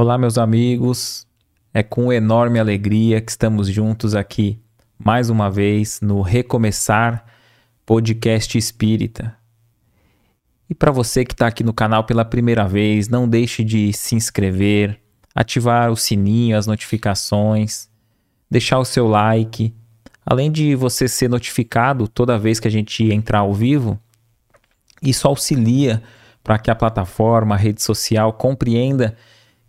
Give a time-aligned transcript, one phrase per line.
[0.00, 1.26] Olá, meus amigos.
[1.74, 4.56] É com enorme alegria que estamos juntos aqui
[4.96, 7.24] mais uma vez no Recomeçar
[7.84, 9.36] Podcast Espírita.
[10.70, 14.14] E para você que está aqui no canal pela primeira vez, não deixe de se
[14.14, 15.00] inscrever,
[15.34, 17.88] ativar o sininho, as notificações,
[18.48, 19.74] deixar o seu like.
[20.24, 23.98] Além de você ser notificado toda vez que a gente entrar ao vivo,
[25.02, 26.00] isso auxilia
[26.44, 29.16] para que a plataforma, a rede social compreenda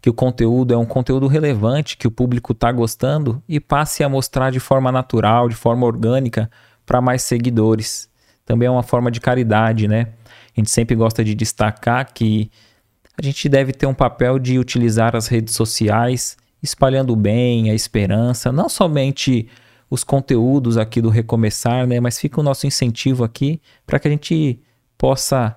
[0.02, 4.10] que o conteúdo é um conteúdo relevante, que o público está gostando e passe a
[4.10, 6.50] mostrar de forma natural, de forma orgânica
[6.86, 8.10] para mais seguidores.
[8.46, 10.08] Também é uma forma de caridade, né?
[10.56, 12.50] A gente sempre gosta de destacar que
[13.18, 17.74] a gente deve ter um papel de utilizar as redes sociais espalhando o bem, a
[17.74, 19.48] esperança, não somente
[19.90, 22.00] os conteúdos aqui do Recomeçar, né?
[22.00, 24.62] Mas fica o nosso incentivo aqui para que a gente
[24.98, 25.56] possa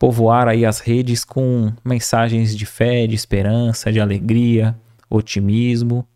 [0.00, 4.74] povoar aí as redes com mensagens de fé, de esperança, de alegria,
[5.10, 6.08] otimismo.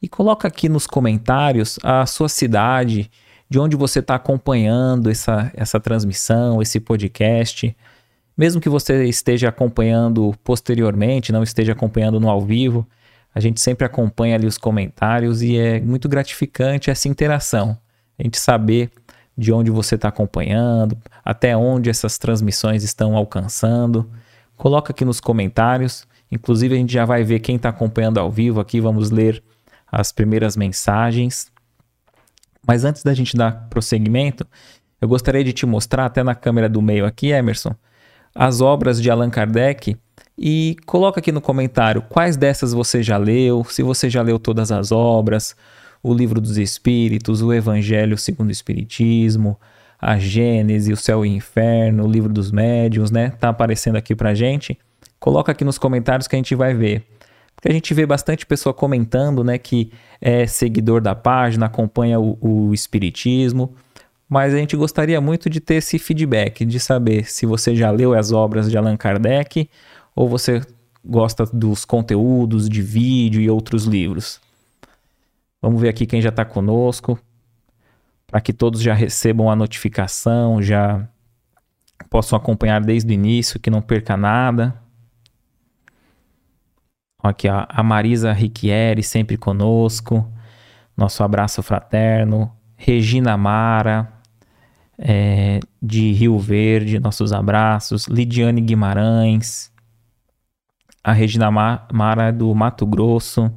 [0.00, 3.10] E coloca aqui nos comentários a sua cidade,
[3.50, 7.76] de onde você está acompanhando essa, essa transmissão, esse podcast.
[8.36, 12.86] Mesmo que você esteja acompanhando posteriormente, não esteja acompanhando no ao vivo,
[13.34, 17.76] a gente sempre acompanha ali os comentários e é muito gratificante essa interação.
[18.16, 18.88] A gente saber
[19.38, 20.98] de onde você está acompanhando,
[21.28, 24.10] até onde essas transmissões estão alcançando.
[24.56, 26.08] Coloca aqui nos comentários.
[26.32, 28.80] Inclusive, a gente já vai ver quem está acompanhando ao vivo aqui.
[28.80, 29.42] Vamos ler
[29.92, 31.52] as primeiras mensagens.
[32.66, 34.46] Mas antes da gente dar prosseguimento,
[35.02, 37.74] eu gostaria de te mostrar, até na câmera do meio aqui, Emerson,
[38.34, 39.98] as obras de Allan Kardec
[40.36, 44.72] e coloca aqui no comentário quais dessas você já leu, se você já leu todas
[44.72, 45.54] as obras,
[46.02, 49.60] o Livro dos Espíritos, o Evangelho segundo o Espiritismo,
[50.00, 53.30] a Gênese, o Céu e o Inferno, o Livro dos Médiuns, né?
[53.30, 54.78] Tá aparecendo aqui pra gente.
[55.18, 57.04] Coloca aqui nos comentários que a gente vai ver.
[57.54, 62.38] Porque a gente vê bastante pessoa comentando, né, que é seguidor da página, acompanha o,
[62.40, 63.74] o Espiritismo,
[64.28, 68.14] mas a gente gostaria muito de ter esse feedback, de saber se você já leu
[68.14, 69.68] as obras de Allan Kardec
[70.14, 70.60] ou você
[71.04, 74.40] gosta dos conteúdos de vídeo e outros livros.
[75.60, 77.18] Vamos ver aqui quem já está conosco,
[78.28, 81.08] para que todos já recebam a notificação, já
[82.10, 84.80] possam acompanhar desde o início, que não perca nada.
[87.22, 90.30] Aqui ó, a Marisa Riquieri sempre conosco,
[90.96, 92.52] nosso abraço fraterno.
[92.76, 94.12] Regina Mara,
[94.98, 98.06] é, de Rio Verde, nossos abraços.
[98.06, 99.72] Lidiane Guimarães,
[101.02, 103.50] a Regina Mara do Mato Grosso.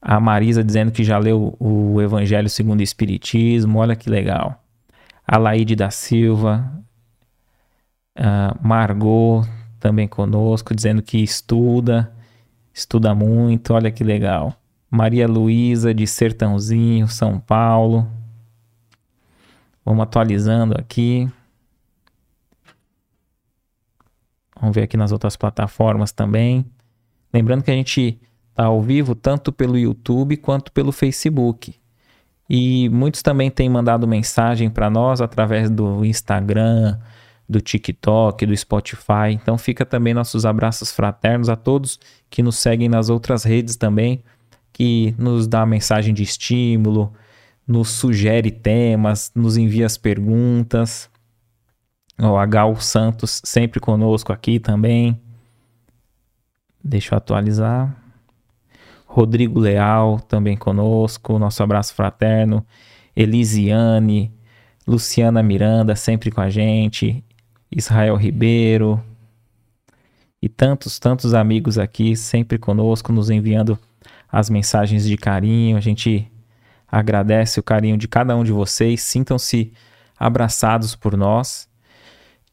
[0.00, 4.64] A Marisa dizendo que já leu o Evangelho segundo o Espiritismo, olha que legal.
[5.26, 6.72] A Laide da Silva,
[8.18, 9.44] uh, Margot
[9.78, 12.12] também conosco, dizendo que estuda,
[12.72, 14.54] estuda muito, olha que legal.
[14.90, 18.10] Maria Luísa de Sertãozinho, São Paulo.
[19.84, 21.30] Vamos atualizando aqui.
[24.60, 26.66] Vamos ver aqui nas outras plataformas também.
[27.32, 28.20] Lembrando que a gente
[28.60, 31.74] ao vivo tanto pelo YouTube quanto pelo Facebook.
[32.48, 36.98] E muitos também têm mandado mensagem para nós através do Instagram,
[37.48, 39.32] do TikTok, do Spotify.
[39.32, 44.22] Então fica também nossos abraços fraternos a todos que nos seguem nas outras redes também,
[44.72, 47.12] que nos dá mensagem de estímulo,
[47.66, 51.08] nos sugere temas, nos envia as perguntas.
[52.18, 55.18] O Gal Santos sempre conosco aqui também.
[56.84, 57.99] Deixa eu atualizar.
[59.12, 62.64] Rodrigo Leal também conosco, nosso abraço fraterno,
[63.16, 64.32] Elisiane,
[64.86, 67.24] Luciana Miranda sempre com a gente,
[67.76, 69.02] Israel Ribeiro
[70.40, 73.76] e tantos, tantos amigos aqui sempre conosco, nos enviando
[74.30, 75.76] as mensagens de carinho.
[75.76, 76.30] A gente
[76.86, 79.72] agradece o carinho de cada um de vocês, sintam-se
[80.16, 81.68] abraçados por nós.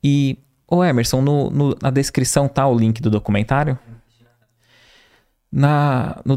[0.04, 3.78] E, ô Emerson, no, no, na descrição tá o link do documentário?
[5.52, 6.36] Na, no,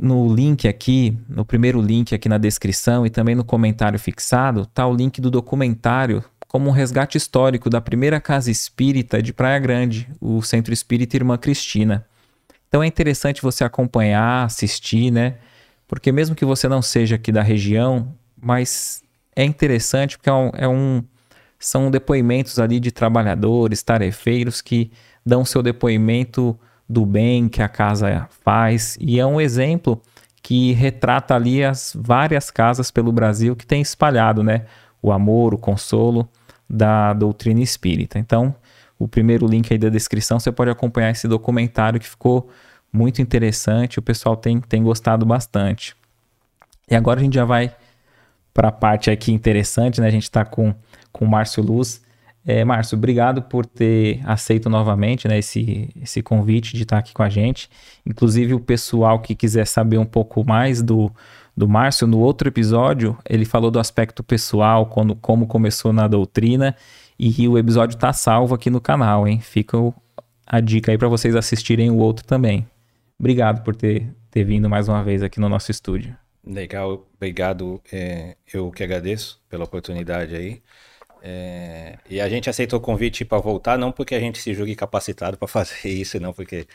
[0.00, 4.86] no link aqui, no primeiro link aqui na descrição e também no comentário fixado, está
[4.86, 10.08] o link do documentário como um resgate histórico da primeira casa espírita de Praia Grande,
[10.20, 12.06] o Centro Espírita Irmã Cristina.
[12.68, 15.36] Então é interessante você acompanhar, assistir, né?
[15.88, 19.02] Porque mesmo que você não seja aqui da região, mas
[19.34, 21.02] é interessante porque é um, é um
[21.58, 24.90] são depoimentos ali de trabalhadores, tarefeiros que
[25.24, 26.58] dão seu depoimento
[26.92, 30.02] do bem que a casa faz e é um exemplo
[30.42, 34.66] que retrata ali as várias casas pelo Brasil que tem espalhado, né,
[35.00, 36.28] o amor, o consolo
[36.68, 38.18] da doutrina espírita.
[38.18, 38.54] Então,
[38.98, 42.50] o primeiro link aí da descrição, você pode acompanhar esse documentário que ficou
[42.92, 45.96] muito interessante, o pessoal tem, tem gostado bastante.
[46.90, 47.74] E agora a gente já vai
[48.52, 50.08] para a parte aqui interessante, né?
[50.08, 50.74] A gente está com,
[51.10, 52.01] com o Márcio Luz.
[52.44, 57.22] É, Márcio, obrigado por ter aceito novamente né, esse, esse convite de estar aqui com
[57.22, 57.70] a gente.
[58.04, 61.10] Inclusive, o pessoal que quiser saber um pouco mais do,
[61.56, 66.74] do Márcio, no outro episódio, ele falou do aspecto pessoal, quando, como começou na doutrina,
[67.18, 69.38] e o episódio está salvo aqui no canal, hein?
[69.38, 69.78] Fica
[70.44, 72.66] a dica aí para vocês assistirem o outro também.
[73.18, 76.16] Obrigado por ter, ter vindo mais uma vez aqui no nosso estúdio.
[76.44, 77.80] Legal, obrigado.
[77.92, 80.60] É, eu que agradeço pela oportunidade aí.
[81.24, 84.74] É, e a gente aceitou o convite para voltar, não porque a gente se julgue
[84.74, 86.66] capacitado para fazer isso, não porque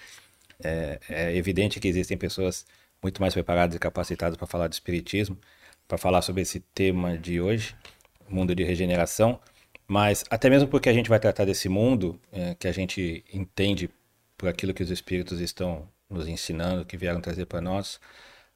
[0.63, 2.65] é, é, evidente que existem pessoas
[3.03, 5.37] muito mais preparadas e capacitadas para falar de espiritismo,
[5.87, 7.75] para falar sobre esse tema de hoje,
[8.29, 9.39] mundo de regeneração,
[9.87, 13.89] mas até mesmo porque a gente vai tratar desse mundo é, que a gente entende
[14.37, 17.99] por aquilo que os espíritos estão nos ensinando, que vieram trazer para nós,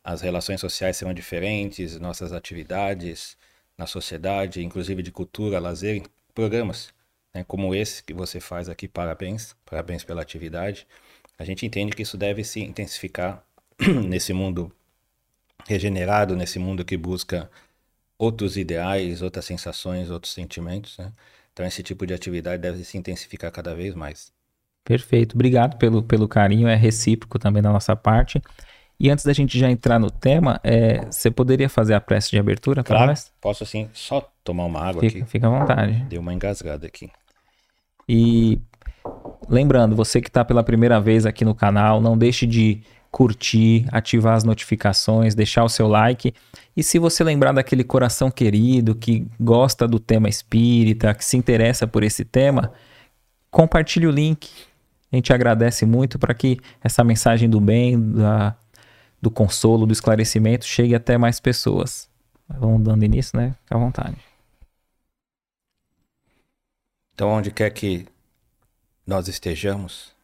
[0.04, 3.38] as relações sociais serão diferentes, nossas atividades,
[3.78, 6.04] na sociedade, inclusive de cultura, lazer,
[6.34, 6.94] programas
[7.34, 10.88] né, como esse que você faz aqui, parabéns, parabéns pela atividade.
[11.38, 13.44] A gente entende que isso deve se intensificar
[14.08, 14.72] nesse mundo
[15.68, 17.50] regenerado, nesse mundo que busca
[18.18, 20.98] outros ideais, outras sensações, outros sentimentos.
[20.98, 21.12] Né?
[21.54, 24.32] Então, esse tipo de atividade deve se intensificar cada vez mais.
[24.84, 28.42] Perfeito, obrigado pelo, pelo carinho, é recíproco também da nossa parte.
[29.04, 32.38] E antes da gente já entrar no tema, é, você poderia fazer a prece de
[32.38, 33.32] abertura para claro, nós?
[33.42, 35.28] Posso sim, só tomar uma água fica, aqui.
[35.28, 36.06] Fica à vontade.
[36.08, 37.10] Deu uma engasgada aqui.
[38.08, 38.60] E
[39.50, 44.36] lembrando, você que está pela primeira vez aqui no canal, não deixe de curtir, ativar
[44.36, 46.32] as notificações, deixar o seu like.
[46.78, 51.88] E se você lembrar daquele coração querido que gosta do tema espírita, que se interessa
[51.88, 52.72] por esse tema,
[53.50, 54.48] compartilhe o link.
[55.12, 58.56] A gente agradece muito para que essa mensagem do bem, da,
[59.22, 62.10] do consolo, do esclarecimento chegue até mais pessoas.
[62.48, 63.56] Vamos dando início, né?
[63.64, 64.18] Fica à vontade.
[67.14, 68.08] Então, onde quer que
[69.06, 70.16] nós estejamos,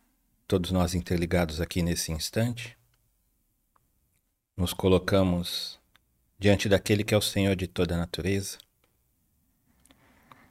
[0.48, 2.78] todos nós interligados aqui nesse instante,
[4.56, 5.80] nos colocamos
[6.40, 8.58] diante daquele que é o Senhor de toda a natureza,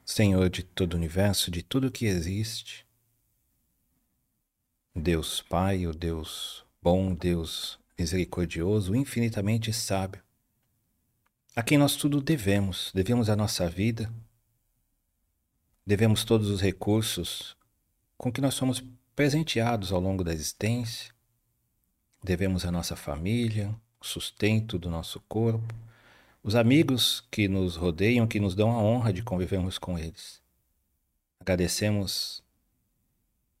[0.05, 2.85] Senhor de todo o universo, de tudo que existe,
[4.95, 10.21] Deus Pai, o Deus bom, Deus misericordioso, infinitamente sábio,
[11.55, 14.13] a quem nós tudo devemos, devemos a nossa vida,
[15.83, 17.57] devemos todos os recursos
[18.15, 18.83] com que nós somos
[19.15, 21.11] presenteados ao longo da existência,
[22.23, 25.73] devemos a nossa família, o sustento do nosso corpo,
[26.43, 30.39] os amigos que nos rodeiam, que nos dão a honra de convivermos com eles.
[31.39, 32.43] Agradecemos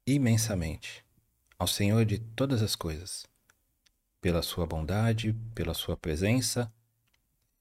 [0.05, 1.03] imensamente
[1.57, 3.25] ao Senhor de todas as coisas
[4.27, 6.69] pela sua bondade, pela sua presença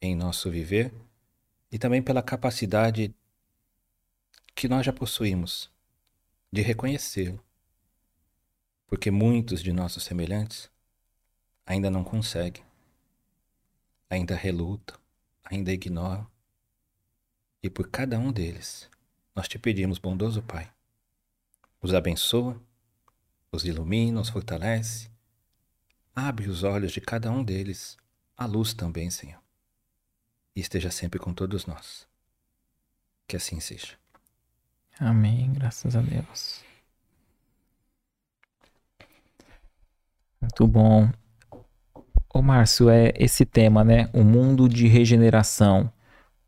[0.02, 0.92] em nosso viver
[1.70, 3.14] e também pela capacidade
[4.52, 5.70] que nós já possuímos
[6.50, 7.40] de reconhecê-lo.
[8.88, 10.68] Porque muitos de nossos semelhantes
[11.64, 12.64] ainda não conseguem,
[14.10, 14.98] ainda relutam,
[15.44, 16.26] ainda ignoram.
[17.62, 18.90] E por cada um deles,
[19.36, 20.68] nós te pedimos, bondoso Pai,
[21.80, 22.60] os abençoa,
[23.52, 25.14] os ilumina, os fortalece
[26.18, 27.98] Abre os olhos de cada um deles,
[28.34, 29.38] a luz também, Senhor.
[30.56, 32.08] E esteja sempre com todos nós.
[33.28, 33.98] Que assim seja.
[34.98, 36.64] Amém, graças a Deus.
[40.40, 41.10] Muito bom.
[42.32, 44.08] Ô Márcio, é esse tema, né?
[44.14, 45.92] O mundo de regeneração.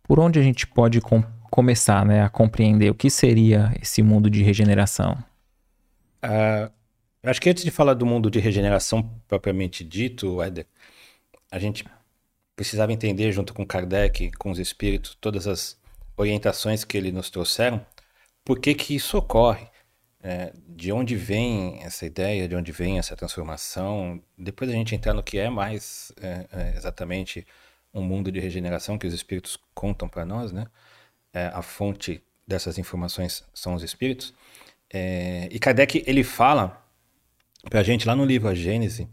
[0.02, 4.30] Por onde a gente pode com começar né, a compreender o que seria esse mundo
[4.30, 5.22] de regeneração?
[6.24, 6.72] Uh,
[7.28, 10.66] Acho que antes de falar do mundo de regeneração propriamente dito, Éder,
[11.50, 11.84] a gente
[12.56, 15.78] precisava entender, junto com Kardec, com os espíritos, todas as
[16.16, 17.84] orientações que ele nos trouxeram,
[18.44, 19.66] por que, que isso ocorre.
[20.20, 24.20] É, de onde vem essa ideia, de onde vem essa transformação.
[24.36, 27.46] Depois a gente entrar no que é mais é, é, exatamente
[27.94, 30.66] um mundo de regeneração que os espíritos contam para nós, né?
[31.32, 34.34] É, a fonte dessas informações são os espíritos.
[34.92, 36.87] É, e Kardec ele fala
[37.64, 39.08] para a gente lá no livro A Gênese.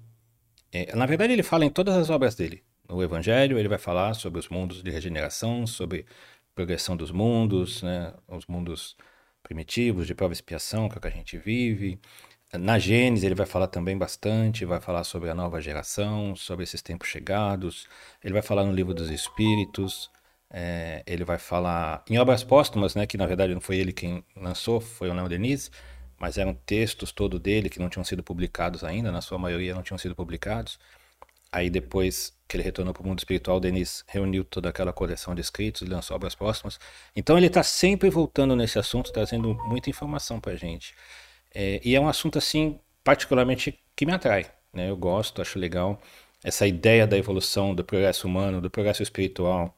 [0.72, 2.64] É, na verdade, ele fala em todas as obras dele.
[2.88, 6.06] No Evangelho, ele vai falar sobre os mundos de regeneração, sobre
[6.54, 8.96] progressão dos mundos, né, os mundos
[9.42, 12.00] primitivos, de prova e expiação, que é o que a gente vive.
[12.54, 16.82] Na Gênesis, ele vai falar também bastante, vai falar sobre a nova geração, sobre esses
[16.82, 17.88] tempos chegados.
[18.24, 20.10] Ele vai falar no livro dos Espíritos.
[20.50, 24.24] É, ele vai falar em obras póstumas, né, que na verdade não foi ele quem
[24.36, 25.72] lançou, foi o Leon Denis
[26.20, 29.84] mas eram textos todo dele que não tinham sido publicados ainda, na sua maioria não
[29.84, 30.80] tinham sido publicados.
[31.52, 35.42] Aí depois que ele retornou para o mundo espiritual, Denis reuniu toda aquela coleção de
[35.42, 36.80] escritos e lançou obras póstumas.
[37.16, 40.94] Então ele está sempre voltando nesse assunto, trazendo muita informação para a gente.
[41.54, 44.52] É, e é um assunto assim particularmente que me atrai.
[44.74, 44.90] Né?
[44.90, 46.02] Eu gosto, acho legal
[46.46, 49.76] essa ideia da evolução, do progresso humano, do progresso espiritual,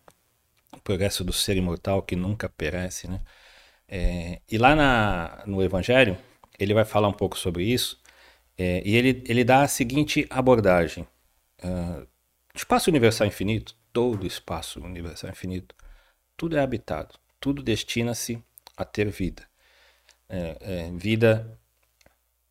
[0.74, 3.22] o progresso do ser imortal que nunca perece, né?
[3.88, 6.18] É, e lá na, no Evangelho,
[6.60, 8.00] ele vai falar um pouco sobre isso,
[8.58, 11.08] é, e ele, ele dá a seguinte abordagem.
[11.64, 12.08] Uh,
[12.56, 15.76] espaço universal infinito, todo espaço universal infinito,
[16.36, 18.42] tudo é habitado, tudo destina-se
[18.76, 19.44] a ter vida.
[20.30, 21.58] É, é, vida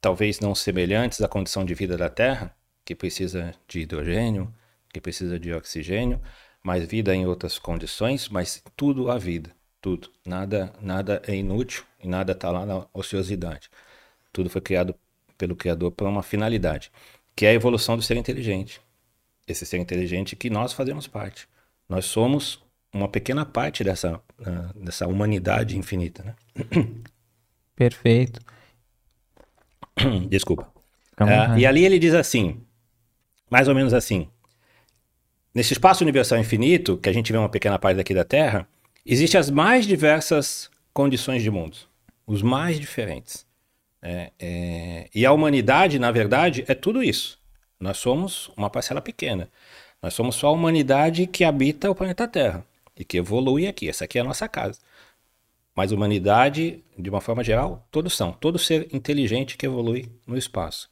[0.01, 4.55] talvez não semelhantes à condição de vida da Terra, que precisa de hidrogênio,
[4.93, 6.21] que precisa de oxigênio,
[6.63, 10.11] mas vida em outras condições, mas tudo a vida, tudo.
[10.25, 13.69] Nada, nada é inútil e nada está lá na ociosidade.
[14.37, 14.95] Tudo foi criado
[15.39, 16.93] pelo Criador para uma finalidade,
[17.35, 18.83] que é a evolução do ser inteligente.
[19.49, 21.49] Esse ser inteligente que nós fazemos parte.
[21.89, 22.63] Nós somos
[22.93, 26.23] uma pequena parte dessa, uh, dessa humanidade infinita.
[26.23, 26.35] Né?
[27.75, 28.41] Perfeito.
[30.29, 30.71] Desculpa.
[31.19, 32.61] Uh, e ali ele diz assim:
[33.49, 34.29] mais ou menos assim.
[35.55, 38.69] Nesse espaço universal infinito, que a gente vê uma pequena parte daqui da Terra,
[39.07, 41.79] existem as mais diversas condições de mundo,
[42.27, 43.46] os mais diferentes.
[44.03, 47.39] É, é, e a humanidade, na verdade, é tudo isso.
[47.79, 49.51] Nós somos uma parcela pequena.
[50.03, 52.65] Nós somos só a humanidade que habita o planeta Terra
[52.97, 53.89] e que evolui aqui.
[53.89, 54.79] Essa aqui é a nossa casa.
[55.75, 58.33] Mas humanidade, de uma forma geral, todos são.
[58.33, 60.89] Todo ser inteligente que evolui no espaço.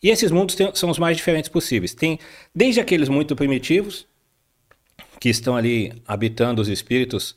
[0.00, 1.92] E esses mundos tem, são os mais diferentes possíveis.
[1.92, 2.20] Tem
[2.54, 4.06] desde aqueles muito primitivos,
[5.18, 7.34] que estão ali habitando os espíritos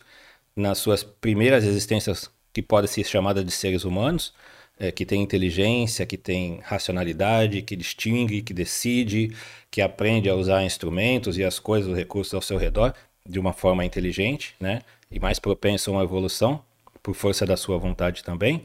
[0.55, 4.33] nas suas primeiras existências, que podem ser chamadas de seres humanos,
[4.81, 9.31] é, que tem inteligência, que tem racionalidade, que distingue, que decide,
[9.69, 13.53] que aprende a usar instrumentos e as coisas, os recursos ao seu redor de uma
[13.53, 14.81] forma inteligente, né?
[15.11, 16.63] E mais propenso a uma evolução,
[17.03, 18.63] por força da sua vontade também.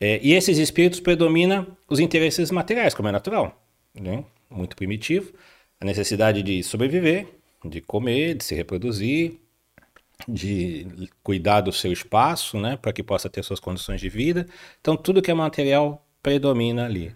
[0.00, 3.62] É, e esses espíritos predominam os interesses materiais, como é natural,
[3.94, 4.24] né?
[4.48, 5.30] muito primitivo,
[5.78, 7.26] a necessidade de sobreviver,
[7.62, 9.34] de comer, de se reproduzir,
[10.28, 10.86] de
[11.22, 14.46] cuidar do seu espaço, né, para que possa ter suas condições de vida.
[14.80, 17.12] Então, tudo que é material predomina ali.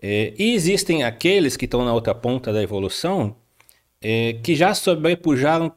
[0.00, 3.36] É, e existem aqueles que estão na outra ponta da evolução
[4.00, 5.72] é, que já sobrepujaram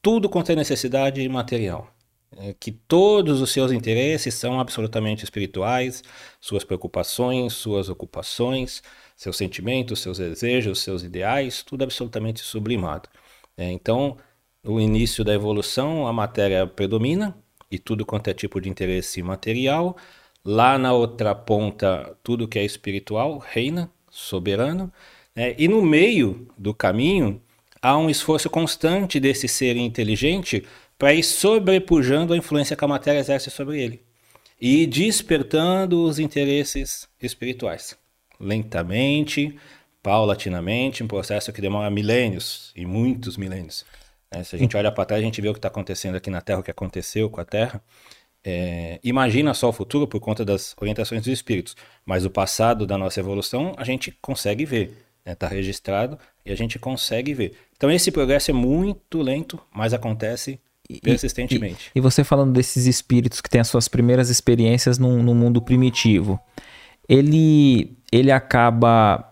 [0.00, 1.92] tudo quanto é necessidade material
[2.38, 6.02] é que todos os seus interesses são absolutamente espirituais,
[6.40, 8.82] suas preocupações, suas ocupações,
[9.16, 13.08] seus sentimentos, seus desejos, seus ideais, tudo absolutamente sublimado.
[13.56, 14.18] É, então,
[14.66, 17.36] no início da evolução, a matéria predomina
[17.70, 19.96] e tudo quanto é tipo de interesse material.
[20.44, 24.92] Lá na outra ponta, tudo que é espiritual reina, soberano.
[25.34, 25.54] Né?
[25.56, 27.40] E no meio do caminho,
[27.80, 30.64] há um esforço constante desse ser inteligente
[30.98, 34.02] para ir sobrepujando a influência que a matéria exerce sobre ele
[34.60, 37.96] e despertando os interesses espirituais.
[38.40, 39.56] Lentamente,
[40.02, 43.84] paulatinamente, um processo que demora milênios e muitos milênios.
[44.36, 46.30] É, se a gente olha para trás, a gente vê o que está acontecendo aqui
[46.30, 47.82] na Terra, o que aconteceu com a Terra.
[48.44, 51.74] É, imagina só o futuro por conta das orientações dos espíritos,
[52.04, 54.82] mas o passado da nossa evolução a gente consegue ver,
[55.18, 55.34] está né?
[55.34, 57.56] Tá registrado e a gente consegue ver.
[57.76, 60.60] Então esse progresso é muito lento, mas acontece
[61.02, 61.90] Persistentemente.
[61.92, 65.60] E, e, você falando desses espíritos que têm as suas primeiras experiências no, no mundo
[65.60, 66.38] primitivo,
[67.08, 69.25] ele, ele acaba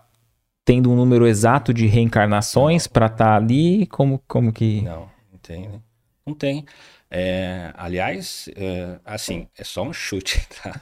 [0.65, 3.85] tendo um número exato de reencarnações para estar tá ali?
[3.85, 4.81] Como, como que.
[4.81, 5.79] Não, não tem, né?
[6.25, 6.65] Não tem.
[7.09, 10.81] É, aliás, é, assim, é só um chute, tá?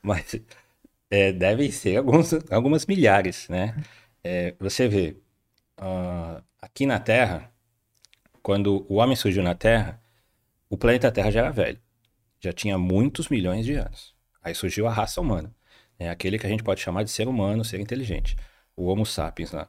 [0.00, 0.36] Mas
[1.10, 3.76] é, devem ser alguns, algumas milhares, né?
[4.22, 5.16] É, você vê,
[5.80, 7.50] uh, aqui na Terra,
[8.42, 10.00] quando o homem surgiu na Terra,
[10.70, 11.80] o planeta Terra já era velho.
[12.40, 14.14] Já tinha muitos milhões de anos.
[14.42, 15.54] Aí surgiu a raça humana.
[15.98, 18.36] É aquele que a gente pode chamar de ser humano, ser inteligente.
[18.76, 19.68] O Homo sapiens lá.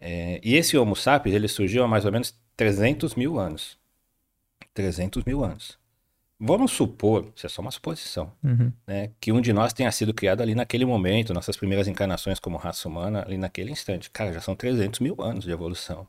[0.00, 3.78] É, e esse Homo sapiens, ele surgiu há mais ou menos 300 mil anos.
[4.74, 5.78] 300 mil anos.
[6.40, 8.72] Vamos supor, isso é só uma suposição, uhum.
[8.86, 12.56] né, que um de nós tenha sido criado ali naquele momento, nossas primeiras encarnações como
[12.56, 14.08] raça humana, ali naquele instante.
[14.08, 16.06] Cara, já são 300 mil anos de evolução.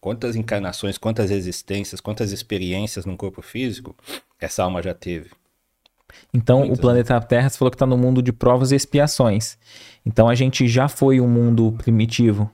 [0.00, 3.96] Quantas encarnações, quantas existências, quantas experiências no corpo físico
[4.40, 5.30] essa alma já teve?
[6.32, 9.58] Então, Muitas, o planeta Terra, você falou que está no mundo de provas e expiações.
[10.04, 12.50] Então, a gente já foi um mundo primitivo.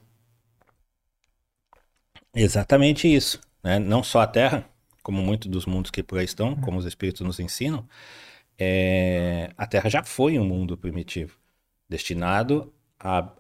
[2.35, 3.41] Exatamente isso.
[3.63, 3.79] Né?
[3.79, 4.65] Não só a Terra,
[5.03, 7.87] como muitos dos mundos que por aí estão, como os espíritos nos ensinam,
[8.59, 9.51] é...
[9.57, 11.37] a Terra já foi um mundo primitivo.
[11.89, 12.73] destinado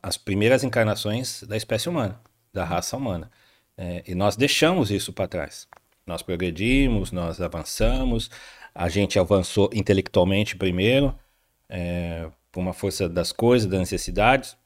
[0.02, 2.20] às primeiras encarnações da espécie humana,
[2.52, 3.30] da raça humana.
[3.76, 5.66] É, e nós deixamos isso para trás.
[6.06, 8.30] Nós progredimos, nós avançamos,
[8.74, 11.14] a gente avançou intelectualmente primeiro,
[11.68, 14.56] é, por uma força das coisas, das necessidades.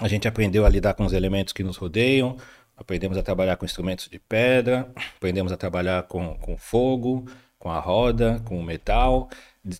[0.00, 2.36] A gente aprendeu a lidar com os elementos que nos rodeiam,
[2.76, 7.26] aprendemos a trabalhar com instrumentos de pedra, aprendemos a trabalhar com, com fogo,
[7.58, 9.28] com a roda, com o metal,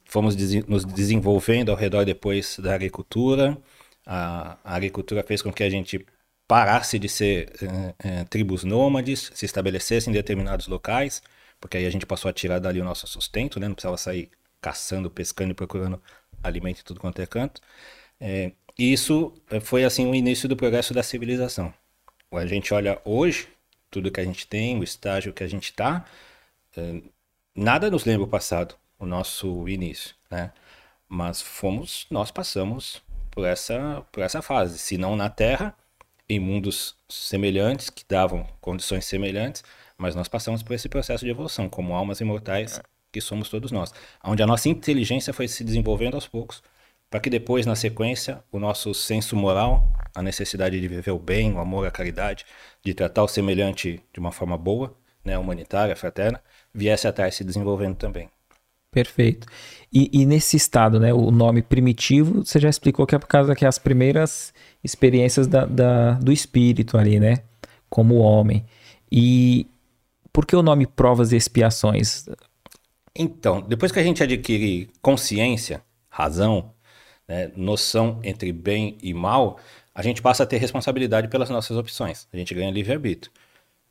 [0.06, 3.58] fomos des nos desenvolvendo ao redor depois da agricultura.
[4.06, 6.04] A, a, agricultura fez com que a gente
[6.46, 11.22] parasse de ser é, é, tribos nômades, se estabelecesse em determinados locais,
[11.64, 13.66] porque aí a gente passou a tirar dali o nosso sustento, né?
[13.66, 14.28] não precisava sair
[14.60, 15.98] caçando, pescando e procurando
[16.42, 17.58] alimento em tudo quanto é canto.
[18.20, 21.72] É, e isso foi assim o início do progresso da civilização.
[22.30, 23.48] A gente olha hoje,
[23.90, 26.04] tudo que a gente tem, o estágio que a gente está,
[27.56, 30.52] nada nos lembra o passado, o nosso início, né?
[31.08, 35.74] Mas fomos, nós passamos por essa, por essa fase, se não na Terra,
[36.28, 39.64] em mundos semelhantes, que davam condições semelhantes,
[39.98, 42.80] mas nós passamos por esse processo de evolução, como almas imortais
[43.12, 46.62] que somos todos nós, onde a nossa inteligência foi se desenvolvendo aos poucos,
[47.08, 51.52] para que depois, na sequência, o nosso senso moral, a necessidade de viver o bem,
[51.52, 52.44] o amor, a caridade,
[52.84, 56.42] de tratar o semelhante de uma forma boa, né, humanitária, fraterna,
[56.74, 58.28] viesse a estar se desenvolvendo também.
[58.90, 59.46] Perfeito.
[59.92, 63.54] E, e, nesse estado, né, o nome primitivo, você já explicou que é por causa
[63.54, 67.38] que as primeiras experiências da, da, do espírito ali, né,
[67.88, 68.64] como homem.
[69.10, 69.66] E
[70.34, 72.26] por que o nome provas e expiações?
[73.14, 76.74] Então, depois que a gente adquire consciência, razão,
[77.28, 79.60] né, noção entre bem e mal,
[79.94, 82.26] a gente passa a ter responsabilidade pelas nossas opções.
[82.32, 83.32] A gente ganha livre-arbítrio.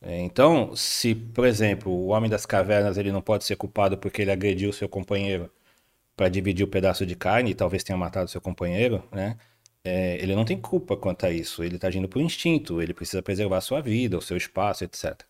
[0.01, 4.21] É, então, se, por exemplo, o homem das cavernas ele não pode ser culpado porque
[4.21, 5.49] ele agrediu seu companheiro
[6.17, 9.37] para dividir o pedaço de carne e talvez tenha matado seu companheiro, né?
[9.85, 11.63] É, ele não tem culpa quanto a isso.
[11.63, 12.81] Ele está agindo por instinto.
[12.81, 15.23] Ele precisa preservar sua vida, o seu espaço, etc.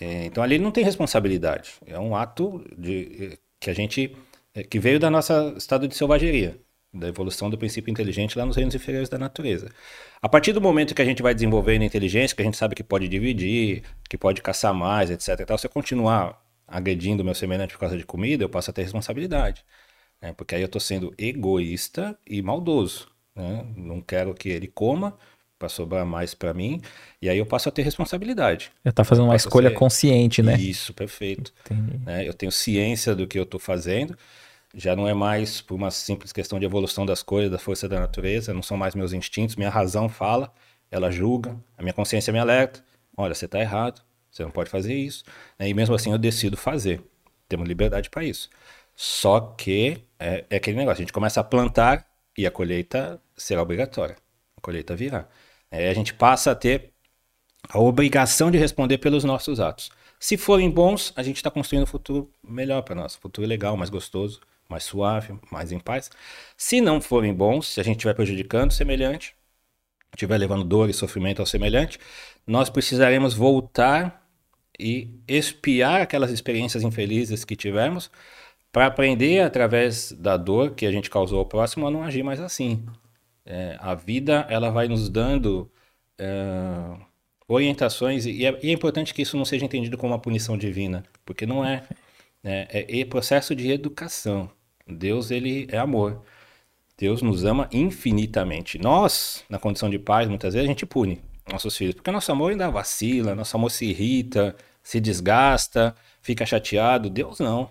[0.00, 1.74] É, então ali não tem responsabilidade.
[1.86, 4.16] É um ato de, que a gente
[4.54, 6.58] é, que veio da nossa estado de selvageria
[6.94, 9.68] da evolução do princípio inteligente lá nos reinos inferiores da natureza.
[10.22, 12.84] A partir do momento que a gente vai desenvolvendo inteligência, que a gente sabe que
[12.84, 15.44] pode dividir, que pode caçar mais, etc.
[15.44, 18.72] Tal, se eu continuar agredindo o meu semelhante por causa de comida, eu passo a
[18.72, 19.64] ter responsabilidade.
[20.22, 20.32] Né?
[20.32, 23.08] Porque aí eu estou sendo egoísta e maldoso.
[23.34, 23.66] Né?
[23.76, 25.18] Não quero que ele coma
[25.58, 26.80] para sobrar mais para mim,
[27.22, 28.70] e aí eu passo a ter responsabilidade.
[28.84, 29.76] Eu tá fazendo uma escolha ser...
[29.76, 30.56] consciente, né?
[30.56, 31.52] Isso, perfeito.
[32.04, 32.28] Né?
[32.28, 34.16] Eu tenho ciência do que eu estou fazendo,
[34.74, 38.00] já não é mais por uma simples questão de evolução das coisas, da força da
[38.00, 40.52] natureza, não são mais meus instintos, minha razão fala,
[40.90, 42.84] ela julga, a minha consciência me alerta,
[43.16, 45.24] olha, você está errado, você não pode fazer isso,
[45.58, 45.68] né?
[45.68, 47.00] e mesmo assim eu decido fazer,
[47.48, 48.50] temos liberdade para isso.
[48.96, 53.62] Só que é, é, aquele negócio, a gente começa a plantar e a colheita será
[53.62, 54.16] obrigatória,
[54.56, 55.28] a colheita virá.
[55.74, 56.92] Aí a gente passa a ter
[57.68, 59.90] a obrigação de responder pelos nossos atos.
[60.20, 63.76] Se forem bons, a gente está construindo um futuro melhor para nós, um futuro legal,
[63.76, 66.10] mais gostoso, mais suave, mais em paz.
[66.56, 69.34] Se não forem bons, se a gente estiver prejudicando o semelhante,
[70.14, 71.98] estiver levando dor e sofrimento ao semelhante,
[72.46, 74.24] nós precisaremos voltar
[74.78, 78.12] e espiar aquelas experiências infelizes que tivemos
[78.70, 82.40] para aprender através da dor que a gente causou ao próximo a não agir mais
[82.40, 82.86] assim.
[83.46, 85.70] É, a vida ela vai nos dando
[86.18, 86.96] é,
[87.46, 91.04] orientações e é, e é importante que isso não seja entendido como uma punição divina,
[91.24, 91.86] porque não é.
[92.42, 92.66] Né?
[92.70, 94.50] É, é processo de educação.
[94.86, 96.22] Deus, ele é amor.
[96.96, 98.78] Deus nos ama infinitamente.
[98.78, 102.52] Nós, na condição de pais, muitas vezes a gente pune nossos filhos, porque nosso amor
[102.52, 107.10] ainda vacila, nosso amor se irrita, se desgasta, fica chateado.
[107.10, 107.70] Deus não.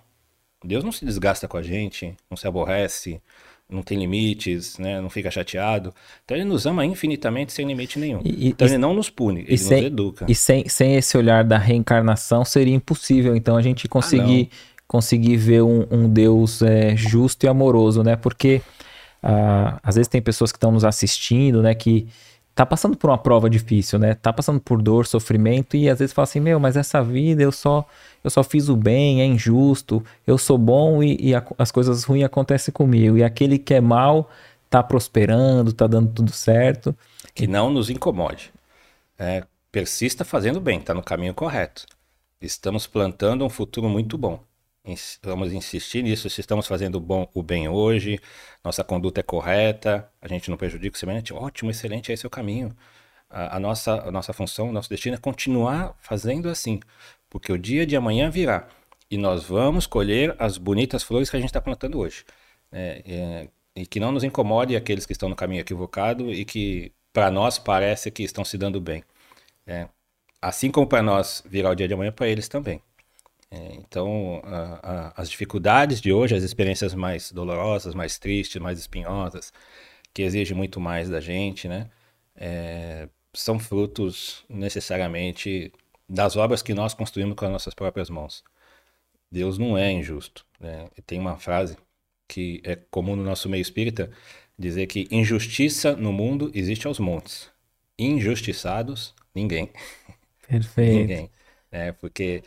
[0.64, 3.22] Deus não se desgasta com a gente, não se aborrece,
[3.70, 5.02] não tem limites, né?
[5.02, 5.94] não fica chateado.
[6.24, 8.22] Então ele nos ama infinitamente sem limite nenhum.
[8.24, 10.26] E, então e, ele não nos pune, ele sem, nos educa.
[10.28, 15.38] E sem, sem esse olhar da reencarnação seria impossível, então, a gente conseguir, ah, conseguir
[15.38, 18.16] ver um, um Deus é, justo e amoroso, né?
[18.16, 18.62] Porque
[19.22, 21.74] ah, às vezes tem pessoas que estão nos assistindo, né?
[21.74, 22.08] Que
[22.56, 24.14] tá passando por uma prova difícil, né?
[24.16, 27.52] Tá passando por dor, sofrimento e às vezes fala assim, meu, mas essa vida eu
[27.52, 27.86] só
[28.24, 32.04] eu só fiz o bem, é injusto, eu sou bom e, e a, as coisas
[32.04, 33.18] ruins acontecem comigo.
[33.18, 34.30] E aquele que é mal
[34.70, 36.96] tá prosperando, tá dando tudo certo.
[37.36, 38.52] Que não nos incomode.
[39.20, 41.86] É, persista fazendo bem, tá no caminho correto.
[42.40, 44.40] Estamos plantando um futuro muito bom.
[45.24, 46.30] Vamos insistir nisso.
[46.30, 48.20] Se estamos fazendo bom, o bem hoje,
[48.64, 52.30] nossa conduta é correta, a gente não prejudica o semelhante, ótimo, excelente, esse é o
[52.30, 52.76] caminho.
[53.30, 56.82] A, a, nossa, a nossa função, o nosso destino é continuar fazendo assim,
[57.30, 58.68] porque o dia de amanhã virá
[59.10, 62.26] e nós vamos colher as bonitas flores que a gente está plantando hoje.
[62.72, 66.92] É, é, e que não nos incomode aqueles que estão no caminho equivocado e que
[67.14, 69.04] para nós parece que estão se dando bem.
[69.66, 69.88] É,
[70.42, 72.82] assim como para nós virá o dia de amanhã, para eles também.
[73.54, 78.80] É, então, a, a, as dificuldades de hoje, as experiências mais dolorosas, mais tristes, mais
[78.80, 79.54] espinhosas,
[80.12, 81.90] que exigem muito mais da gente, né?
[82.36, 85.72] É, são frutos necessariamente
[86.10, 88.44] das obras que nós construímos com as nossas próprias mãos.
[89.32, 90.46] Deus não é injusto.
[90.60, 90.88] Né?
[91.06, 91.78] Tem uma frase
[92.28, 94.12] que é comum no nosso meio espírita,
[94.58, 97.50] dizer que injustiça no mundo existe aos montes.
[97.98, 99.70] Injustiçados, ninguém.
[100.48, 101.00] Perfeito.
[101.00, 101.32] ninguém.
[101.72, 102.44] É, porque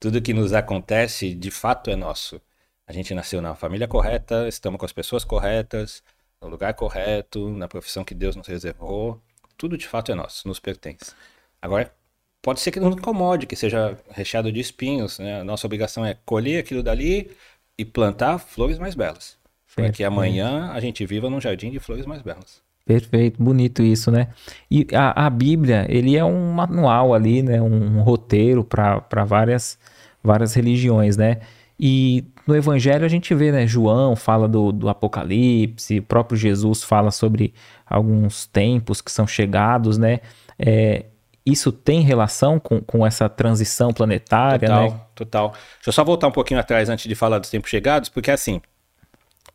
[0.00, 2.40] tudo que nos acontece, de fato, é nosso.
[2.86, 6.02] A gente nasceu na família correta, estamos com as pessoas corretas,
[6.40, 9.20] no lugar correto, na profissão que Deus nos reservou.
[9.56, 11.12] Tudo de fato é nosso, nos pertence.
[11.60, 11.92] Agora,
[12.40, 15.18] pode ser que nos incomode, que seja recheado de espinhos.
[15.18, 15.40] Né?
[15.40, 17.30] A nossa obrigação é colher aquilo dali,
[17.78, 19.38] e plantar flores mais belas.
[19.74, 22.60] Para que amanhã a gente viva num jardim de flores mais belas.
[22.88, 24.28] Perfeito, bonito isso, né?
[24.70, 27.60] E a, a Bíblia, ele é um manual ali, né?
[27.60, 29.78] Um, roteiro para várias,
[30.24, 31.40] várias religiões, né?
[31.78, 33.66] E no Evangelho a gente vê, né?
[33.66, 37.52] João fala do, do Apocalipse, o próprio Jesus fala sobre
[37.84, 40.20] alguns tempos que são chegados, né?
[40.58, 41.04] É,
[41.44, 45.00] isso tem relação com, com essa transição planetária, total, né?
[45.14, 45.50] Total.
[45.50, 48.62] Deixa eu só voltar um pouquinho atrás antes de falar dos tempos chegados, porque assim,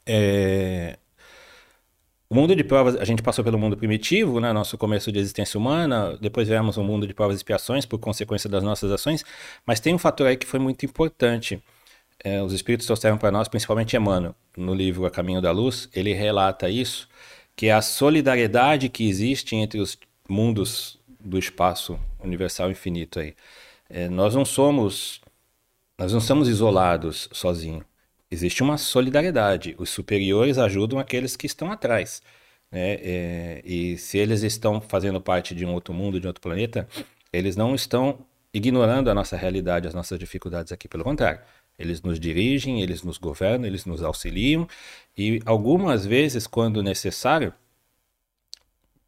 [0.05, 0.99] é...
[2.33, 5.55] o mundo de provas, a gente passou pelo mundo primitivo, né, nosso começo de existência
[5.55, 9.23] humana, depois viemos um mundo de provas e expiações por consequência das nossas ações,
[9.67, 11.61] mas tem um fator aí que foi muito importante.
[12.23, 16.11] É, os espíritos trouxeram para nós, principalmente Emmanuel, no livro A Caminho da Luz, ele
[16.11, 17.07] relata isso,
[17.55, 19.95] que é a solidariedade que existe entre os
[20.27, 23.35] mundos do espaço universal infinito aí.
[23.87, 25.21] É, nós não somos,
[25.99, 27.92] nós não estamos isolados sozinhos.
[28.33, 29.75] Existe uma solidariedade.
[29.77, 32.23] Os superiores ajudam aqueles que estão atrás.
[32.71, 32.95] Né?
[32.95, 36.87] É, e se eles estão fazendo parte de um outro mundo, de outro planeta,
[37.31, 40.87] eles não estão ignorando a nossa realidade, as nossas dificuldades aqui.
[40.87, 41.41] Pelo contrário,
[41.77, 44.67] eles nos dirigem, eles nos governam, eles nos auxiliam
[45.15, 47.53] e algumas vezes, quando necessário,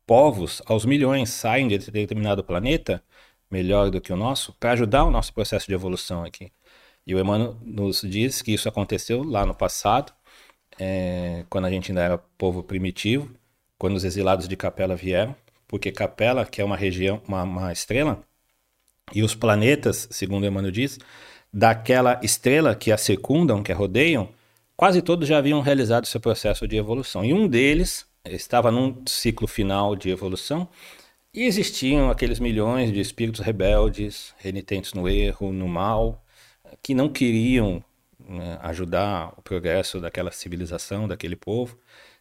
[0.06, 3.04] povos aos milhões saem de determinado planeta,
[3.50, 6.52] melhor do que o nosso, para ajudar o nosso processo de evolução aqui.
[7.06, 10.12] E o Emmanuel nos diz que isso aconteceu lá no passado,
[10.80, 13.30] é, quando a gente ainda era povo primitivo,
[13.78, 15.36] quando os exilados de Capela vieram,
[15.68, 18.24] porque Capela, que é uma região, uma, uma estrela,
[19.14, 21.00] e os planetas, segundo Emmanuel diz,
[21.54, 24.30] daquela estrela que a secundam, que a rodeiam,
[24.76, 27.24] quase todos já haviam realizado seu processo de evolução.
[27.24, 30.68] E um deles estava num ciclo final de evolução
[31.34, 36.25] e existiam aqueles milhões de espíritos rebeldes, renitentes no erro, no mal,
[36.82, 37.84] que não queriam
[38.20, 41.78] né, ajudar o progresso daquela civilização, daquele povo,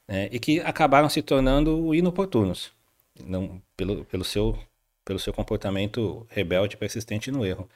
[0.06, 2.72] né, e que acabaram se tornando inoportunos,
[3.24, 4.58] não, pelo, pelo, seu,
[5.04, 7.68] pelo seu comportamento rebelde persistente no erro.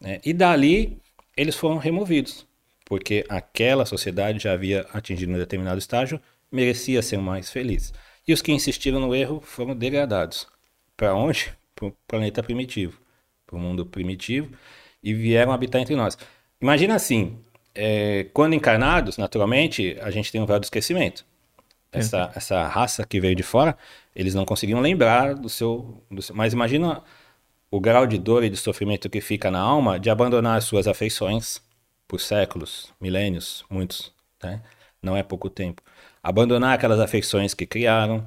[0.00, 0.20] Né.
[0.24, 0.98] E dali
[1.36, 2.46] eles foram removidos,
[2.84, 7.92] porque aquela sociedade já havia atingido um determinado estágio merecia ser mais feliz.
[8.26, 10.46] E os que insistiram no erro foram degradados.
[10.96, 11.52] Para onde?
[11.74, 13.00] Para o planeta primitivo,
[13.46, 14.52] para o mundo primitivo,
[15.02, 16.16] e vieram habitar entre nós.
[16.60, 17.38] Imagina assim,
[17.74, 21.24] é, quando encarnados, naturalmente, a gente tem um véu esquecimento.
[21.92, 23.76] Essa, essa raça que veio de fora,
[24.14, 26.34] eles não conseguiam lembrar do seu, do seu.
[26.36, 27.02] Mas imagina
[27.70, 30.86] o grau de dor e de sofrimento que fica na alma de abandonar as suas
[30.86, 31.60] afeições
[32.06, 34.12] por séculos, milênios, muitos.
[34.42, 34.62] Né?
[35.02, 35.82] Não é pouco tempo
[36.22, 38.26] abandonar aquelas afeições que criaram,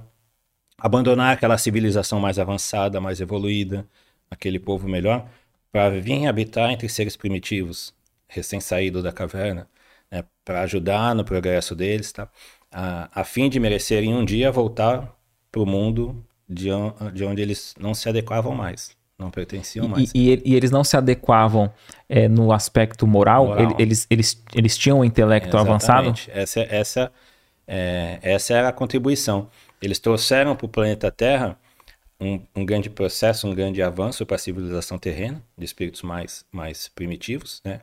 [0.78, 3.88] abandonar aquela civilização mais avançada, mais evoluída,
[4.30, 5.28] aquele povo melhor,
[5.74, 7.94] para vir habitar entre seres primitivos,
[8.30, 9.68] recém-saídos da caverna,
[10.10, 12.30] né, para ajudar no progresso deles, tá?
[12.72, 15.14] a, a fim de merecerem um dia voltar
[15.52, 16.70] para o mundo de,
[17.14, 20.12] de onde eles não se adequavam mais não pertenciam mais.
[20.14, 21.72] E, e, e, eles não se adequavam
[22.10, 23.48] é, no aspecto moral?
[23.48, 23.76] moral.
[23.80, 26.30] Eles, eles, eles tinham um intelecto Exatamente.
[26.30, 26.32] avançado?
[26.34, 27.12] Essa, essa
[27.68, 29.50] é, essa era a contribuição.
[29.82, 31.58] Eles trouxeram para o planeta Terra
[32.24, 36.88] um, um, grande processo, um grande avanço para a civilização terrena, de espíritos mais, mais
[36.88, 37.82] primitivos, né?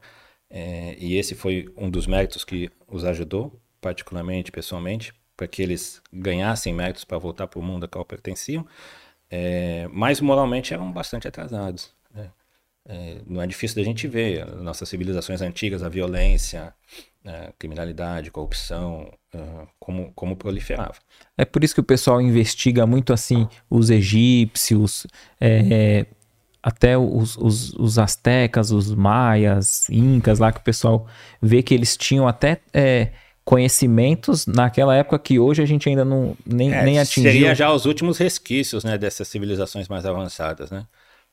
[0.48, 6.02] É, e esse foi um dos méritos que os ajudou, particularmente, pessoalmente, para que eles
[6.12, 8.66] ganhassem méritos para voltar para o mundo a qual pertenciam,
[9.30, 11.94] é, mas moralmente eram bastante atrasados.
[12.12, 12.30] Né?
[12.86, 16.74] É, não é difícil da gente ver nossas civilizações antigas, a violência,
[17.24, 20.94] né, criminalidade, corrupção, uh, como, como proliferava.
[21.36, 25.06] É por isso que o pessoal investiga muito assim os egípcios,
[25.40, 26.06] é,
[26.62, 31.06] até os, os, os astecas, os maias, incas lá, que o pessoal
[31.40, 33.12] vê que eles tinham até é,
[33.44, 37.32] conhecimentos naquela época que hoje a gente ainda não nem, é, nem atingiu.
[37.32, 40.86] Seria já os últimos resquícios né, dessas civilizações mais avançadas, né?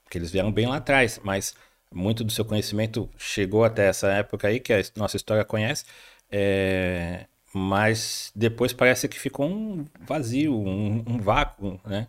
[0.04, 1.54] Porque eles vieram bem lá atrás, mas
[1.94, 5.86] muito do seu conhecimento chegou até essa época aí, que a nossa história conhece,
[6.32, 7.26] é...
[7.54, 12.08] mas depois parece que ficou um vazio, um, um vácuo, né?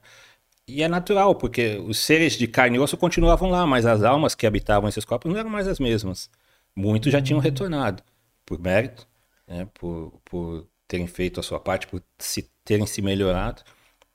[0.66, 4.34] E é natural, porque os seres de carne e osso continuavam lá, mas as almas
[4.34, 6.30] que habitavam esses corpos não eram mais as mesmas.
[6.76, 8.02] Muitos já tinham retornado,
[8.44, 9.06] por mérito,
[9.46, 13.62] né, por, por terem feito a sua parte, por se terem se melhorado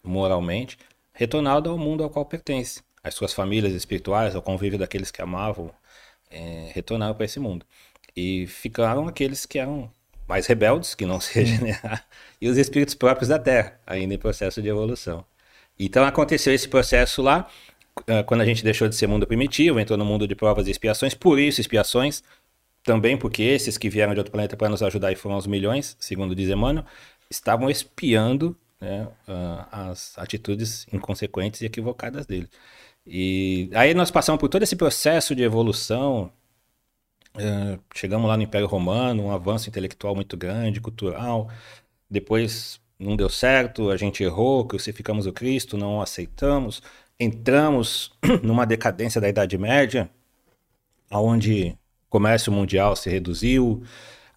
[0.03, 0.77] moralmente,
[1.13, 2.83] retornado ao mundo ao qual pertence.
[3.03, 5.71] As suas famílias espirituais, ao convívio daqueles que amavam,
[6.31, 7.65] é, retornaram para esse mundo.
[8.15, 9.91] E ficaram aqueles que eram
[10.27, 12.03] mais rebeldes, que não se regeneraram,
[12.41, 15.25] e os espíritos próprios da Terra, ainda em processo de evolução.
[15.77, 17.49] Então aconteceu esse processo lá,
[18.07, 20.71] ah, quando a gente deixou de ser mundo primitivo, entrou no mundo de provas e
[20.71, 22.23] expiações, por isso expiações,
[22.83, 25.95] também porque esses que vieram de outro planeta para nos ajudar e foram os milhões,
[25.99, 26.85] segundo diz Emmanuel,
[27.29, 32.49] estavam espiando né, uh, as atitudes inconsequentes e equivocadas dele.
[33.07, 36.31] E aí nós passamos por todo esse processo de evolução,
[37.35, 41.49] uh, chegamos lá no Império Romano, um avanço intelectual muito grande, cultural,
[42.09, 46.81] depois não deu certo, a gente errou, crucificamos o Cristo, não o aceitamos,
[47.19, 48.11] entramos
[48.43, 50.09] numa decadência da Idade Média,
[51.09, 51.77] onde
[52.09, 53.83] comércio mundial se reduziu,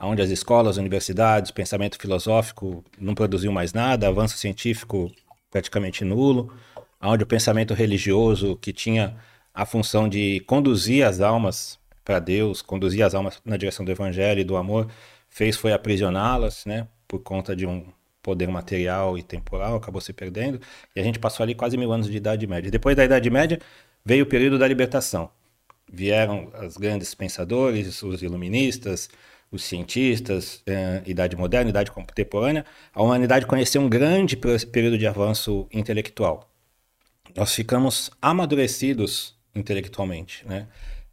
[0.00, 5.10] onde as escolas, universidades, pensamento filosófico não produziu mais nada, avanço científico
[5.50, 6.52] praticamente nulo,
[7.00, 9.16] onde o pensamento religioso que tinha
[9.54, 14.40] a função de conduzir as almas para Deus, conduzir as almas na direção do evangelho
[14.40, 14.88] e do amor,
[15.28, 17.86] fez foi aprisioná-las, né, por conta de um
[18.22, 20.60] poder material e temporal, acabou se perdendo,
[20.94, 22.70] e a gente passou ali quase mil anos de Idade Média.
[22.70, 23.60] Depois da Idade Média
[24.04, 25.30] veio o período da libertação,
[25.90, 29.08] vieram os grandes pensadores, os iluministas,
[29.50, 35.68] os cientistas, eh, idade moderna, idade contemporânea, a humanidade conheceu um grande período de avanço
[35.72, 36.50] intelectual.
[37.34, 40.66] Nós ficamos amadurecidos intelectualmente, né?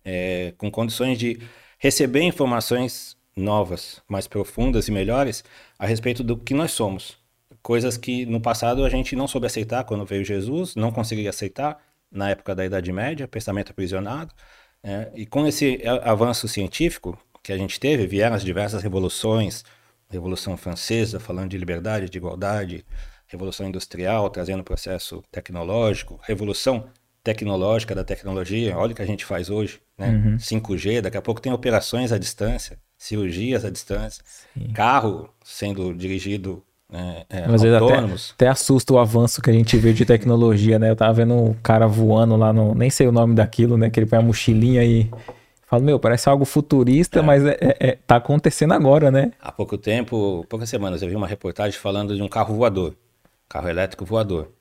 [0.06, 1.40] É, com condições de
[1.78, 5.44] receber informações novas, mais profundas e melhores
[5.80, 7.18] a respeito do que nós somos.
[7.62, 11.82] Coisas que no passado a gente não soube aceitar quando veio Jesus, não conseguia aceitar
[12.12, 14.34] na época da Idade Média, pensamento aprisionado.
[14.84, 19.64] É, e com esse avanço científico que a gente teve, vieram as diversas revoluções,
[20.10, 22.86] Revolução Francesa, falando de liberdade, de igualdade,
[23.28, 26.86] Revolução Industrial, trazendo processo tecnológico, Revolução
[27.24, 30.10] Tecnológica da tecnologia, olha o que a gente faz hoje, né?
[30.10, 30.36] Uhum.
[30.38, 34.22] 5G, daqui a pouco tem operações à distância, cirurgias à distância,
[34.54, 34.74] Sim.
[34.74, 39.76] carro sendo dirigido é, é, Às vezes até, até, assusta o avanço que a gente
[39.78, 40.92] vê de tecnologia, né?
[40.92, 42.76] Eu tava vendo um cara voando lá no.
[42.76, 43.90] Nem sei o nome daquilo, né?
[43.90, 45.10] Que ele põe a mochilinha e.
[45.74, 47.22] Fala, meu, parece algo futurista, é.
[47.24, 49.32] mas é, é, é, tá acontecendo agora, né?
[49.42, 52.96] Há pouco tempo, poucas semanas, eu vi uma reportagem falando de um carro voador,
[53.50, 54.52] carro elétrico voador,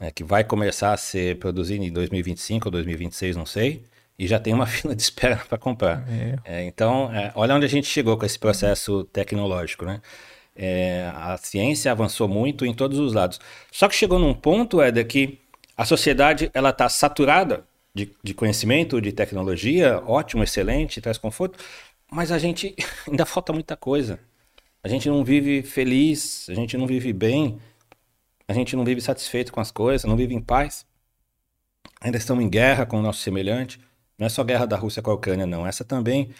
[0.00, 3.82] né, que vai começar a ser produzido em 2025 ou 2026, não sei,
[4.16, 6.04] e já tem uma fila de espera para comprar.
[6.44, 6.64] É.
[6.64, 10.00] então, olha onde a gente chegou com esse processo tecnológico, né?
[10.54, 13.40] É, a ciência avançou muito em todos os lados.
[13.72, 15.40] Só que chegou num ponto, Éder, que
[15.76, 17.64] a sociedade ela está saturada
[18.06, 21.58] de, de, conhecimento, de tecnologia, ótimo, excelente, traz conforto,
[22.10, 22.74] mas a gente
[23.08, 24.18] ainda falta muita coisa.
[24.82, 27.60] A gente não vive feliz, a gente não vive bem,
[28.48, 30.86] a gente não vive satisfeito com as coisas, não vive em paz.
[32.00, 33.78] Ainda estamos em guerra com o nosso semelhante.
[34.18, 35.66] Não é só a guerra da Rússia com a Ucrânia, não.
[35.66, 36.30] Essa também,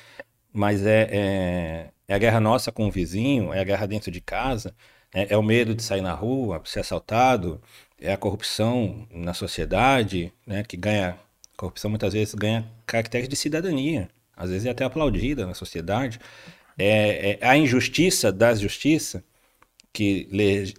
[0.52, 4.20] mas é, é é a guerra nossa com o vizinho, é a guerra dentro de
[4.20, 4.74] casa,
[5.14, 7.62] é, é o medo de sair na rua, ser assaltado,
[8.00, 11.16] é a corrupção na sociedade, né, que ganha,
[11.60, 16.18] corrupção muitas vezes ganha caracteres de cidadania, às vezes é até aplaudida na sociedade.
[16.78, 19.22] É, é a injustiça da justiça
[19.92, 20.28] que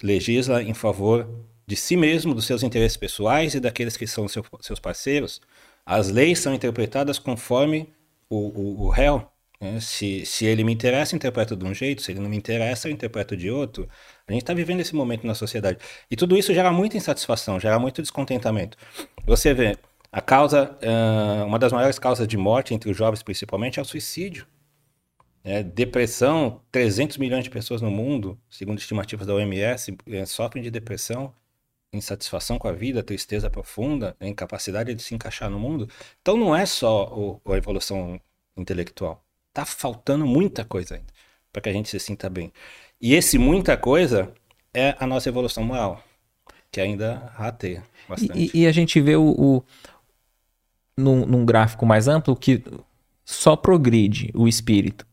[0.01, 1.29] legisla em favor
[1.67, 5.39] de si mesmo, dos seus interesses pessoais e daqueles que são seu, seus parceiros.
[5.85, 7.87] As leis são interpretadas conforme
[8.29, 9.79] o, o, o réu né?
[9.79, 12.91] Se, se ele me interessa, interpreto de um jeito, se ele não me interessa, eu
[12.91, 13.87] interpreto de outro.
[14.27, 15.77] A gente está vivendo esse momento na sociedade.
[16.09, 18.75] E tudo isso gera muita insatisfação, gera muito descontentamento.
[19.23, 19.77] Você vê,
[20.11, 23.85] a causa, uh, uma das maiores causas de morte entre os jovens, principalmente, é o
[23.85, 24.45] suicídio.
[25.43, 30.69] É, depressão, 300 milhões de pessoas no mundo, segundo estimativas da OMS, é, sofrem de
[30.69, 31.33] depressão,
[31.91, 35.89] insatisfação com a vida, tristeza profunda, incapacidade de se encaixar no mundo.
[36.21, 38.19] Então não é só o, a evolução
[38.55, 41.11] intelectual tá faltando muita coisa ainda
[41.51, 42.51] para que a gente se sinta bem.
[42.99, 44.33] E esse muita coisa
[44.73, 46.01] é a nossa evolução moral,
[46.71, 48.51] que ainda rateia bastante.
[48.53, 49.63] E, e a gente vê o, o
[51.01, 52.63] num, num, gráfico mais amplo que
[53.25, 55.05] só progride o espírito.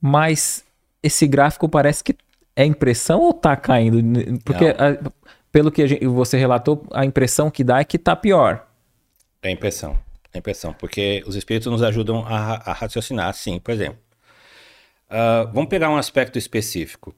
[0.00, 0.64] Mas
[1.02, 2.16] esse gráfico parece que
[2.54, 3.98] é impressão ou tá caindo?
[4.44, 5.10] Porque a,
[5.50, 8.66] pelo que gente, você relatou, a impressão que dá é que tá pior.
[9.42, 9.98] É impressão.
[10.32, 10.72] É impressão.
[10.72, 13.58] Porque os espíritos nos ajudam a, a raciocinar, sim.
[13.58, 13.98] Por exemplo,
[15.10, 17.14] uh, vamos pegar um aspecto específico.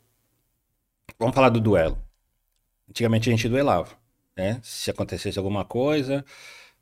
[1.19, 1.99] Vamos falar do duelo.
[2.89, 3.89] Antigamente a gente duelava.
[4.37, 4.59] Né?
[4.63, 6.25] Se acontecesse alguma coisa,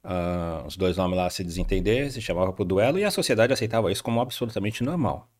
[0.05, 3.91] uh, os dois homens lá se desentendessem, chamavam para o duelo e a sociedade aceitava
[3.93, 5.31] isso como absolutamente normal.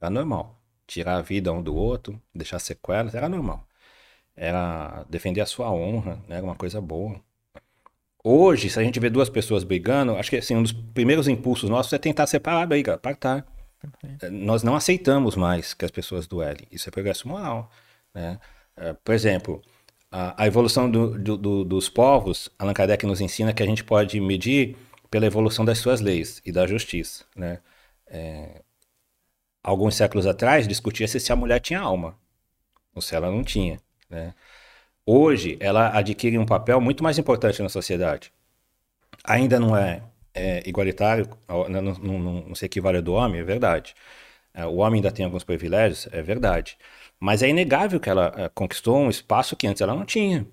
[0.00, 0.60] Era normal.
[0.86, 3.66] Tirar a vida um do outro, deixar sequelas, era normal.
[4.36, 6.36] Era defender a sua honra, né?
[6.36, 7.20] era uma coisa boa.
[8.22, 11.70] Hoje, se a gente vê duas pessoas brigando, acho que assim, um dos primeiros impulsos
[11.70, 13.46] nossos é tentar separar a briga, apartar.
[14.32, 16.66] Nós não aceitamos mais que as pessoas duelem.
[16.70, 17.70] Isso é progresso moral.
[18.12, 18.38] Né?
[18.76, 19.62] É, por exemplo,
[20.16, 23.84] a, a evolução do, do, do, dos povos, Allan Kardec nos ensina que a gente
[23.84, 24.74] pode medir
[25.10, 27.24] pela evolução das suas leis e da justiça.
[27.36, 27.58] Né?
[28.06, 28.62] É,
[29.62, 32.16] alguns séculos atrás, discutia-se se a mulher tinha alma
[32.94, 33.78] ou se ela não tinha.
[34.08, 34.32] Né?
[35.04, 38.32] Hoje, ela adquire um papel muito mais importante na sociedade.
[39.22, 40.02] Ainda não é,
[40.34, 43.94] é igualitário, não, não, não, não, se equivale do homem, é verdade.
[44.54, 46.78] É, o homem ainda tem alguns privilégios, é verdade.
[47.18, 50.46] Mas é inegável que ela é, conquistou um espaço que antes ela não tinha.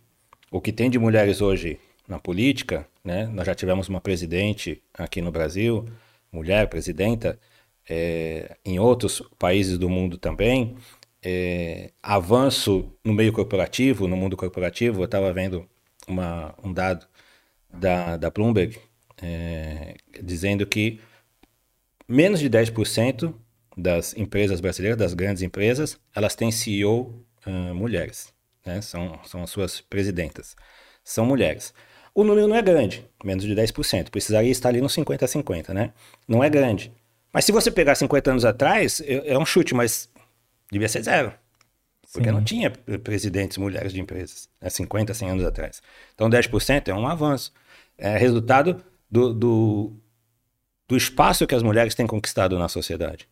[0.51, 3.25] O que tem de mulheres hoje na política, né?
[3.27, 5.85] nós já tivemos uma presidente aqui no Brasil,
[6.31, 7.39] mulher presidenta,
[7.89, 10.75] é, em outros países do mundo também,
[11.21, 15.67] é, avanço no meio corporativo, no mundo corporativo, eu estava vendo
[16.07, 17.05] uma, um dado
[17.71, 18.77] da, da Bloomberg
[19.21, 20.99] é, dizendo que
[22.07, 23.33] menos de 10%
[23.75, 28.33] das empresas brasileiras, das grandes empresas, elas têm CEO uh, mulheres,
[28.65, 28.81] né?
[28.81, 30.55] são, são as suas presidentas,
[31.03, 31.73] são mulheres.
[32.15, 35.73] O número não é grande, menos de 10%, precisaria estar ali no 50 a 50,
[35.73, 35.91] né?
[36.27, 36.91] Não é grande.
[37.33, 40.07] Mas se você pegar 50 anos atrás, é, é um chute, mas
[40.71, 41.33] devia ser zero.
[42.13, 42.35] Porque Sim.
[42.35, 42.69] não tinha
[43.03, 45.81] presidentes mulheres de empresas, né, 50, 100 anos atrás.
[46.13, 47.51] Então 10% é um avanço.
[47.97, 49.93] É resultado do, do,
[50.87, 53.27] do espaço que as mulheres têm conquistado na sociedade,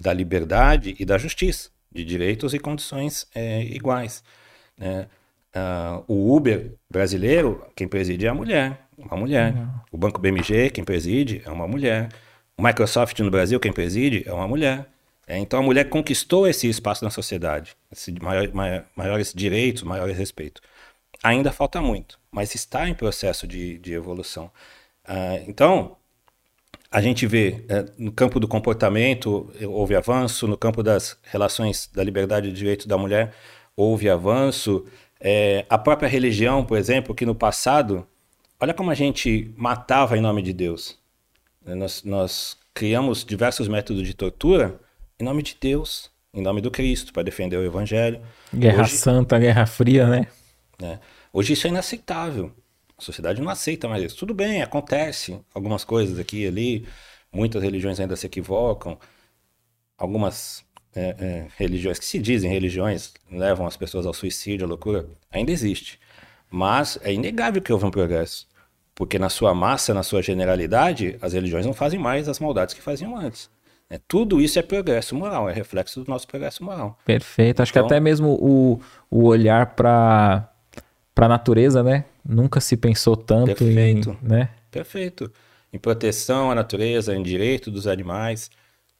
[0.00, 4.22] da liberdade e da justiça, de direitos e condições é, iguais.
[4.76, 5.06] Né?
[5.54, 9.54] Uh, o Uber brasileiro, quem preside é a mulher, uma mulher.
[9.54, 9.68] Uhum.
[9.92, 12.08] O Banco BMG, quem preside é uma mulher.
[12.56, 14.86] O Microsoft no Brasil, quem preside é uma mulher.
[15.26, 20.16] É, então a mulher conquistou esse espaço na sociedade, esse maior, maior, maiores direitos, maiores
[20.16, 20.60] respeito.
[21.22, 24.50] Ainda falta muito, mas está em processo de, de evolução.
[25.06, 25.96] Uh, então,
[26.90, 32.02] a gente vê é, no campo do comportamento houve avanço, no campo das relações da
[32.02, 33.34] liberdade e direito da mulher
[33.76, 34.86] houve avanço.
[35.20, 38.06] É, a própria religião, por exemplo, que no passado,
[38.58, 40.98] olha como a gente matava em nome de Deus.
[41.64, 44.80] Nós, nós criamos diversos métodos de tortura
[45.20, 48.20] em nome de Deus, em nome do Cristo, para defender o Evangelho.
[48.54, 50.26] Guerra Hoje, Santa, Guerra Fria, né?
[50.80, 51.00] né?
[51.32, 52.52] Hoje isso é inaceitável.
[52.98, 54.16] A sociedade não aceita mais isso.
[54.16, 56.88] Tudo bem, acontece algumas coisas aqui e ali,
[57.32, 58.98] muitas religiões ainda se equivocam,
[59.96, 65.06] algumas é, é, religiões que se dizem religiões levam as pessoas ao suicídio, à loucura,
[65.30, 66.00] ainda existe.
[66.50, 68.48] Mas é inegável que houve um progresso.
[68.94, 72.82] Porque na sua massa, na sua generalidade, as religiões não fazem mais as maldades que
[72.82, 73.48] faziam antes.
[73.88, 76.98] É, tudo isso é progresso moral, é reflexo do nosso progresso moral.
[77.04, 77.62] Perfeito.
[77.62, 80.52] Acho então, que até mesmo o, o olhar para
[81.26, 82.04] a natureza, né?
[82.24, 84.28] Nunca se pensou tanto perfeito, em.
[84.28, 84.50] Né?
[84.70, 85.32] Perfeito.
[85.72, 88.50] Em proteção à natureza, em direito dos animais.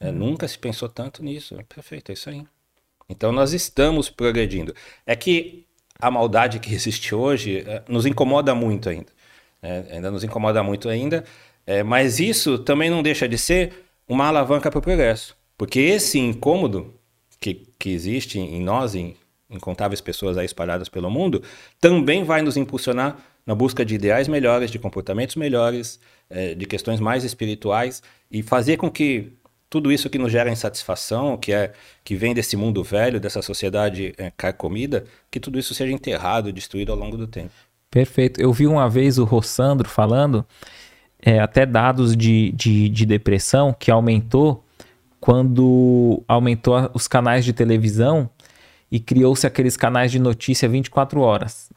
[0.00, 0.12] É, hum.
[0.12, 1.58] Nunca se pensou tanto nisso.
[1.58, 2.44] É perfeito, é isso aí.
[3.08, 4.74] Então nós estamos progredindo.
[5.06, 5.66] É que
[5.98, 9.12] a maldade que existe hoje é, nos incomoda muito ainda.
[9.62, 11.24] É, ainda nos incomoda muito ainda.
[11.66, 15.36] É, mas isso também não deixa de ser uma alavanca para o progresso.
[15.56, 16.94] Porque esse incômodo
[17.40, 19.16] que, que existe em nós, em
[19.50, 21.42] incontáveis pessoas aí espalhadas pelo mundo,
[21.80, 27.00] também vai nos impulsionar na busca de ideais melhores, de comportamentos melhores, é, de questões
[27.00, 29.32] mais espirituais e fazer com que
[29.70, 34.14] tudo isso que nos gera insatisfação, que é que vem desse mundo velho, dessa sociedade
[34.16, 37.52] é, carcomida, que tudo isso seja enterrado, destruído ao longo do tempo.
[37.90, 38.40] Perfeito.
[38.40, 40.44] Eu vi uma vez o Rossandro falando
[41.20, 44.64] é, até dados de, de, de depressão que aumentou
[45.20, 48.30] quando aumentou os canais de televisão
[48.90, 51.70] e criou-se aqueles canais de notícia 24 horas.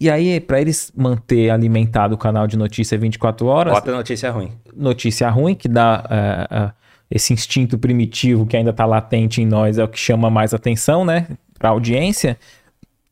[0.00, 3.72] E aí, para eles manter alimentado o canal de notícia 24 horas.
[3.74, 4.52] Bota notícia ruim.
[4.74, 6.72] Notícia ruim, que dá uh, uh,
[7.10, 11.04] esse instinto primitivo que ainda está latente em nós, é o que chama mais atenção,
[11.04, 11.28] né?
[11.58, 12.36] Para a audiência.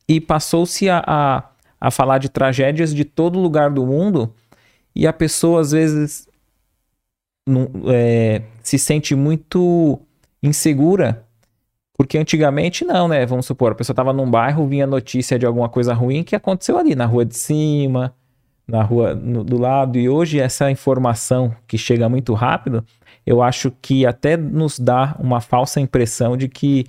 [0.08, 1.44] E passou-se a, a,
[1.80, 4.34] a falar de tragédias de todo lugar do mundo
[4.94, 6.28] e a pessoa, às vezes,
[7.46, 10.00] não, é, se sente muito
[10.42, 11.24] insegura
[12.02, 13.24] Porque antigamente não, né?
[13.24, 16.76] Vamos supor, a pessoa estava num bairro, vinha notícia de alguma coisa ruim que aconteceu
[16.76, 18.12] ali na rua de cima,
[18.66, 19.96] na rua no, do lado.
[19.96, 22.84] E hoje essa informação que chega muito rápido,
[23.24, 26.86] eu acho que até nos dá uma falsa impressão de que,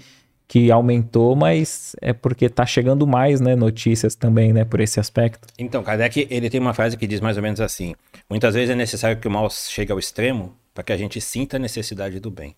[0.48, 5.48] que aumentou, mas é porque está chegando mais né, notícias também, né, por esse aspecto.
[5.60, 7.94] Então, Kardec, ele tem uma frase que diz mais ou menos assim,
[8.28, 11.58] muitas vezes é necessário que o mal chegue ao extremo para que a gente sinta
[11.58, 12.56] a necessidade do bem.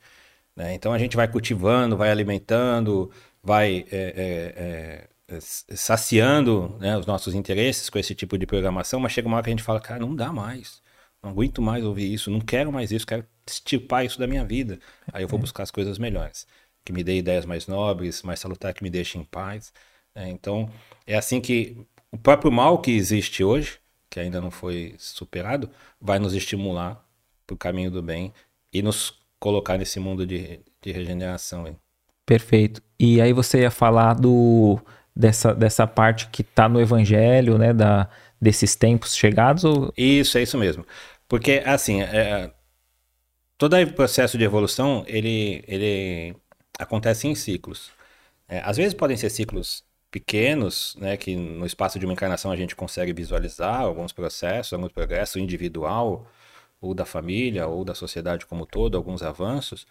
[0.56, 0.74] Né?
[0.74, 3.12] Então a gente vai cultivando, vai alimentando,
[3.44, 9.12] vai é, é, é, saciando né, os nossos interesses com esse tipo de programação, mas
[9.12, 10.82] chega uma hora que a gente fala, cara, não dá mais.
[11.22, 14.80] Não aguento mais ouvir isso, não quero mais isso, quero extirpar isso da minha vida.
[15.12, 16.48] Aí eu vou buscar as coisas melhores,
[16.84, 19.74] que me dê ideias mais nobres, mais salutares, que me deixem em paz.
[20.14, 20.30] Né?
[20.30, 20.70] Então,
[21.06, 21.78] é assim que
[22.12, 23.80] o próprio mal que existe hoje,
[24.10, 27.04] que ainda não foi superado, vai nos estimular
[27.46, 28.34] para o caminho do bem
[28.72, 31.68] e nos colocar nesse mundo de, de regeneração.
[31.68, 31.78] Hein?
[32.26, 32.82] Perfeito.
[33.00, 34.80] E aí você ia falar do
[35.16, 38.10] dessa, dessa parte que está no Evangelho, né, da,
[38.42, 39.64] desses tempos chegados?
[39.64, 39.94] Ou...
[39.98, 40.86] Isso, é isso mesmo.
[41.28, 42.52] Porque, assim, é,
[43.58, 46.36] todo o processo de evolução, ele, ele
[46.78, 47.92] acontece em ciclos.
[48.48, 52.56] É, às vezes podem ser ciclos pequenos, né, que no espaço de uma encarnação a
[52.56, 56.28] gente consegue visualizar alguns processos, alguns progressos individual,
[56.82, 59.86] ou da família, ou da sociedade como todo, alguns avanços.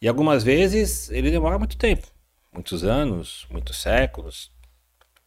[0.00, 2.06] E algumas vezes ele demora muito tempo,
[2.52, 4.50] muitos anos, muitos séculos,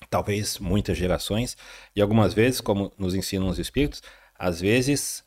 [0.10, 1.58] talvez muitas gerações.
[1.96, 4.02] E algumas vezes, como nos ensinam os espíritos,
[4.38, 5.24] às vezes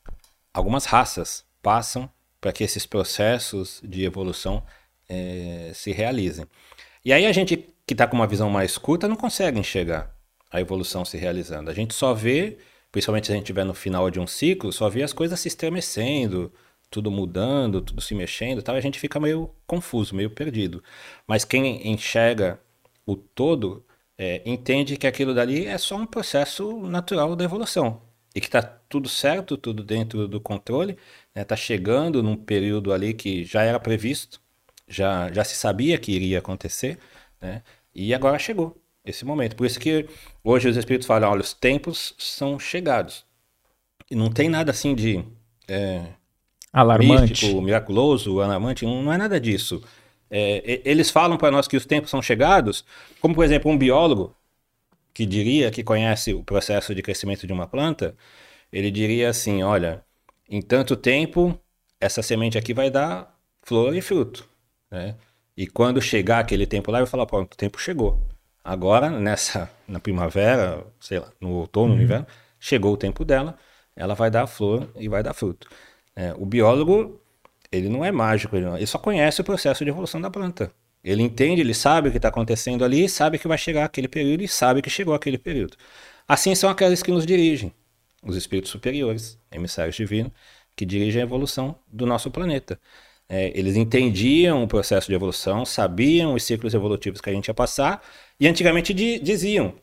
[0.53, 2.11] algumas raças passam
[2.41, 4.65] para que esses processos de evolução
[5.09, 6.47] é, se realizem.
[7.05, 7.57] E aí a gente
[7.87, 10.15] que está com uma visão mais curta não consegue enxergar
[10.51, 11.71] a evolução se realizando.
[11.71, 12.59] A gente só vê
[12.93, 15.49] principalmente se a gente estiver no final de um ciclo, só vê as coisas se
[15.49, 16.53] estremecendo,
[16.91, 20.83] tudo mudando, tudo se mexendo, tal, a gente fica meio confuso, meio perdido.
[21.27, 22.61] Mas quem enxerga
[23.07, 23.85] o todo
[24.19, 28.03] é, entende que aquilo dali é só um processo natural da evolução
[28.35, 31.01] e que está tudo certo, tudo dentro do controle, está
[31.35, 31.45] né?
[31.45, 34.41] Tá chegando num período ali que já era previsto,
[34.89, 36.99] já, já se sabia que iria acontecer,
[37.41, 37.63] né?
[37.95, 38.80] e agora chegou
[39.11, 39.57] esse momento.
[39.57, 40.07] Por isso que
[40.43, 43.25] hoje os espíritos falam, olha, os tempos são chegados.
[44.11, 45.25] E não tem nada assim de
[45.69, 46.07] é,
[46.73, 49.83] alarmante, místico, miraculoso, alarmante, não, não é nada disso.
[50.31, 52.85] É, eles falam para nós que os tempos são chegados,
[53.21, 54.35] como por exemplo um biólogo
[55.13, 58.17] que diria que conhece o processo de crescimento de uma planta,
[58.73, 60.05] ele diria assim, olha,
[60.49, 61.59] em tanto tempo
[62.01, 64.49] essa semente aqui vai dar flor e fruto,
[64.91, 65.17] né?
[65.57, 68.19] E quando chegar aquele tempo lá, eu vou falar, pronto, o tempo chegou.
[68.63, 71.97] Agora, nessa, na primavera, sei lá, no outono, uhum.
[71.97, 72.27] no inverno,
[72.59, 73.57] chegou o tempo dela,
[73.97, 75.69] ela vai dar flor e vai dar fruto.
[76.15, 77.21] É, o biólogo,
[77.73, 80.73] ele não é mágico, ele, não, ele só conhece o processo de evolução da planta.
[81.03, 84.43] Ele entende, ele sabe o que está acontecendo ali, sabe que vai chegar aquele período
[84.43, 85.77] e sabe que chegou aquele período.
[86.29, 87.73] Assim são aqueles que nos dirigem,
[88.23, 90.33] os espíritos superiores, emissários divinos,
[90.77, 92.79] que dirigem a evolução do nosso planeta.
[93.29, 97.55] É, eles entendiam o processo de evolução, sabiam os ciclos evolutivos que a gente ia
[97.55, 98.03] passar,
[98.41, 99.75] e antigamente di diziam: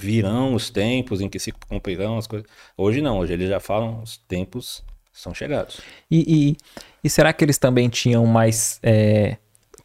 [0.00, 2.48] virão os tempos em que se cumprirão as coisas.
[2.76, 5.80] Hoje não, hoje eles já falam: os tempos são chegados.
[6.10, 6.56] E, e,
[7.04, 8.78] e será que eles também tinham mais.
[8.82, 9.36] É,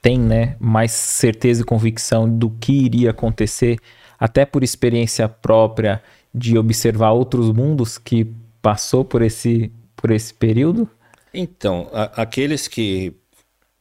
[0.01, 0.55] tem, né?
[0.59, 3.77] Mais certeza e convicção do que iria acontecer,
[4.19, 6.01] até por experiência própria
[6.33, 8.25] de observar outros mundos que
[8.61, 10.89] passou por esse, por esse período?
[11.33, 13.13] Então, a, aqueles que,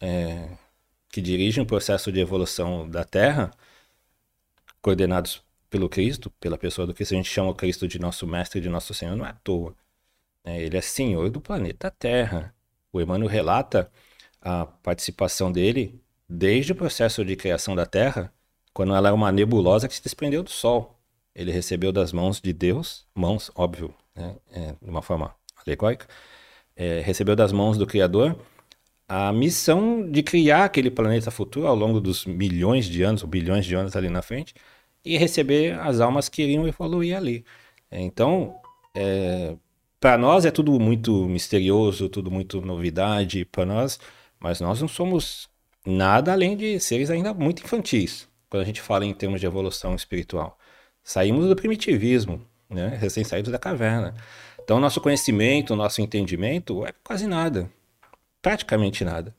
[0.01, 0.49] é,
[1.11, 3.51] que dirigem o processo de evolução da Terra,
[4.83, 8.61] coordenados pelo Cristo, pela pessoa do Cristo, a gente chama o Cristo de nosso mestre,
[8.61, 9.75] de nosso Senhor, não é à toa.
[10.45, 12.55] É, ele é Senhor do planeta Terra.
[12.93, 13.91] O Emmanuel relata
[14.41, 18.33] a participação dele desde o processo de criação da Terra,
[18.73, 20.99] quando ela é uma nebulosa que se desprendeu do Sol.
[21.35, 26.07] Ele recebeu das mãos de Deus, mãos, óbvio, né, é, de uma forma alegórica,
[26.75, 28.37] é, recebeu das mãos do Criador
[29.13, 33.67] a missão de criar aquele planeta futuro ao longo dos milhões de anos, ou bilhões
[33.67, 34.55] de anos ali na frente,
[35.05, 37.45] e receber as almas que iriam evoluir ali.
[37.91, 38.55] Então,
[38.95, 39.57] é,
[39.99, 43.99] para nós é tudo muito misterioso, tudo muito novidade para nós,
[44.39, 45.51] mas nós não somos
[45.85, 49.97] nada além de seres ainda muito infantis, quando a gente fala em termos de evolução
[49.97, 50.57] espiritual.
[51.03, 52.97] Saímos do primitivismo, né?
[53.01, 54.15] recém-saídos da caverna.
[54.63, 57.69] Então, nosso conhecimento, nosso entendimento é quase nada.
[58.43, 59.35] Praticamente nada.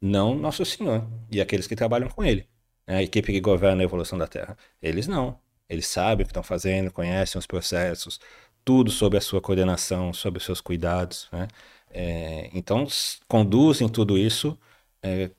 [0.00, 2.46] Não Nosso Senhor e aqueles que trabalham com Ele.
[2.86, 2.96] Né?
[2.96, 4.56] A equipe que governa a evolução da Terra.
[4.80, 5.38] Eles não.
[5.68, 8.20] Eles sabem o que estão fazendo, conhecem os processos,
[8.64, 11.28] tudo sobre a sua coordenação, sobre os seus cuidados.
[11.32, 11.48] Né?
[11.90, 12.86] É, então,
[13.28, 14.58] conduzem tudo isso
[15.02, 15.30] é,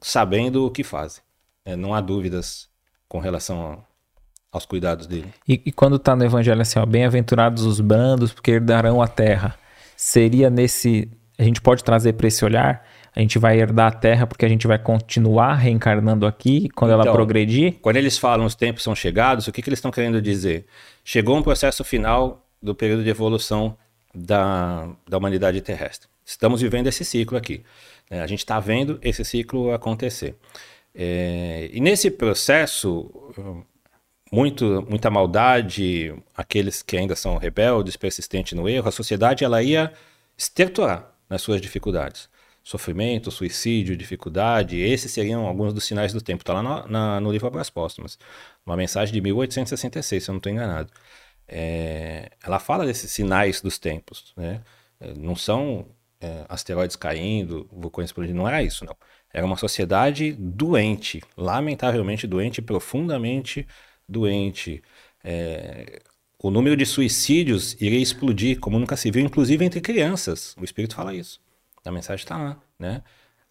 [0.00, 1.22] sabendo o que fazem.
[1.64, 2.68] é, não há dúvidas
[3.08, 3.84] com relação
[4.52, 5.32] aos cuidados dele.
[5.46, 9.58] E, e quando está no evangelho assim, ó, bem-aventurados os brandos, porque herdarão a terra.
[9.96, 11.10] Seria nesse.
[11.40, 12.84] A gente pode trazer para esse olhar
[13.14, 17.02] a gente vai herdar a Terra porque a gente vai continuar reencarnando aqui quando então,
[17.02, 17.76] ela progredir?
[17.80, 20.66] Quando eles falam os tempos são chegados, o que, que eles estão querendo dizer?
[21.04, 23.76] Chegou um processo final do período de evolução
[24.14, 26.08] da, da humanidade terrestre.
[26.24, 27.64] Estamos vivendo esse ciclo aqui.
[28.08, 28.22] Né?
[28.22, 30.36] A gente está vendo esse ciclo acontecer.
[30.94, 33.10] É, e nesse processo,
[34.30, 39.92] muito, muita maldade, aqueles que ainda são rebeldes, persistentes no erro, a sociedade ela ia
[40.38, 42.28] estertorar nas suas dificuldades
[42.62, 46.42] sofrimento, suicídio, dificuldade, esses seriam alguns dos sinais do tempo.
[46.42, 48.18] Está lá no, na, no livro Obras Póstumas,
[48.64, 50.92] uma mensagem de 1866, se eu não estou enganado.
[51.48, 54.62] É, ela fala desses sinais dos tempos, né?
[55.00, 55.86] É, não são
[56.20, 58.96] é, asteroides caindo, vulcões explodindo, não era isso, não.
[59.32, 63.66] Era uma sociedade doente, lamentavelmente doente, profundamente
[64.08, 64.82] doente.
[65.24, 66.00] É,
[66.42, 70.56] o número de suicídios iria explodir como nunca se viu, inclusive entre crianças.
[70.58, 71.38] O Espírito fala isso.
[71.84, 73.02] A mensagem está lá, né?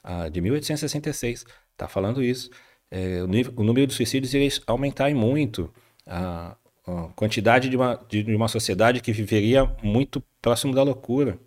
[0.03, 2.49] Ah, de 1866, está falando isso.
[2.89, 5.71] É, o, nível, o, número de suicídios iria aumentar muito.
[6.07, 11.39] A, a quantidade de uma, de, de uma sociedade que viveria muito próximo da loucura.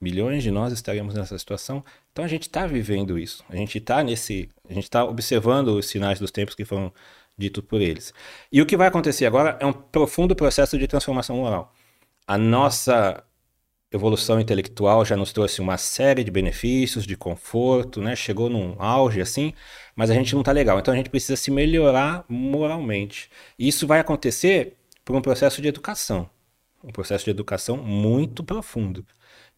[0.00, 1.84] Milhões de nós estaríamos nessa situação.
[2.12, 3.44] Então a gente está vivendo isso.
[3.50, 4.48] A gente está nesse.
[4.66, 6.90] A gente está observando os sinais dos tempos que foram
[7.38, 8.12] ditos por eles.
[8.52, 11.72] E o que vai acontecer agora é um profundo processo de transformação moral.
[12.26, 13.24] A nossa
[13.90, 18.14] evolução intelectual já nos trouxe uma série de benefícios, de conforto, né?
[18.14, 19.54] Chegou num auge assim,
[19.96, 20.78] mas a gente não está legal.
[20.78, 23.30] Então a gente precisa se melhorar moralmente.
[23.58, 26.28] E isso vai acontecer por um processo de educação,
[26.84, 29.06] um processo de educação muito profundo,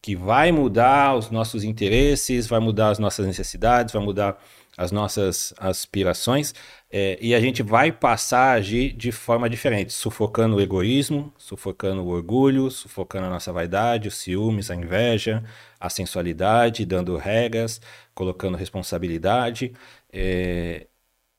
[0.01, 4.41] que vai mudar os nossos interesses, vai mudar as nossas necessidades, vai mudar
[4.79, 6.55] as nossas aspirações,
[6.93, 12.03] é, e a gente vai passar a agir de forma diferente, sufocando o egoísmo, sufocando
[12.03, 15.45] o orgulho, sufocando a nossa vaidade, os ciúmes, a inveja,
[15.79, 17.81] a sensualidade, dando regras,
[18.13, 19.73] colocando responsabilidade.
[20.13, 20.89] É,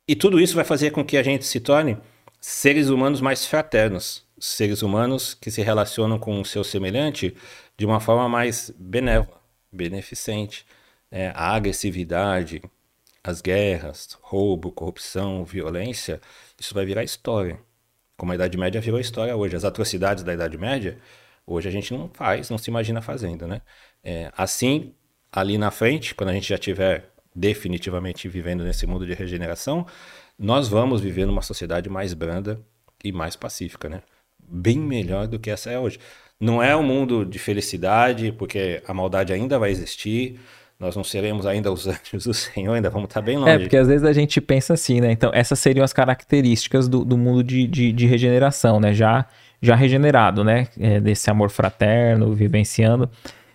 [0.08, 1.98] e tudo isso vai fazer com que a gente se torne
[2.40, 7.36] seres humanos mais fraternos, seres humanos que se relacionam com o seu semelhante
[7.78, 9.42] de uma forma mais benévola,
[9.72, 10.66] beneficente.
[11.12, 12.62] É, a agressividade,
[13.24, 16.20] as guerras, roubo, corrupção, violência,
[16.60, 17.60] isso vai virar história.
[18.18, 19.56] Como a Idade Média virou história hoje.
[19.56, 20.98] As atrocidades da Idade Média,
[21.46, 23.62] hoje a gente não faz, não se imagina fazendo, né?
[24.04, 24.94] É, assim,
[25.32, 29.86] ali na frente, quando a gente já tiver definitivamente vivendo nesse mundo de regeneração,
[30.38, 32.60] nós vamos viver numa sociedade mais branda
[33.04, 34.02] e mais pacífica, né?
[34.40, 36.00] Bem melhor do que essa é hoje.
[36.40, 40.40] Não é um mundo de felicidade, porque a maldade ainda vai existir,
[40.82, 43.52] nós não seremos ainda os anjos do Senhor, ainda vamos estar bem longe.
[43.52, 45.12] É, porque às vezes a gente pensa assim, né?
[45.12, 48.92] Então, essas seriam as características do, do mundo de, de, de, regeneração, né?
[48.92, 49.28] Já,
[49.62, 50.68] já regenerado, né?
[50.80, 53.08] É, desse amor fraterno, vivenciando.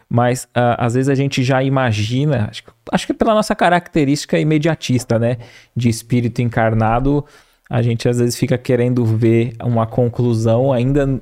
[0.09, 2.63] Mas uh, às vezes a gente já imagina, acho,
[2.93, 5.39] acho que pela nossa característica imediatista, né?
[5.75, 7.25] De espírito encarnado,
[7.69, 11.21] a gente às vezes fica querendo ver uma conclusão ainda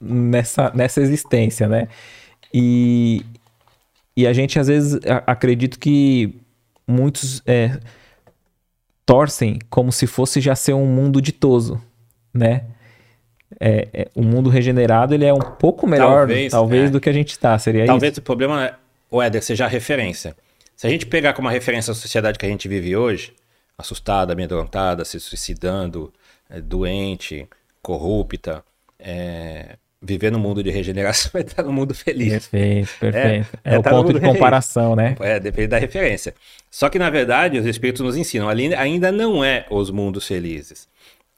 [0.00, 1.88] nessa, nessa existência, né?
[2.54, 3.22] E,
[4.16, 6.40] e a gente às vezes acredita que
[6.86, 7.78] muitos é,
[9.06, 11.80] torcem como se fosse já ser um mundo ditoso,
[12.32, 12.64] né?
[13.60, 16.90] É, é, o mundo regenerado ele é um pouco melhor, talvez, talvez é.
[16.90, 17.58] do que a gente está.
[17.58, 18.20] Seria talvez isso?
[18.20, 18.74] o problema é,
[19.10, 20.34] o Éder, seja a referência.
[20.74, 23.34] Se a gente pegar como referência a sociedade que a gente vive hoje,
[23.76, 26.12] assustada, amedrontada, se suicidando,
[26.48, 27.46] é, doente,
[27.82, 28.64] corrupta,
[28.98, 32.48] é, viver no mundo de regeneração é estar no mundo feliz.
[32.48, 33.58] Perfeito, perfeito.
[33.64, 35.16] É, é, é o ponto de comparação, né?
[35.20, 36.34] É, depende da referência.
[36.70, 40.88] Só que, na verdade, os espíritos nos ensinam, ali ainda não é os mundos felizes.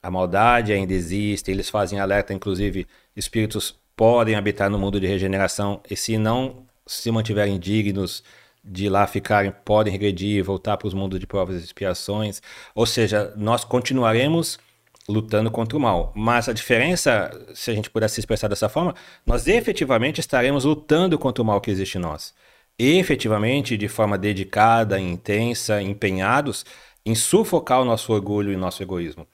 [0.01, 5.79] A maldade ainda existe, eles fazem alerta, inclusive, espíritos podem habitar no mundo de regeneração
[5.89, 8.23] e se não se mantiverem dignos
[8.63, 12.41] de lá ficarem, podem regredir, voltar para os mundos de provas e expiações.
[12.73, 14.59] Ou seja, nós continuaremos
[15.07, 16.11] lutando contra o mal.
[16.15, 18.95] Mas a diferença, se a gente pudesse expressar dessa forma,
[19.25, 22.33] nós efetivamente estaremos lutando contra o mal que existe em nós.
[22.77, 26.65] Efetivamente, de forma dedicada, intensa, empenhados
[27.05, 29.27] em sufocar o nosso orgulho e nosso egoísmo.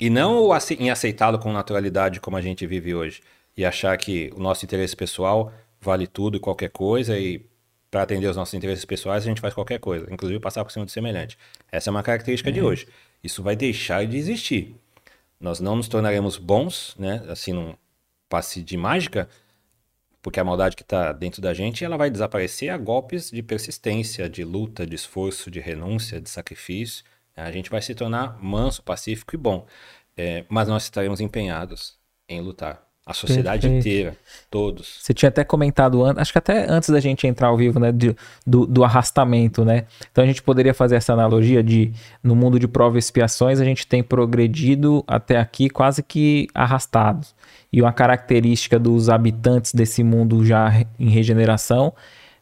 [0.00, 0.48] E não
[0.78, 3.20] em aceitá-lo com naturalidade como a gente vive hoje.
[3.56, 7.44] E achar que o nosso interesse pessoal vale tudo e qualquer coisa e
[7.90, 10.84] para atender os nossos interesses pessoais a gente faz qualquer coisa, inclusive passar por cima
[10.84, 11.38] do semelhante.
[11.70, 12.52] Essa é uma característica é.
[12.52, 12.86] de hoje.
[13.22, 14.76] Isso vai deixar de existir
[15.40, 17.24] nós não nos tornaremos bons, né?
[17.28, 17.74] Assim, num
[18.28, 19.28] passe de mágica,
[20.22, 24.28] porque a maldade que está dentro da gente ela vai desaparecer a golpes de persistência,
[24.28, 27.04] de luta, de esforço, de renúncia, de sacrifício.
[27.36, 29.66] A gente vai se tornar manso, pacífico e bom.
[30.16, 32.85] É, mas nós estaremos empenhados em lutar.
[33.06, 33.86] A sociedade Perfeito.
[33.86, 34.16] inteira,
[34.50, 34.98] todos.
[35.00, 38.16] Você tinha até comentado, acho que até antes da gente entrar ao vivo, né, de,
[38.44, 39.84] do, do, arrastamento, né?
[40.10, 43.64] Então a gente poderia fazer essa analogia de, no mundo de provas e expiações, a
[43.64, 47.32] gente tem progredido até aqui quase que arrastados.
[47.72, 51.94] E uma característica dos habitantes desse mundo já em regeneração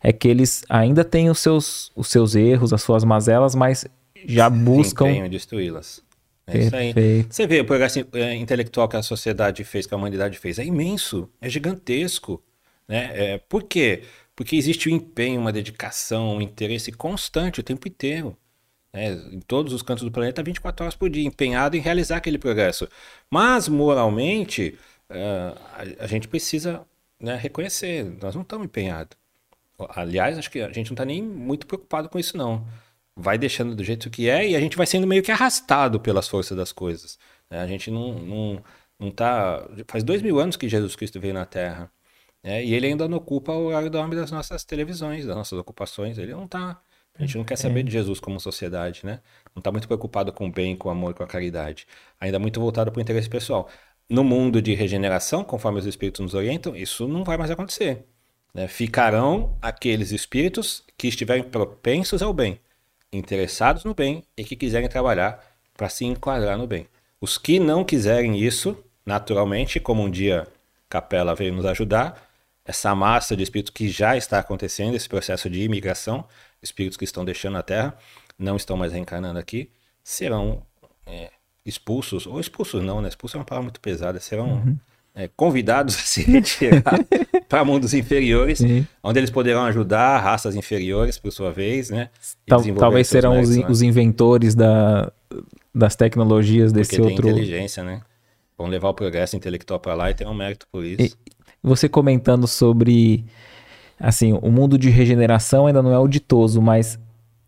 [0.02, 3.86] é que eles ainda têm os seus, os seus erros, as suas mazelas, mas
[4.26, 5.28] já buscam...
[5.28, 6.03] destruí-las.
[6.46, 6.92] É isso aí.
[7.28, 10.58] Você vê o progresso é, intelectual que a sociedade fez, que a humanidade fez.
[10.58, 12.42] É imenso, é gigantesco.
[12.86, 13.10] Né?
[13.14, 14.02] É, por quê?
[14.36, 18.36] Porque existe um empenho, uma dedicação, um interesse constante o tempo inteiro.
[18.92, 19.12] Né?
[19.32, 22.88] Em todos os cantos do planeta, 24 horas por dia, empenhado em realizar aquele progresso.
[23.30, 24.78] Mas, moralmente,
[25.10, 26.86] uh, a, a, gente precisa
[27.18, 29.16] né, reconhecer, nós não estamos empenhados.
[29.90, 32.64] Aliás, acho que a gente não está nem muito preocupado com isso, não
[33.16, 36.28] vai deixando do jeito que é e a gente vai sendo meio que arrastado pelas
[36.28, 37.18] forças das coisas.
[37.50, 37.60] Né?
[37.60, 38.64] A gente não, não,
[38.98, 39.68] não tá.
[39.88, 41.90] Faz dois mil anos que Jesus Cristo veio na Terra.
[42.42, 42.64] Né?
[42.64, 46.18] E ele ainda não ocupa o horário do homem das nossas televisões, das nossas ocupações.
[46.18, 46.80] Ele não tá.
[47.16, 47.82] A gente não quer saber é.
[47.84, 49.20] de Jesus como sociedade, né?
[49.54, 51.86] Não está muito preocupado com o bem, com o amor, com a caridade.
[52.20, 53.68] Ainda muito voltado para o interesse pessoal.
[54.10, 58.04] No mundo de regeneração, conforme os espíritos nos orientam, isso não vai mais acontecer.
[58.52, 58.66] Né?
[58.66, 62.58] Ficarão aqueles espíritos que estiverem propensos ao bem
[63.16, 65.44] interessados no bem e que quiserem trabalhar
[65.74, 66.86] para se enquadrar no bem.
[67.20, 70.46] Os que não quiserem isso, naturalmente, como um dia
[70.88, 72.28] Capela veio nos ajudar,
[72.64, 76.26] essa massa de espíritos que já está acontecendo, esse processo de imigração,
[76.62, 77.96] espíritos que estão deixando a Terra,
[78.38, 79.70] não estão mais reencarnando aqui,
[80.02, 80.62] serão
[81.06, 81.30] é,
[81.64, 83.08] expulsos, ou expulsos não, né?
[83.08, 84.78] Expulsos é uma palavra muito pesada, serão uhum
[85.14, 86.98] é, convidados a se retirar
[87.48, 88.86] para mundos inferiores, Sim.
[89.02, 92.10] onde eles poderão ajudar raças inferiores, por sua vez, né?
[92.46, 95.12] Tal, talvez serão os, os, inventores da,
[95.74, 97.22] das tecnologias desse Porque outro.
[97.22, 98.00] Tem inteligência, né?
[98.58, 101.02] Vão levar o progresso intelectual para lá e ter um mérito por isso.
[101.02, 101.12] E
[101.62, 103.24] você comentando sobre,
[103.98, 106.98] assim, o mundo de regeneração ainda não é auditoso, mas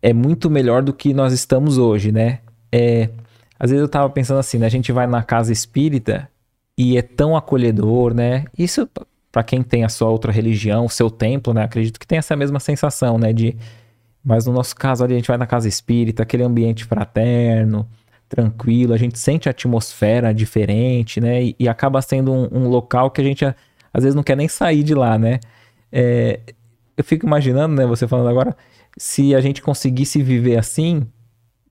[0.01, 2.39] é muito melhor do que nós estamos hoje, né?
[2.71, 3.09] É,
[3.57, 4.65] às vezes eu tava pensando assim, né?
[4.65, 6.29] A gente vai na casa espírita
[6.77, 8.45] e é tão acolhedor, né?
[8.57, 8.87] Isso
[9.31, 11.63] para quem tem a sua outra religião, o seu templo, né?
[11.63, 13.33] Acredito que tem essa mesma sensação, né?
[13.33, 13.55] De,
[14.23, 17.87] mas no nosso caso ali a gente vai na casa espírita, aquele ambiente fraterno,
[18.29, 21.43] tranquilo, a gente sente a atmosfera diferente, né?
[21.43, 24.47] E, e acaba sendo um, um, local que a gente às vezes não quer nem
[24.47, 25.39] sair de lá, né?
[25.91, 26.39] É,
[26.95, 27.85] eu fico imaginando, né?
[27.85, 28.55] Você falando agora,
[28.97, 31.07] se a gente conseguisse viver assim,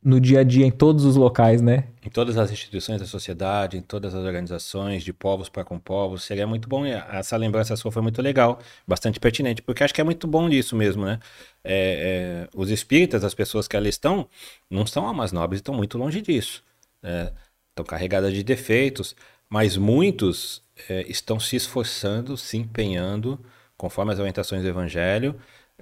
[0.07, 1.89] no dia a dia em todos os locais, né?
[2.01, 6.23] Em todas as instituições da sociedade, em todas as organizações, de povos para com povos,
[6.23, 6.87] seria muito bom.
[6.87, 10.77] Essa lembrança sua foi muito legal, bastante pertinente, porque acho que é muito bom isso
[10.77, 11.19] mesmo, né?
[11.65, 14.29] É, é, os espíritas, as pessoas que ali estão,
[14.71, 16.63] não são almas nobres, estão muito longe disso.
[17.03, 17.33] Né?
[17.71, 19.17] Estão carregadas de defeitos,
[19.51, 23.45] mas muitos é, estão se esforçando, se empenhando,
[23.77, 25.35] conforme as orientações do Evangelho,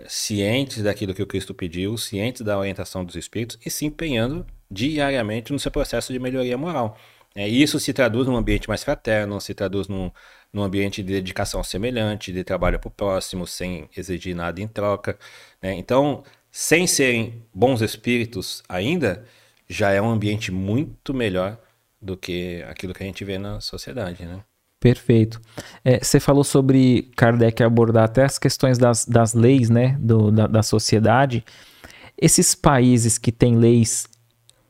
[0.07, 5.53] cientes daquilo que o Cristo pediu, cientes da orientação dos Espíritos e se empenhando diariamente
[5.53, 6.99] no seu processo de melhoria moral.
[7.35, 10.11] É, isso se traduz num ambiente mais fraterno, se traduz num,
[10.53, 15.19] num ambiente de dedicação semelhante, de trabalho para o próximo, sem exigir nada em troca.
[15.61, 15.75] Né?
[15.75, 19.25] Então, sem serem bons espíritos ainda,
[19.69, 21.59] já é um ambiente muito melhor
[22.01, 24.25] do que aquilo que a gente vê na sociedade.
[24.25, 24.45] Né?
[24.85, 25.41] Perfeito.
[25.83, 30.47] É, você falou sobre Kardec abordar até as questões das, das leis né, do, da,
[30.47, 31.43] da sociedade.
[32.21, 34.07] Esses países que têm leis,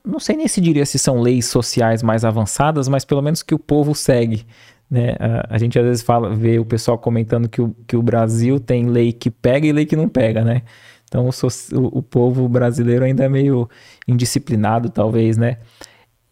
[0.06, 3.56] não sei nem se diria se são leis sociais mais avançadas, mas pelo menos que
[3.56, 4.46] o povo segue.
[4.88, 5.16] Né?
[5.18, 8.60] A, a gente às vezes fala, vê o pessoal comentando que o, que o Brasil
[8.60, 10.62] tem lei que pega e lei que não pega, né?
[11.08, 13.68] Então o, o, o povo brasileiro ainda é meio
[14.06, 15.58] indisciplinado, talvez, né?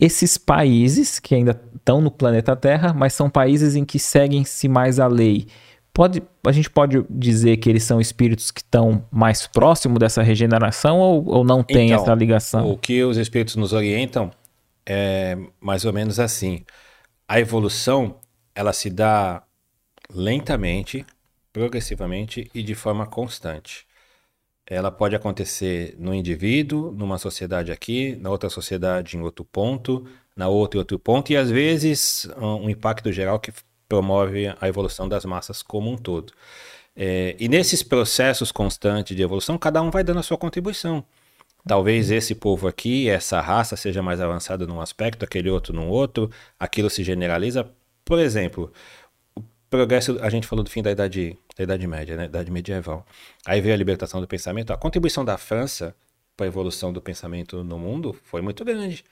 [0.02, 4.98] Esses países que ainda estão no planeta Terra, mas são países em que seguem-se mais
[4.98, 5.46] a lei.
[5.94, 10.98] Pode, a gente pode dizer que eles são espíritos que estão mais próximos dessa regeneração
[10.98, 12.68] ou, ou não tem então, essa ligação?
[12.68, 14.32] O que os espíritos nos orientam
[14.84, 16.64] é mais ou menos assim.
[17.28, 18.16] A evolução
[18.56, 19.44] ela se dá
[20.12, 21.06] lentamente,
[21.52, 23.86] progressivamente e de forma constante
[24.72, 30.48] ela pode acontecer no indivíduo, numa sociedade aqui, na outra sociedade em outro ponto, na
[30.48, 33.52] outra em outro ponto, e às vezes um impacto geral que
[33.88, 36.32] promove a evolução das massas como um todo.
[36.96, 41.04] É, e nesses processos constantes de evolução, cada um vai dando a sua contribuição.
[41.66, 46.30] Talvez esse povo aqui, essa raça, seja mais avançada num aspecto, aquele outro num outro,
[46.58, 47.70] aquilo se generaliza.
[48.04, 48.72] Por exemplo,
[49.70, 52.24] progresso, a gente falou do fim da idade, da idade média, né?
[52.24, 53.06] Idade medieval.
[53.46, 54.72] Aí veio a libertação do pensamento.
[54.72, 55.94] A contribuição da França
[56.36, 59.04] para a evolução do pensamento no mundo foi muito grande.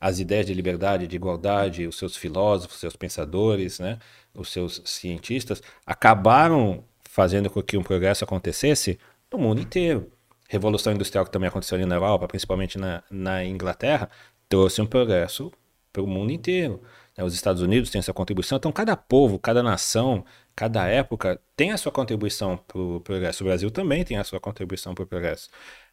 [0.00, 3.98] As ideias de liberdade, de igualdade, os seus filósofos, seus pensadores, né,
[4.34, 8.98] os seus cientistas acabaram fazendo com que um progresso acontecesse
[9.32, 10.10] no mundo inteiro.
[10.48, 14.10] Revolução Industrial que também aconteceu ali na Europa, principalmente na, na Inglaterra,
[14.48, 15.50] trouxe um progresso
[15.92, 16.82] para o mundo inteiro.
[17.16, 20.24] Os Estados Unidos têm sua contribuição, então cada povo, cada nação,
[20.54, 23.42] cada época tem a sua contribuição para o progresso.
[23.42, 25.48] O Brasil também tem a sua contribuição para o progresso.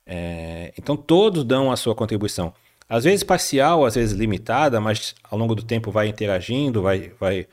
[0.05, 2.53] É, então todos dão a sua contribuição.
[2.87, 7.47] Às vezes parcial, às vezes limitada, mas ao longo do tempo vai interagindo, vai, vai,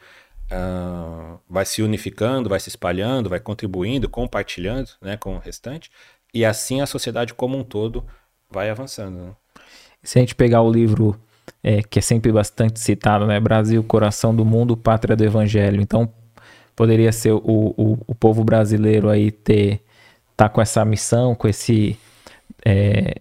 [0.50, 5.90] uh, vai se unificando, vai se espalhando, vai contribuindo, compartilhando né, com o restante.
[6.34, 8.04] E assim a sociedade como um todo
[8.50, 9.16] vai avançando.
[9.16, 9.32] Né?
[10.02, 11.18] Se a gente pegar o livro
[11.62, 13.38] é, que é sempre bastante citado, né?
[13.40, 15.80] Brasil, coração do mundo, pátria do evangelho.
[15.80, 16.12] Então,
[16.78, 19.82] poderia ser o, o, o povo brasileiro aí ter
[20.36, 21.98] tá com essa missão, com esse
[22.64, 23.16] é,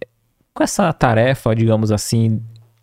[0.54, 2.40] com essa tarefa, digamos assim,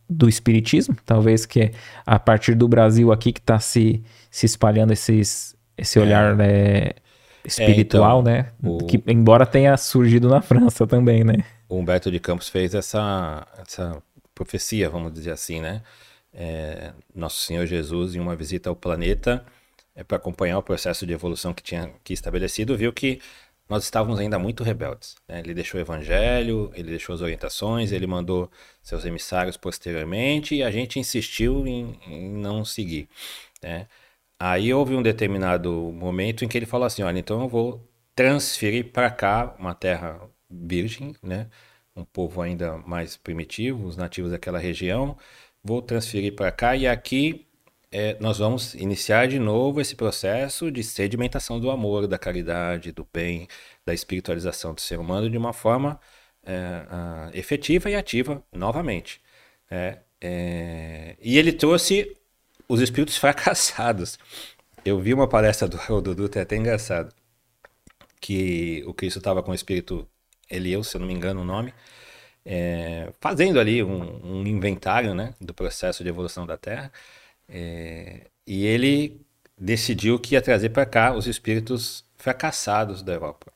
[0.10, 1.72] do espiritismo, talvez que é
[2.06, 6.36] a partir do Brasil aqui que está se, se espalhando esses, esse olhar é.
[6.36, 6.90] né,
[7.46, 8.52] espiritual, é, então, né?
[8.62, 8.86] O...
[8.86, 11.38] Que embora tenha surgido na França também, né?
[11.70, 14.04] O Humberto de Campos fez essa, essa
[14.34, 15.82] profecia, vamos dizer assim, né?
[16.34, 19.42] É, Nosso Senhor Jesus, em uma visita ao planeta,
[19.96, 23.22] é, para acompanhar o processo de evolução que tinha que estabelecido, viu que
[23.68, 25.16] nós estávamos ainda muito rebeldes.
[25.28, 25.40] Né?
[25.40, 28.50] Ele deixou o evangelho, ele deixou as orientações, ele mandou
[28.82, 33.10] seus emissários posteriormente e a gente insistiu em, em não seguir.
[33.64, 33.88] Né?
[34.40, 37.82] Aí houve um determinado momento em que ele falou assim: olha, então eu vou
[38.16, 40.20] transferir para cá uma terra
[40.50, 41.48] virgem, né?
[41.96, 45.18] um povo ainda mais primitivo, os nativos daquela região.
[45.64, 47.45] Vou transferir para cá e aqui
[47.96, 53.08] é, nós vamos iniciar de novo esse processo de sedimentação do amor, da caridade, do
[53.14, 53.48] bem,
[53.86, 55.98] da espiritualização do ser humano de uma forma
[56.46, 59.22] é, efetiva e ativa novamente.
[59.72, 62.18] É, é, e ele trouxe
[62.68, 64.20] os espíritos fracassados.
[64.84, 67.16] Eu vi uma palestra do Dutra, é até engraçado,
[68.20, 70.06] que o Cristo estava com o espírito
[70.50, 71.74] Elieu, se eu não me engano o nome,
[72.46, 76.92] é, fazendo ali um, um, inventário né, do processo de evolução da Terra.
[77.48, 79.22] É, e ele
[79.58, 83.52] decidiu que ia trazer para cá os espíritos fracassados da Europa,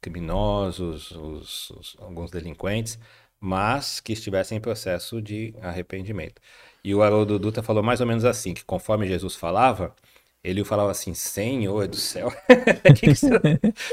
[0.00, 2.98] criminosos, os, os, alguns delinquentes,
[3.40, 6.40] mas que estivessem em processo de arrependimento.
[6.84, 9.94] E o Haroldo Dutra falou mais ou menos assim, que conforme Jesus falava,
[10.42, 12.32] ele falava assim, Senhor do céu,
[12.96, 13.30] que que você...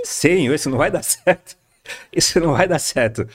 [0.03, 1.57] Senhor, isso não vai dar certo.
[2.11, 3.27] Isso não vai dar certo.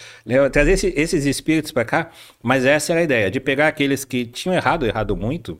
[0.52, 2.10] Trazer esse, esses espíritos para cá,
[2.42, 5.58] mas essa era a ideia, de pegar aqueles que tinham errado, errado muito,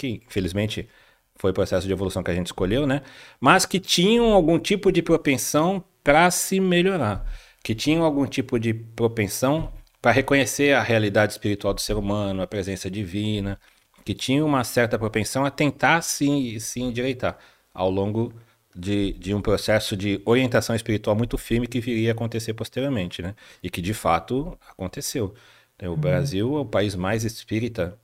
[0.00, 0.88] que infelizmente
[1.36, 3.02] foi o processo de evolução que a gente escolheu, né?
[3.38, 7.24] Mas que tinham algum tipo de propensão para se melhorar,
[7.62, 9.70] que tinham algum tipo de propensão
[10.00, 13.60] para reconhecer a realidade espiritual do ser humano, a presença divina,
[14.04, 17.36] que tinham uma certa propensão a tentar se, se endireitar
[17.74, 18.32] ao longo
[18.74, 23.34] de, de um processo de orientação espiritual muito firme que viria a acontecer posteriormente, né?
[23.62, 25.34] E que de fato aconteceu.
[25.82, 25.96] O uhum.
[25.96, 27.98] Brasil é o país mais espírita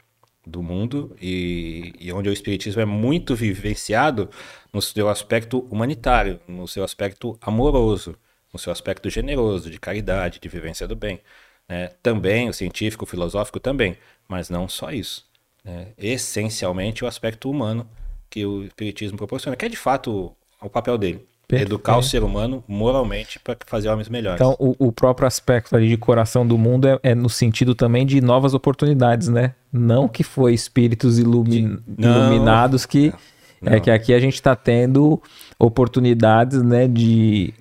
[0.46, 4.30] do mundo e, e, onde o espiritismo é muito vivenciado
[4.72, 8.16] no seu aspecto humanitário, no seu aspecto amoroso,
[8.52, 11.20] no seu aspecto generoso, de caridade, de vivência do bem.
[11.68, 11.88] Né?
[12.02, 15.26] Também o científico, o filosófico também, mas não só isso.
[15.64, 15.88] Né?
[15.98, 17.88] Essencialmente o aspecto humano
[18.30, 21.26] que o espiritismo proporciona, que é de fato o papel dele.
[21.48, 21.70] Perfeito.
[21.70, 24.40] Educar o ser humano moralmente para fazer homens melhores.
[24.40, 28.04] Então, o, o, próprio aspecto ali de coração do mundo é, é, no sentido também
[28.04, 29.54] de novas oportunidades, né?
[29.72, 32.04] Não que foi espíritos ilumin, de...
[32.04, 33.14] iluminados que
[33.62, 33.72] não.
[33.72, 35.22] é que aqui a gente está tendo
[35.56, 37.54] oportunidades, né, de,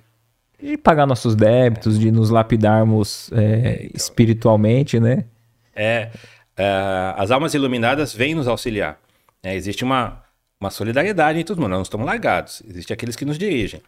[0.60, 5.24] de pagar nossos débitos, de nos lapidarmos é, espiritualmente, né?
[5.76, 6.10] É,
[6.56, 8.98] é, as almas iluminadas vêm nos auxiliar.
[9.44, 10.25] É, existe uma
[10.66, 11.70] uma solidariedade entre os humanos.
[11.70, 12.62] Nós não estamos largados.
[12.66, 13.82] Existem aqueles que nos dirigem.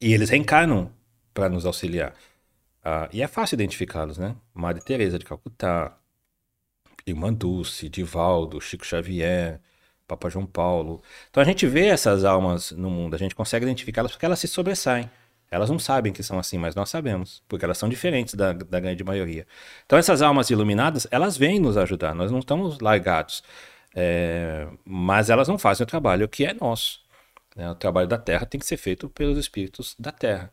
[0.00, 0.90] E eles reencarnam
[1.32, 2.14] para nos auxiliar.
[2.82, 4.36] Ah, e é fácil identificá-los, né?
[4.52, 5.96] Madre Teresa de Calcutá,
[7.06, 9.60] Irmã Dulce, Divaldo, Chico Xavier,
[10.06, 11.02] Papa João Paulo.
[11.30, 14.48] Então a gente vê essas almas no mundo, a gente consegue identificá-las porque elas se
[14.48, 15.08] sobressaem.
[15.50, 18.80] Elas não sabem que são assim, mas nós sabemos, porque elas são diferentes da, da
[18.80, 19.46] grande maioria.
[19.86, 23.42] Então essas almas iluminadas, elas vêm nos ajudar, nós não estamos largados.
[23.94, 27.00] É, mas elas não fazem o trabalho que é nosso.
[27.56, 27.70] Né?
[27.70, 30.52] O trabalho da terra tem que ser feito pelos espíritos da terra.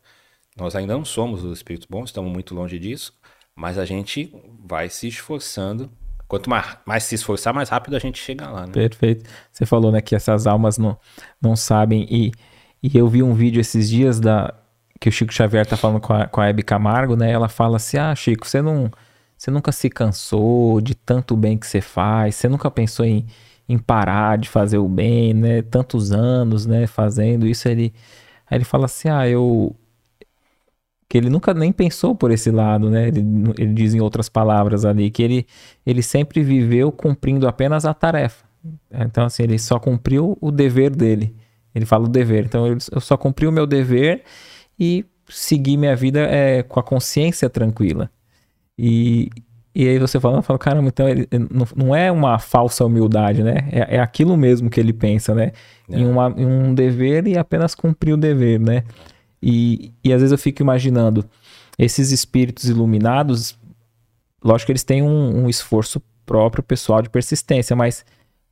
[0.56, 3.14] Nós ainda não somos os espíritos bons, estamos muito longe disso,
[3.54, 4.32] mas a gente
[4.64, 5.90] vai se esforçando.
[6.28, 8.66] Quanto mais, mais se esforçar, mais rápido a gente chega lá.
[8.66, 8.72] Né?
[8.72, 9.28] Perfeito.
[9.50, 10.98] Você falou né, que essas almas não,
[11.40, 12.06] não sabem.
[12.10, 12.32] E,
[12.82, 14.54] e eu vi um vídeo esses dias da,
[15.02, 17.30] que o Chico Xavier tá falando com a, com a Hebe Camargo, né?
[17.30, 18.90] Ela fala assim: Ah, Chico, você não.
[19.42, 23.26] Você nunca se cansou de tanto bem que você faz, você nunca pensou em,
[23.68, 25.62] em parar de fazer o bem, né?
[25.62, 26.86] Tantos anos, né?
[26.86, 27.92] Fazendo isso, ele.
[28.48, 29.74] Aí ele fala assim: Ah, eu.
[31.08, 33.08] Que ele nunca nem pensou por esse lado, né?
[33.08, 33.20] Ele,
[33.58, 35.44] ele diz em outras palavras ali que ele,
[35.84, 38.44] ele sempre viveu cumprindo apenas a tarefa.
[38.92, 41.34] Então, assim, ele só cumpriu o dever dele.
[41.74, 42.44] Ele fala o dever.
[42.44, 44.22] Então, eu só cumpri o meu dever
[44.78, 48.08] e segui minha vida é, com a consciência tranquila.
[48.78, 49.30] E,
[49.74, 51.28] e aí você fala, fala caramba, então ele,
[51.76, 53.68] não, é uma falsa humildade, né?
[53.70, 55.52] É, é aquilo mesmo que ele pensa, né?
[55.90, 55.98] É.
[55.98, 58.84] Em, uma, em um dever e apenas cumprir o dever, né?
[59.42, 61.24] E, e às vezes eu fico imaginando,
[61.78, 63.58] esses espíritos iluminados,
[64.44, 68.04] lógico que eles têm um, um esforço próprio pessoal de persistência, mas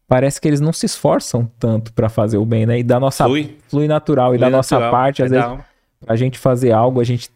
[0.08, 2.78] parece que eles não se esforçam tanto para fazer o bem, né?
[2.78, 5.64] E da nossa flui, flui natural flui e da natural, nossa parte, às é vezes,
[6.04, 7.30] pra gente fazer algo, a gente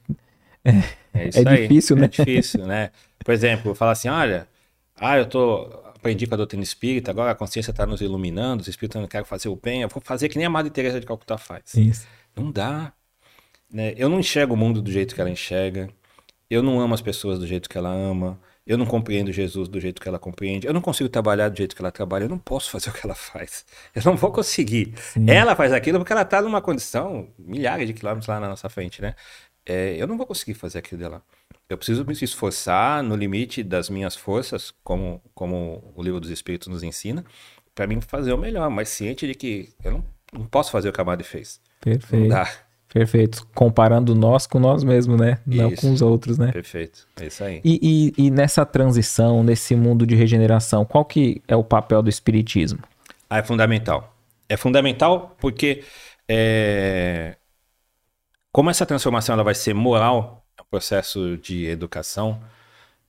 [1.14, 2.04] é, é, é difícil, né?
[2.04, 2.90] É difícil, né?
[3.24, 4.46] Por exemplo, falar assim, olha,
[4.96, 8.68] ah, eu tô aprendi com a doutrina espírita, agora a consciência está nos iluminando, os
[8.68, 11.06] espíritos não querem fazer o bem, eu vou fazer que nem a Madre Teresa de
[11.06, 11.74] Calcutá faz.
[11.74, 12.06] Isso.
[12.36, 12.92] Não dá.
[13.72, 13.94] Né?
[13.96, 15.88] Eu não enxergo o mundo do jeito que ela enxerga.
[16.50, 18.38] Eu não amo as pessoas do jeito que ela ama.
[18.66, 20.66] Eu não compreendo Jesus do jeito que ela compreende.
[20.66, 22.24] Eu não consigo trabalhar do jeito que ela trabalha.
[22.24, 23.64] Eu não posso fazer o que ela faz.
[23.94, 24.94] Eu não vou conseguir.
[24.96, 25.28] Sim.
[25.28, 29.02] Ela faz aquilo porque ela está numa condição milhares de quilômetros lá na nossa frente,
[29.02, 29.14] né?
[29.66, 31.22] É, eu não vou conseguir fazer aquilo dela.
[31.68, 36.68] Eu preciso me esforçar no limite das minhas forças, como, como o livro dos Espíritos
[36.68, 37.24] nos ensina,
[37.74, 40.92] para mim fazer o melhor, mas ciente de que eu não, não posso fazer o
[40.92, 41.60] que a Madre fez.
[41.80, 42.22] Perfeito.
[42.22, 42.50] Não dá.
[42.94, 43.44] Perfeito.
[43.52, 45.38] Comparando nós com nós mesmos, né?
[45.48, 45.62] Isso.
[45.62, 46.52] Não com os outros, né?
[46.52, 47.08] Perfeito.
[47.20, 47.60] É isso aí.
[47.64, 52.08] E, e, e, nessa transição, nesse mundo de regeneração, qual que é o papel do
[52.08, 52.78] Espiritismo?
[53.28, 54.14] Ah, é fundamental.
[54.48, 55.82] É fundamental porque
[56.28, 57.36] é...
[58.54, 62.40] como essa transformação ela vai ser moral, é um processo de educação,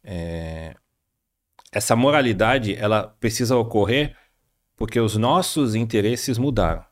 [0.03, 0.75] é...
[1.71, 4.17] essa moralidade ela precisa ocorrer
[4.75, 6.83] porque os nossos interesses mudaram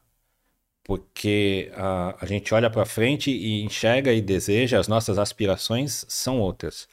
[0.84, 6.40] porque a, a gente olha para frente e enxerga e deseja, as nossas aspirações são
[6.40, 6.88] outras.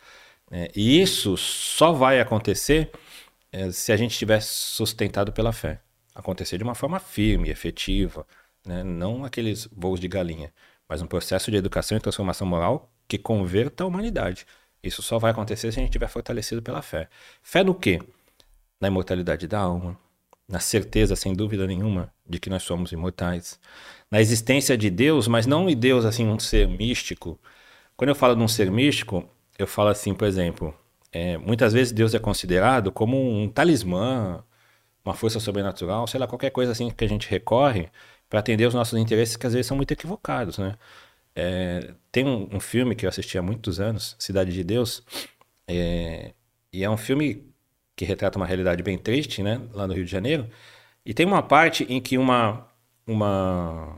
[0.50, 0.68] Né?
[0.74, 2.90] E isso só vai acontecer
[3.52, 5.80] é, se a gente estiver sustentado pela fé.
[6.14, 8.26] Acontecer de uma forma firme, efetiva,
[8.64, 8.84] né?
[8.84, 10.52] não aqueles voos de galinha,
[10.90, 14.44] mas um processo de educação e transformação moral que converta a humanidade.
[14.82, 17.08] Isso só vai acontecer se a gente estiver fortalecido pela fé.
[17.40, 18.02] Fé no quê?
[18.80, 19.96] Na imortalidade da alma,
[20.48, 23.60] na certeza, sem dúvida nenhuma, de que nós somos imortais,
[24.10, 27.38] na existência de Deus, mas não de Deus assim um ser místico.
[27.96, 29.24] Quando eu falo de um ser místico,
[29.56, 30.74] eu falo assim, por exemplo,
[31.12, 34.42] é, muitas vezes Deus é considerado como um talismã,
[35.04, 37.90] uma força sobrenatural, sei lá, qualquer coisa assim que a gente recorre
[38.30, 40.76] para atender os nossos interesses que às vezes são muito equivocados, né?
[41.34, 45.02] É, tem um, um, filme que eu assisti há muitos anos, Cidade de Deus,
[45.68, 46.32] é,
[46.72, 47.52] e é um filme
[47.96, 50.48] que retrata uma realidade bem triste, né, lá no Rio de Janeiro.
[51.04, 52.66] E tem uma parte em que uma,
[53.06, 53.96] uma,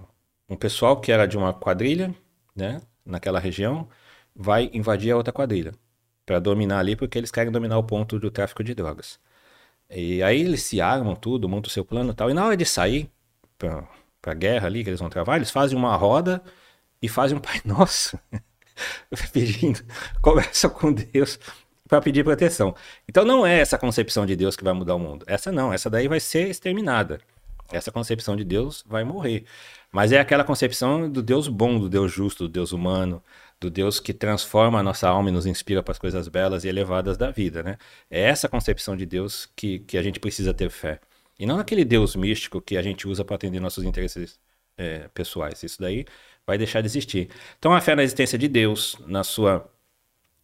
[0.48, 2.14] um pessoal que era de uma quadrilha,
[2.54, 3.88] né, naquela região,
[4.34, 5.72] vai invadir a outra quadrilha
[6.26, 9.18] para dominar ali, porque eles querem dominar o ponto do tráfico de drogas.
[9.90, 12.30] E aí eles se armam tudo, montam o seu plano e tal.
[12.30, 13.10] E na hora de sair
[14.22, 16.40] para a guerra ali, que eles vão travar, eles fazem uma roda
[17.02, 18.18] e fazem um Pai Nosso.
[19.32, 19.80] pedindo,
[20.22, 21.38] conversa com Deus
[21.88, 22.74] para pedir proteção.
[23.06, 25.24] Então não é essa concepção de Deus que vai mudar o mundo.
[25.26, 27.20] Essa não, essa daí vai ser exterminada.
[27.70, 29.44] Essa concepção de Deus vai morrer.
[29.90, 33.22] Mas é aquela concepção do Deus bom, do Deus justo, do Deus humano,
[33.60, 36.68] do Deus que transforma a nossa alma e nos inspira para as coisas belas e
[36.68, 37.76] elevadas da vida, né?
[38.10, 41.00] É essa concepção de Deus que, que a gente precisa ter fé.
[41.42, 44.38] E não aquele Deus místico que a gente usa para atender nossos interesses
[44.76, 45.60] é, pessoais.
[45.64, 46.06] Isso daí
[46.46, 47.30] vai deixar de existir.
[47.58, 49.68] Então a fé na existência de Deus, na sua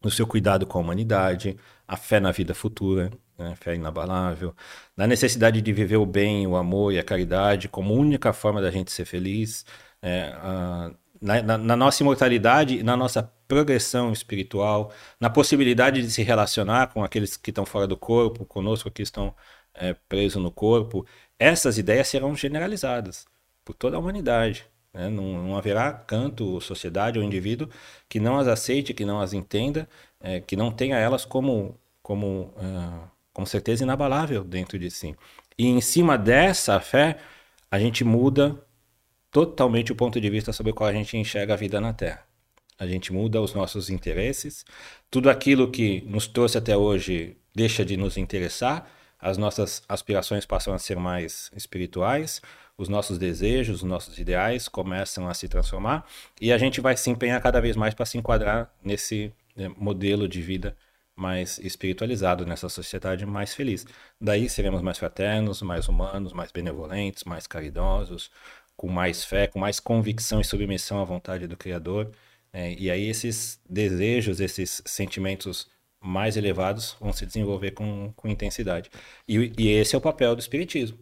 [0.02, 4.54] no seu cuidado com a humanidade, a fé na vida futura, né, fé inabalável,
[4.96, 8.70] na necessidade de viver o bem, o amor e a caridade como única forma da
[8.70, 9.64] gente ser feliz,
[10.02, 10.90] é, a,
[11.20, 17.04] na, na, na, nossa imortalidade, na nossa progressão espiritual, na possibilidade de se relacionar com
[17.04, 19.34] aqueles que estão fora do corpo, conosco que estão
[19.78, 21.06] é, presos no corpo,
[21.38, 23.26] essas ideias serão generalizadas
[23.64, 24.66] por toda a humanidade.
[24.92, 25.08] Né?
[25.08, 27.68] Não, não, haverá canto, sociedade ou indivíduo
[28.08, 29.88] que não as aceite, que não as entenda,
[30.20, 35.14] é, que não tenha elas como, como, uh, como certeza inabalável dentro de si.
[35.56, 37.18] E em cima dessa fé,
[37.70, 38.60] a gente muda
[39.30, 42.26] totalmente o ponto de vista sobre o qual a gente enxerga a vida na Terra.
[42.78, 44.64] A gente muda os nossos interesses,
[45.10, 48.88] tudo aquilo que nos trouxe até hoje deixa de nos interessar,
[49.20, 52.40] as nossas aspirações passam a ser mais espirituais,
[52.76, 56.06] os nossos desejos, os nossos ideais começam a se transformar
[56.40, 60.28] e a gente vai se empenhar cada vez mais para se enquadrar nesse né, modelo
[60.28, 60.76] de vida
[61.16, 63.84] mais espiritualizado, nessa sociedade mais feliz.
[64.20, 68.30] Daí seremos mais fraternos, mais humanos, mais benevolentes, mais caridosos,
[68.76, 72.12] com mais fé, com mais convicção e submissão à vontade do Criador.
[72.52, 75.68] É, e aí esses desejos, esses sentimentos
[76.08, 78.90] mais elevados vão se desenvolver com, com intensidade.
[79.28, 80.98] E, e esse é o papel do Espiritismo.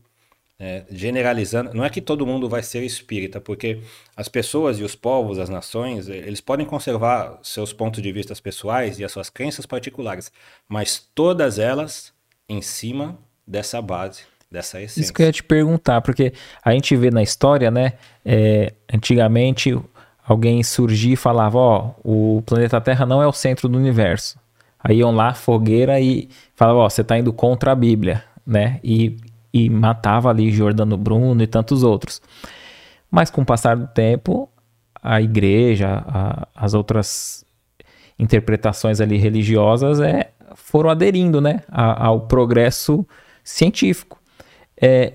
[0.58, 3.82] É, generalizando, não é que todo mundo vai ser espírita, porque
[4.16, 8.98] as pessoas e os povos, as nações, eles podem conservar seus pontos de vista pessoais
[8.98, 10.32] e as suas crenças particulares,
[10.66, 12.10] mas todas elas
[12.48, 15.02] em cima dessa base, dessa essência.
[15.02, 16.32] Isso que eu ia te perguntar, porque
[16.64, 17.92] a gente vê na história, né?
[18.24, 19.78] É, antigamente
[20.26, 24.38] alguém surgia e falava: Ó, oh, o planeta Terra não é o centro do universo.
[24.86, 28.78] Aí iam lá, fogueira, e falavam: Ó, você está indo contra a Bíblia, né?
[28.84, 29.16] E
[29.56, 32.20] e matava ali Jordano Bruno e tantos outros.
[33.10, 34.50] Mas com o passar do tempo,
[35.02, 37.42] a igreja, a, as outras
[38.18, 43.06] interpretações ali religiosas é, foram aderindo né, a, ao progresso
[43.42, 44.20] científico.
[44.78, 45.14] É,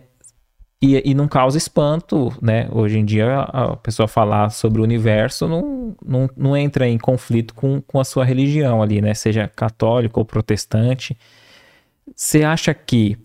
[0.82, 2.68] e, e não causa espanto, né?
[2.72, 7.54] Hoje em dia a pessoa falar sobre o universo não, não, não entra em conflito
[7.54, 9.14] com, com a sua religião ali, né?
[9.14, 11.16] Seja católico ou protestante.
[12.16, 13.16] Você acha que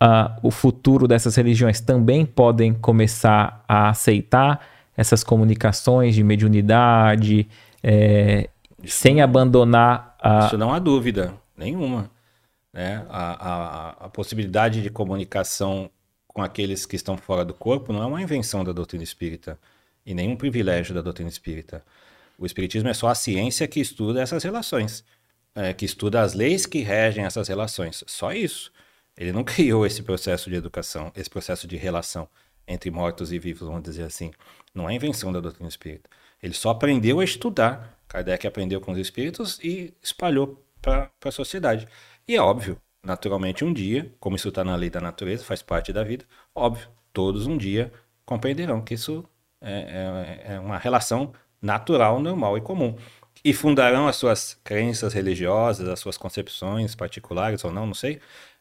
[0.00, 4.64] uh, o futuro dessas religiões também podem começar a aceitar
[4.96, 7.48] essas comunicações de mediunidade,
[7.82, 8.48] é,
[8.84, 10.46] sem abandonar a.
[10.46, 12.08] Isso não há dúvida nenhuma.
[12.72, 13.04] Né?
[13.08, 15.90] A, a, a possibilidade de comunicação
[16.38, 19.58] com aqueles que estão fora do corpo não é uma invenção da doutrina espírita
[20.06, 21.84] e nenhum privilégio da doutrina espírita.
[22.38, 25.04] O espiritismo é só a ciência que estuda essas relações,
[25.52, 28.04] é, que estuda as leis que regem essas relações.
[28.06, 28.72] Só isso.
[29.16, 32.28] Ele não criou esse processo de educação, esse processo de relação
[32.68, 34.30] entre mortos e vivos, vamos dizer assim.
[34.72, 36.08] Não é invenção da doutrina espírita.
[36.40, 37.98] Ele só aprendeu a estudar.
[38.06, 41.88] Kardec aprendeu com os espíritos e espalhou para a sociedade.
[42.28, 45.92] E é óbvio, naturalmente, um dia, como isso está na lei da natureza, faz parte
[45.92, 46.24] da vida,
[46.54, 47.92] óbvio, todos um dia
[48.24, 49.24] compreenderão que isso
[49.60, 52.94] é, é, é uma relação natural, normal e comum.
[53.44, 58.20] E fundarão as suas crenças religiosas, as suas concepções particulares ou não, não sei,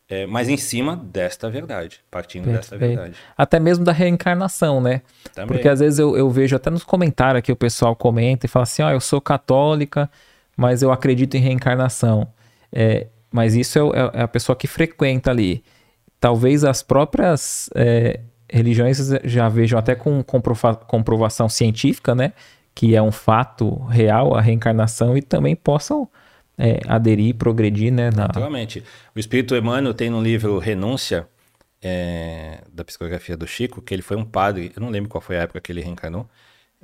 [0.10, 2.62] é, mas em cima desta verdade, partindo Perfeito.
[2.62, 3.18] desta verdade.
[3.38, 5.02] Até mesmo da reencarnação, né?
[5.34, 5.48] Também.
[5.48, 8.64] Porque às vezes eu, eu vejo até nos comentários que o pessoal comenta e fala
[8.64, 10.10] assim: ó, oh, eu sou católica,
[10.56, 12.26] mas eu acredito em reencarnação.
[12.72, 15.64] É, mas isso é, é, é, a pessoa que frequenta ali.
[16.20, 22.34] Talvez as próprias é, religiões já vejam até com comprova comprovação científica, né?
[22.74, 26.08] Que é um fato real a reencarnação e também possam
[26.58, 28.10] é, aderir, progredir, né?
[28.12, 28.24] Na...
[28.24, 28.84] Naturalmente.
[29.16, 31.28] O Espírito Emmanuel tem no livro Renúncia,
[31.82, 35.38] é, da psicografia do Chico, que ele foi um padre, eu não lembro qual foi
[35.38, 36.28] a época que ele reencarnou,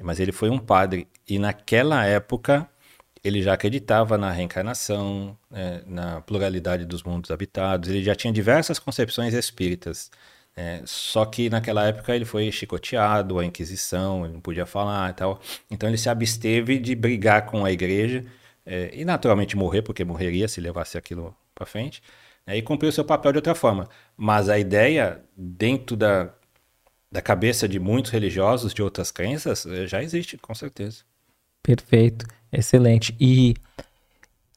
[0.02, 2.68] mas ele foi um padre, e naquela época
[3.24, 8.80] ele já acreditava na reencarnação, é, na pluralidade dos mundos habitados, ele já tinha diversas
[8.80, 10.12] concepções espíritas.
[10.56, 15.14] É, só que naquela época ele foi chicoteado, a Inquisição, ele não podia falar e
[15.14, 15.42] tal.
[15.72, 18.26] Então ele se absteve de brigar com a igreja
[18.66, 22.04] é, e naturalmente morrer, porque morreria se levasse aquilo para frente,
[22.46, 23.90] né, e cumprir o seu papel de outra forma.
[24.18, 26.34] Mas a ideia, dentro da,
[27.12, 31.04] da cabeça de muitos religiosos de outras crenças, é, já existe, com certeza.
[31.64, 33.16] Perfeito, excelente.
[33.20, 33.56] E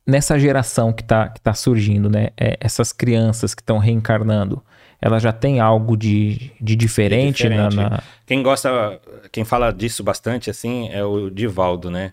[0.07, 4.63] nessa geração que está que tá surgindo, né, é, essas crianças que estão reencarnando,
[5.01, 7.77] ela já tem algo de, de diferente, diferente.
[7.77, 12.13] Na, na, Quem gosta, quem fala disso bastante, assim, é o Divaldo, né?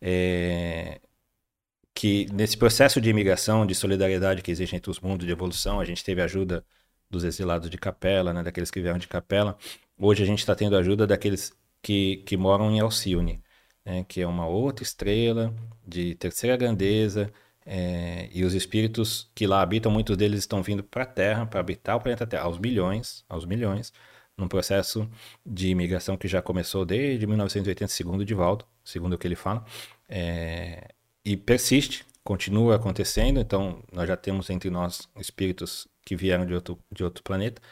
[0.00, 0.98] É,
[1.94, 5.84] que nesse processo de imigração, de solidariedade que existe entre os mundos de evolução, a
[5.84, 6.64] gente teve ajuda
[7.10, 9.56] dos exilados de Capela, né, daqueles que vieram de Capela.
[9.98, 11.52] Hoje a gente está tendo ajuda daqueles
[11.82, 13.42] que, que moram em Alcione,
[13.84, 15.54] né, que é uma outra estrela
[15.86, 17.32] de terceira grandeza,
[17.64, 21.60] é, e os espíritos que lá habitam, muitos deles estão vindo para a Terra, para
[21.60, 23.92] habitar o planeta Terra, aos milhões, aos milhões,
[24.36, 25.08] num processo
[25.44, 29.64] de imigração que já começou desde 1980, segundo Divaldo, segundo o que ele fala.
[30.08, 30.88] É,
[31.24, 33.40] e persiste, continua acontecendo.
[33.40, 37.62] Então, nós já temos entre nós espíritos que vieram de outro, de outro planeta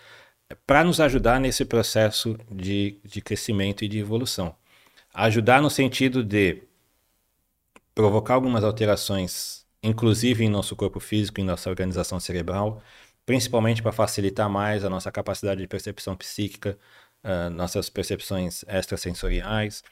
[0.67, 4.55] para nos ajudar nesse processo de, de crescimento e de evolução.
[5.13, 6.63] Ajudar no sentido de
[7.95, 12.83] provocar algumas alterações, inclusive em nosso corpo físico, em nossa organização cerebral,
[13.27, 16.79] principalmente para facilitar mais a nossa capacidade de percepção psíquica,
[17.25, 19.83] uh, nossas percepções extrasensoriais,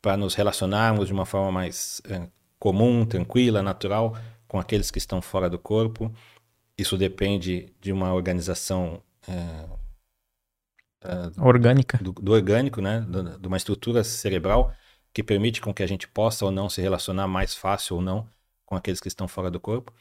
[0.00, 5.20] para nos relacionarmos de uma forma mais uh, comum, tranquila, natural com aqueles que estão
[5.22, 6.12] fora do corpo.
[6.76, 9.66] Isso depende de uma organização é,
[11.04, 13.04] uh, orgânica do, do, orgânico, né,
[13.40, 14.72] de uma estrutura cerebral
[15.12, 18.26] que permite com que a gente possa ou não se relacionar mais fácil ou não
[18.64, 19.92] com aqueles que estão fora do corpo.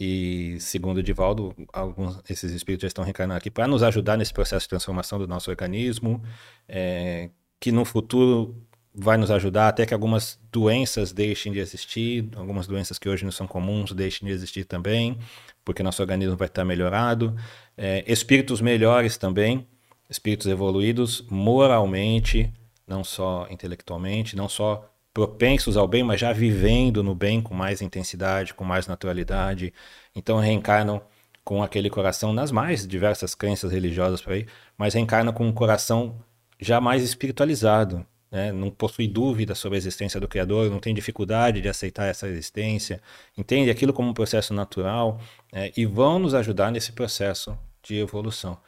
[0.00, 4.32] E segundo o Divaldo, alguns esses espíritos já estão reencarnando aqui para nos ajudar nesse
[4.32, 6.22] processo de transformação do nosso organismo,
[6.68, 8.54] é, que no futuro
[8.94, 13.32] vai nos ajudar até que algumas doenças deixem de existir, algumas doenças que hoje não
[13.32, 15.18] são comuns deixem de existir também,
[15.64, 17.34] porque nosso organismo vai estar melhorado.
[17.76, 19.66] É, espíritos melhores também,
[20.08, 22.52] espíritos evoluídos moralmente,
[22.86, 27.82] não só intelectualmente, não só propensos ao bem, mas já vivendo no bem com mais
[27.82, 29.72] intensidade, com mais naturalidade.
[30.14, 31.02] Então reencarnam
[31.44, 34.46] com aquele coração nas mais diversas crenças religiosas por aí,
[34.76, 36.22] mas reencarnam com um coração
[36.60, 38.52] já mais espiritualizado, né?
[38.52, 43.00] não possui dúvida sobre a existência do Criador, não tem dificuldade de aceitar essa existência,
[43.36, 45.20] entende aquilo como um processo natural
[45.52, 48.58] é, e vão nos ajudar nesse processo de evolução.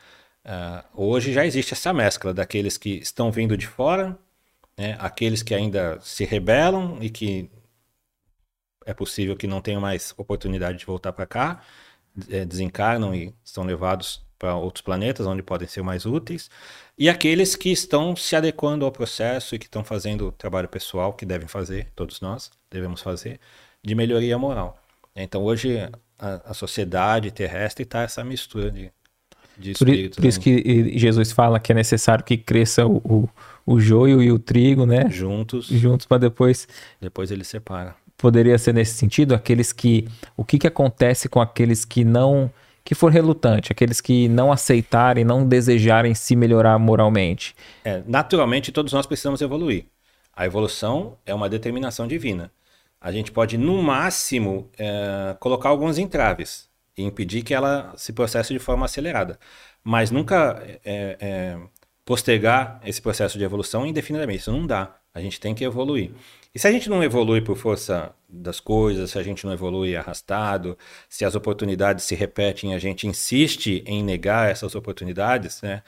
[0.44, 4.18] Uh, hoje já existe essa mescla daqueles que estão vindo de fora,
[4.76, 4.96] né?
[4.98, 7.50] aqueles que ainda se rebelam e que
[8.86, 11.62] é possível que não tenham mais oportunidade de voltar para cá,
[12.30, 16.50] é, desencarnam e são levados para outros planetas onde podem ser mais úteis,
[16.96, 21.12] e aqueles que estão se adequando ao processo e que estão fazendo o trabalho pessoal
[21.12, 23.38] que devem fazer, todos nós devemos fazer,
[23.84, 24.78] de melhoria moral.
[25.14, 25.78] Então hoje
[26.18, 28.90] a, a sociedade terrestre está essa mistura de,
[29.60, 30.16] de espíritos.
[30.16, 30.44] Por, por, isso né?
[30.44, 33.28] que Jesus fala que é necessário que cresça o, o,
[33.66, 35.08] o joio e o trigo, né?
[35.10, 35.66] Juntos.
[35.66, 36.66] Juntos para depois.
[37.00, 37.94] Depois ele separa.
[38.16, 40.08] Poderia ser nesse sentido, aqueles que.
[40.36, 42.50] O que, que acontece com aqueles que não
[42.82, 47.54] que for relutante, aqueles que não aceitarem, não desejarem se melhorar moralmente.
[47.84, 49.84] É, naturalmente, todos nós precisamos evoluir.
[50.34, 52.50] A evolução é uma determinação divina.
[53.00, 56.69] A gente pode, no máximo, é, colocar alguns entraves
[57.00, 59.38] e impedir que ela se processe de forma acelerada.
[59.82, 61.58] Mas nunca é, é,
[62.04, 64.40] postergar esse processo de evolução indefinidamente.
[64.40, 64.96] Isso não dá.
[65.14, 66.12] A gente tem que evoluir.
[66.54, 69.96] E se a gente não evolui por força das coisas, se a gente não evolui
[69.96, 70.76] arrastado,
[71.08, 75.82] se as oportunidades se repetem e a gente insiste em negar essas oportunidades, né?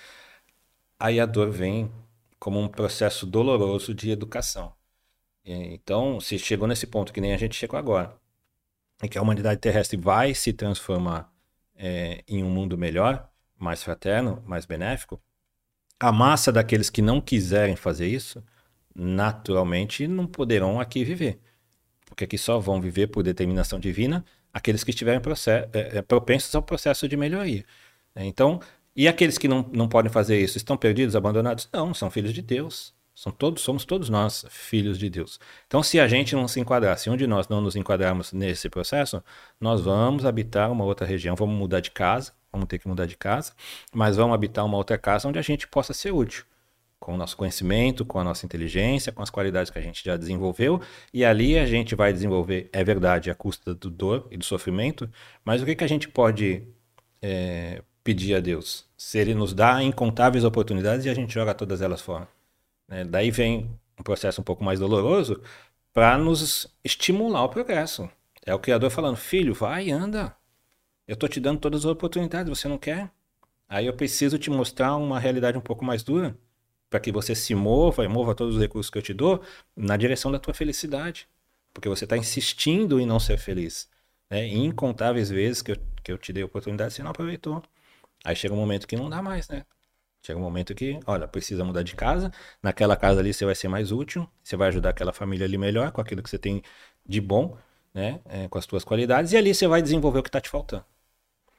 [0.98, 1.90] Aí a dor vem
[2.38, 4.72] como um processo doloroso de educação.
[5.44, 8.16] Então, se chegou nesse ponto que nem a gente chegou agora,
[9.02, 11.32] e que a humanidade terrestre vai se transformar
[11.74, 13.28] é, em um mundo melhor,
[13.58, 15.20] mais fraterno, mais benéfico,
[15.98, 18.42] a massa daqueles que não quiserem fazer isso
[18.94, 21.40] naturalmente não poderão aqui viver.
[22.06, 25.20] Porque aqui só vão viver por determinação divina aqueles que estiverem
[25.72, 27.64] é, é, propensos ao processo de melhoria.
[28.14, 28.60] Então,
[28.94, 31.68] e aqueles que não, não podem fazer isso, estão perdidos, abandonados?
[31.72, 32.94] Não, são filhos de Deus.
[33.14, 35.38] São todos, somos todos nós filhos de Deus.
[35.66, 38.70] Então, se a gente não se enquadrar, se um de nós não nos enquadrarmos nesse
[38.70, 39.22] processo,
[39.60, 43.16] nós vamos habitar uma outra região, vamos mudar de casa, vamos ter que mudar de
[43.16, 43.52] casa,
[43.92, 46.44] mas vamos habitar uma outra casa onde a gente possa ser útil
[47.02, 50.16] com o nosso conhecimento, com a nossa inteligência, com as qualidades que a gente já
[50.16, 50.80] desenvolveu,
[51.12, 55.10] e ali a gente vai desenvolver, é verdade, a custa do dor e do sofrimento,
[55.44, 56.62] mas o que, que a gente pode
[57.20, 58.86] é, pedir a Deus?
[58.96, 62.28] Se Ele nos dá incontáveis oportunidades e a gente joga todas elas fora.
[62.88, 63.04] Né?
[63.04, 65.42] Daí vem um processo um pouco mais doloroso
[65.92, 68.10] para nos estimular o progresso.
[68.44, 70.34] É o Criador falando, filho, vai, anda.
[71.06, 73.10] Eu estou te dando todas as oportunidades, você não quer?
[73.68, 76.36] Aí eu preciso te mostrar uma realidade um pouco mais dura
[76.90, 79.42] para que você se mova e mova todos os recursos que eu te dou
[79.74, 81.26] na direção da tua felicidade.
[81.72, 83.88] Porque você está insistindo em não ser feliz.
[84.28, 84.46] Né?
[84.46, 87.62] Incontáveis vezes que eu, que eu te dei a oportunidade, você não aproveitou.
[88.24, 89.64] Aí chega um momento que não dá mais, né?
[90.24, 92.30] Chega um momento que, olha, precisa mudar de casa.
[92.62, 95.90] Naquela casa ali você vai ser mais útil, você vai ajudar aquela família ali melhor,
[95.90, 96.62] com aquilo que você tem
[97.04, 97.56] de bom,
[97.92, 98.20] né?
[98.26, 100.84] É, com as tuas qualidades, e ali você vai desenvolver o que está te faltando.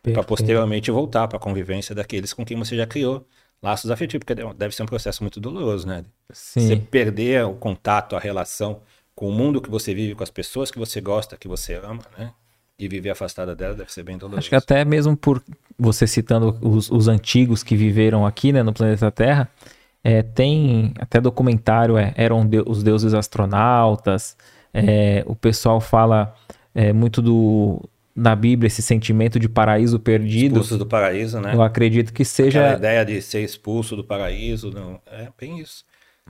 [0.02, 3.26] Para posteriormente voltar para a convivência daqueles com quem você já criou
[3.62, 6.04] laços afetivos, porque deve ser um processo muito doloroso, né?
[6.32, 6.68] Sim.
[6.68, 8.82] Você perder o contato, a relação
[9.16, 12.02] com o mundo que você vive, com as pessoas que você gosta, que você ama,
[12.18, 12.34] né?
[12.78, 14.40] E viver afastada dela deve ser bem doloroso.
[14.40, 15.42] Acho que até mesmo por
[15.78, 19.50] você citando os, os antigos que viveram aqui, né, no planeta Terra,
[20.04, 24.36] é, tem até documentário, é, eram de, os deuses astronautas,
[24.74, 26.36] é, o pessoal fala
[26.74, 27.82] é, muito do,
[28.16, 30.60] na Bíblia esse sentimento de paraíso perdido.
[30.60, 31.54] Expulso do paraíso, né?
[31.54, 32.72] Eu acredito que seja.
[32.72, 35.86] a ideia de ser expulso do paraíso, não, é bem isso.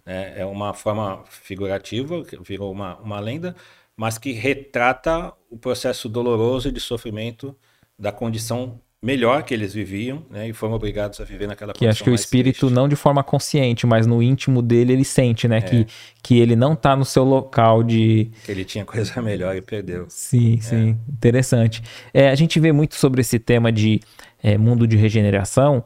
[0.05, 3.55] É, é uma forma figurativa, virou uma, uma lenda,
[3.95, 7.55] mas que retrata o processo doloroso de sofrimento
[7.97, 12.05] da condição melhor que eles viviam, né, e foram obrigados a viver naquela que acho
[12.05, 12.73] que o espírito triste.
[12.73, 15.61] não de forma consciente, mas no íntimo dele ele sente, né, é.
[15.61, 15.87] que,
[16.23, 20.05] que ele não está no seu local de que ele tinha coisa melhor e perdeu.
[20.07, 20.61] Sim, é.
[20.61, 21.83] sim, interessante.
[22.13, 23.99] É, a gente vê muito sobre esse tema de
[24.41, 25.83] é, mundo de regeneração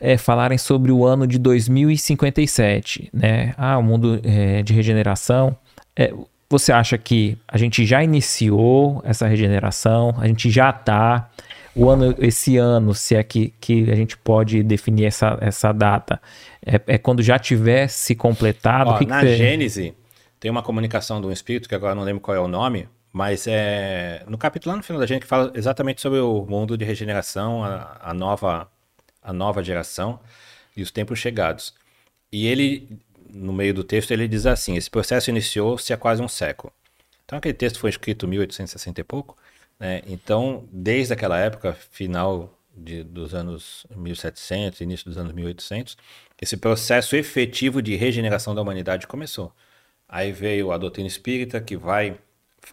[0.00, 3.52] é, falarem sobre o ano de 2057, né?
[3.56, 5.56] Ah, o mundo é, de regeneração.
[6.50, 10.14] Você acha que a gente já iniciou essa regeneração?
[10.18, 11.30] A gente já está
[11.78, 16.20] o ano, esse ano, se é que, que a gente pode definir essa, essa data,
[16.64, 18.90] é, é quando já tiver se completado?
[18.90, 19.94] Ó, que na que Gênese,
[20.40, 23.46] tem uma comunicação de um espírito, que agora não lembro qual é o nome, mas
[23.46, 26.84] é no capítulo lá no final da gente que fala exatamente sobre o mundo de
[26.84, 28.68] regeneração, a, a nova,
[29.22, 30.18] a nova geração
[30.76, 31.74] e os tempos chegados.
[32.32, 32.98] E ele,
[33.30, 36.72] no meio do texto, ele diz assim: esse processo iniciou-se há quase um século.
[37.24, 39.36] Então, aquele texto foi escrito em 1860 e pouco.
[39.78, 40.02] Né?
[40.06, 45.96] Então, desde aquela época, final de, dos anos 1700, início dos anos 1800,
[46.40, 49.52] esse processo efetivo de regeneração da humanidade começou.
[50.08, 52.18] Aí veio a doutrina espírita, que vai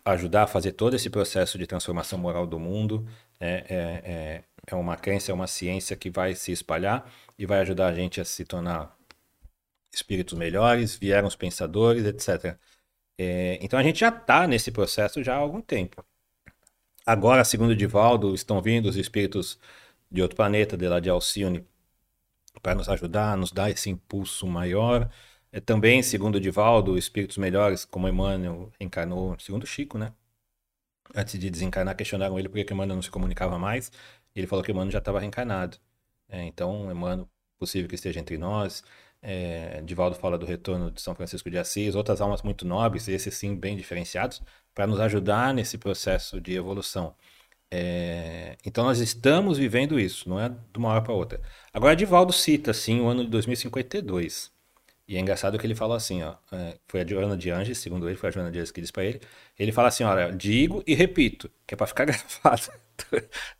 [0.05, 3.05] ajudar a fazer todo esse processo de transformação moral do mundo.
[3.39, 7.59] É, é, é, é uma crença, é uma ciência que vai se espalhar e vai
[7.59, 8.94] ajudar a gente a se tornar
[9.95, 12.57] espíritos melhores, vieram os pensadores, etc.
[13.17, 16.05] É, então a gente já está nesse processo já há algum tempo.
[17.05, 19.59] Agora, segundo Divaldo, estão vindo os espíritos
[20.11, 21.65] de outro planeta, de lá de Alcione,
[22.61, 25.09] para nos ajudar, nos dar esse impulso maior.
[25.51, 30.13] É, também, segundo Divaldo, espíritos melhores, como Emmanuel encarnou, segundo Chico, né?
[31.15, 33.91] Antes de desencarnar, questionaram ele por que Emmanuel não se comunicava mais.
[34.35, 35.77] Ele falou que Emmanuel já estava reencarnado.
[36.27, 38.83] É, então, Emmanuel, possível que esteja entre nós.
[39.27, 43.33] É, Divaldo fala do retorno de São Francisco de Assis, outras almas muito nobres, esses
[43.33, 44.41] sim bem diferenciados,
[44.73, 47.15] para nos ajudar nesse processo de evolução.
[47.71, 51.41] É, então nós estamos vivendo isso, não é de uma hora para outra.
[51.73, 54.54] Agora Divaldo cita assim o ano de 2052.
[55.07, 58.09] E é engraçado que ele fala assim, ó, é, foi a Joana de Anjos, segundo
[58.09, 59.21] ele, foi a Joana de Anjos que disse para ele.
[59.57, 62.71] Ele fala assim, olha, digo e repito, que é para ficar gravado.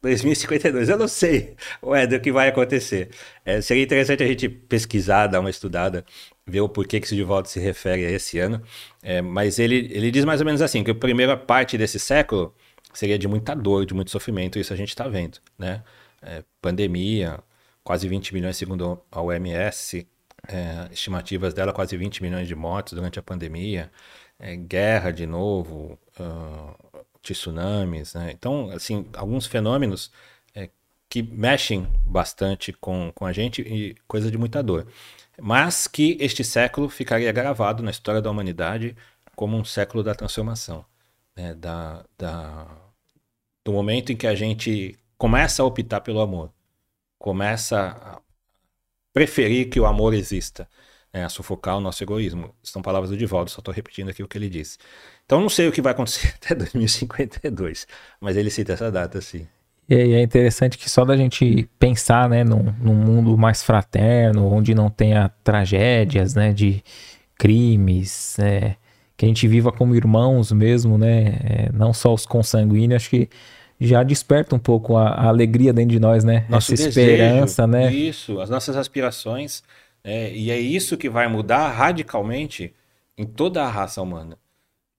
[0.02, 3.10] 2052, eu não sei, Éder, o que vai acontecer.
[3.44, 6.06] É, seria interessante a gente pesquisar, dar uma estudada,
[6.48, 8.62] ver o porquê que esse Divaldo se refere a esse ano.
[9.04, 12.56] É, mas ele, ele diz mais ou menos assim, que a primeira parte desse século
[12.94, 15.84] seria de muita dor, de muito sofrimento, isso a gente está vendo, né?
[16.22, 17.40] É, pandemia,
[17.84, 20.08] quase 20 milhões segundo a OMS,
[20.48, 23.92] é, estimativas dela, quase 20 milhões de mortes durante a pandemia,
[24.40, 28.32] é, guerra de novo, uh, tsunamis, né?
[28.32, 30.12] Então, assim, alguns fenômenos
[30.54, 30.70] é,
[31.10, 34.88] que mexem bastante com, com a gente e coisa de muita dor.
[35.42, 38.96] Mas que este século ficaria gravado na história da humanidade
[39.36, 40.86] como um século da transformação,
[41.36, 41.54] né?
[41.56, 42.68] da, da,
[43.64, 46.54] do momento em que a gente começa a optar pelo amor,
[47.20, 48.22] começa
[49.16, 50.68] preferir que o amor exista,
[51.14, 52.54] né, a sufocar o nosso egoísmo.
[52.62, 54.78] São palavras do Divaldo, só estou repetindo aqui o que ele disse.
[55.26, 57.88] Então não sei o que vai acontecer até 2052,
[58.20, 59.48] mas ele cita essa data, sim.
[59.88, 64.76] E é interessante que só da gente pensar, né, num, num mundo mais fraterno, onde
[64.76, 66.84] não tenha tragédias, né, de
[67.38, 68.76] crimes, é,
[69.16, 73.30] que a gente viva como irmãos mesmo, né, é, não só os consanguíneos, acho que
[73.80, 76.46] já desperta um pouco a, a alegria dentro de nós, né?
[76.50, 77.94] Nosso Essa desejo, esperança, né?
[77.94, 79.64] Isso, as nossas aspirações.
[80.04, 82.74] É, e é isso que vai mudar radicalmente
[83.18, 84.38] em toda a raça humana.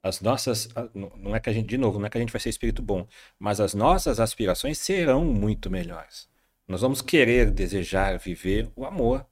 [0.03, 0.69] As nossas.
[0.95, 2.83] Não é que a gente, de novo, não é que a gente vai ser espírito
[2.83, 3.07] bom,
[3.39, 6.29] mas as nossas aspirações serão muito melhores.
[6.69, 9.27] Nós vamos querer, desejar, viver o amor.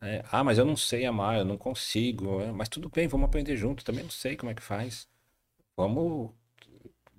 [0.00, 2.40] É, ah, mas eu não sei amar, eu não consigo.
[2.40, 3.84] É, mas tudo bem, vamos aprender junto.
[3.84, 5.06] Também não sei como é que faz.
[5.76, 6.30] Vamos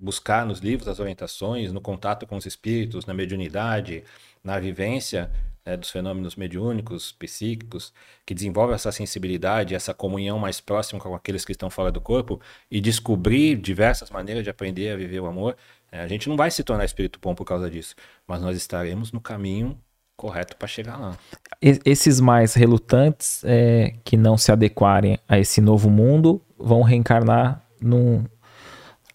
[0.04, 4.04] buscar nos livros as orientações, no contato com os espíritos, na mediunidade,
[4.44, 5.32] na vivência
[5.66, 7.94] né, dos fenômenos mediúnicos, psíquicos,
[8.26, 12.42] que desenvolve essa sensibilidade, essa comunhão mais próxima com aqueles que estão fora do corpo
[12.70, 15.56] e descobrir diversas maneiras de aprender a viver o amor.
[15.90, 17.96] É, a gente não vai se tornar espírito bom por causa disso,
[18.28, 19.80] mas nós estaremos no caminho
[20.18, 21.18] correto para chegar lá.
[21.62, 28.26] Esses mais relutantes é, que não se adequarem a esse novo mundo vão reencarnar num,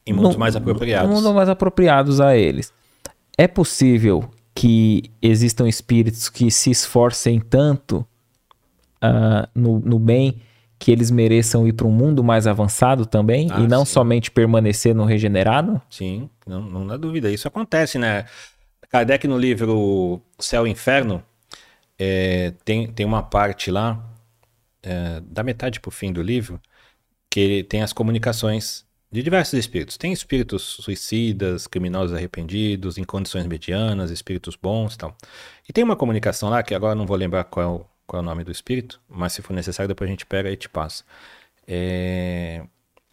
[0.08, 1.10] em mundos mais apropriados.
[1.10, 2.72] Mundos mais apropriados a eles.
[3.36, 8.06] É possível que existam espíritos que se esforcem tanto
[9.02, 10.40] uh, no, no bem
[10.78, 13.92] que eles mereçam ir para um mundo mais avançado também ah, e não sim.
[13.92, 15.80] somente permanecer no regenerado?
[15.90, 17.30] Sim, não, não dá dúvida.
[17.30, 18.24] Isso acontece, né?
[18.88, 21.22] Kardec no livro Céu e Inferno
[21.98, 24.02] é, tem, tem uma parte lá,
[24.82, 26.60] é, da metade para o fim do livro,
[27.28, 29.96] que tem as comunicações de diversos espíritos.
[29.96, 35.16] Tem espíritos suicidas, criminosos arrependidos, em condições medianas, espíritos bons e tal.
[35.68, 38.44] E tem uma comunicação lá, que agora não vou lembrar qual, qual é o nome
[38.44, 41.04] do espírito, mas se for necessário depois a gente pega e te passa.
[41.66, 42.64] É...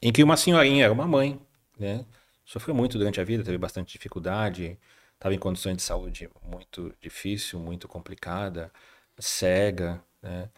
[0.01, 1.39] Em que uma senhorinha, era uma mãe,
[1.79, 2.05] né?
[2.45, 4.77] Sofreu muito durante a vida, teve bastante dificuldade,
[5.15, 8.71] estava em condições de saúde muito difícil, muito complicada.
[9.19, 10.49] cega, né?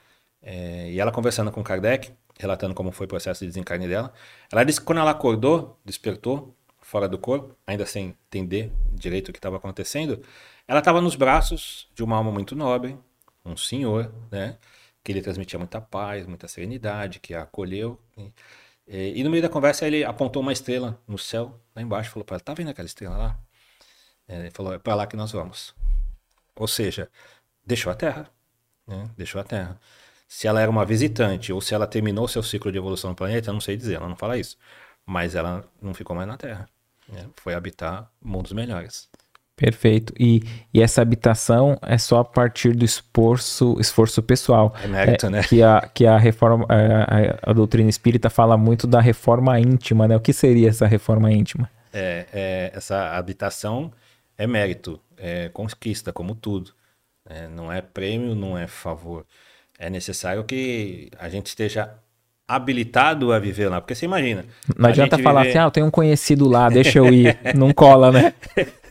[0.41, 4.13] É, e ela conversando com Kardec, relatando como foi o processo de desencarne dela,
[4.51, 6.55] ela disse que quando ela acordou, despertou,
[6.87, 10.23] fora do corpo, ainda sem entender direito o que estava acontecendo,
[10.65, 12.97] ela estava nos braços de uma alma muito nobre,
[13.43, 14.57] um senhor, né?
[15.03, 17.99] Que lhe transmitia muita paz, muita serenidade, que a acolheu.
[18.87, 22.23] E, e no meio da conversa ele apontou uma estrela no céu, lá embaixo, falou
[22.25, 23.39] para ela: Tá vendo aquela estrela lá?
[24.27, 25.75] Ele falou: É para lá que nós vamos.
[26.55, 27.09] Ou seja,
[27.65, 28.29] deixou a Terra.
[28.87, 29.09] Né?
[29.17, 29.79] Deixou a Terra.
[30.27, 33.49] Se ela era uma visitante ou se ela terminou seu ciclo de evolução no planeta,
[33.49, 34.57] eu não sei dizer, ela não fala isso.
[35.05, 36.67] Mas ela não ficou mais na Terra.
[37.07, 37.25] Né?
[37.37, 39.09] Foi habitar mundos melhores.
[39.55, 40.13] Perfeito.
[40.19, 44.75] E, e essa habitação é só a partir do esforço, esforço pessoal.
[44.83, 45.41] É mérito, é, né?
[45.43, 50.07] Que a, que a reforma, a, a, a, doutrina espírita fala muito da reforma íntima,
[50.07, 50.15] né?
[50.15, 51.71] O que seria essa reforma íntima?
[51.91, 53.91] É, é essa habitação
[54.37, 56.71] é mérito, é conquista, como tudo.
[57.25, 59.25] É, não é prêmio, não é favor.
[59.77, 61.89] É necessário que a gente esteja
[62.47, 63.81] habilitado a viver lá.
[63.81, 64.45] Porque você imagina.
[64.75, 65.51] Não adianta falar viver...
[65.51, 67.37] assim, ah, eu tenho um conhecido lá, deixa eu ir.
[67.55, 68.33] não cola, né?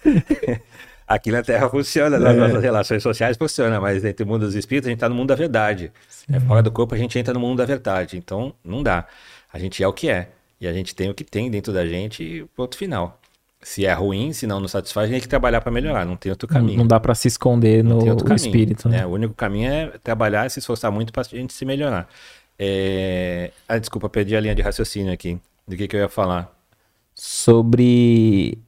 [1.08, 2.36] Aqui na Terra funciona, nas é.
[2.36, 5.28] nossas relações sociais funciona, mas entre o mundo dos espíritos a gente está no mundo
[5.28, 5.92] da verdade.
[6.30, 8.16] É, fora do corpo a gente entra no mundo da verdade.
[8.16, 9.06] Então não dá.
[9.52, 10.28] A gente é o que é.
[10.60, 13.20] E a gente tem o que tem dentro da gente e ponto final.
[13.62, 16.16] Se é ruim, se não nos satisfaz, a gente tem que trabalhar para melhorar, não
[16.16, 16.78] tem outro caminho.
[16.78, 18.88] Não dá para se esconder não no espírito.
[18.88, 19.00] Né?
[19.00, 22.08] É, o único caminho é trabalhar e se esforçar muito para a gente se melhorar.
[22.58, 23.50] É...
[23.68, 25.38] Ah, desculpa, perdi a linha de raciocínio aqui.
[25.66, 26.54] Do que, que eu ia falar?
[27.14, 28.58] Sobre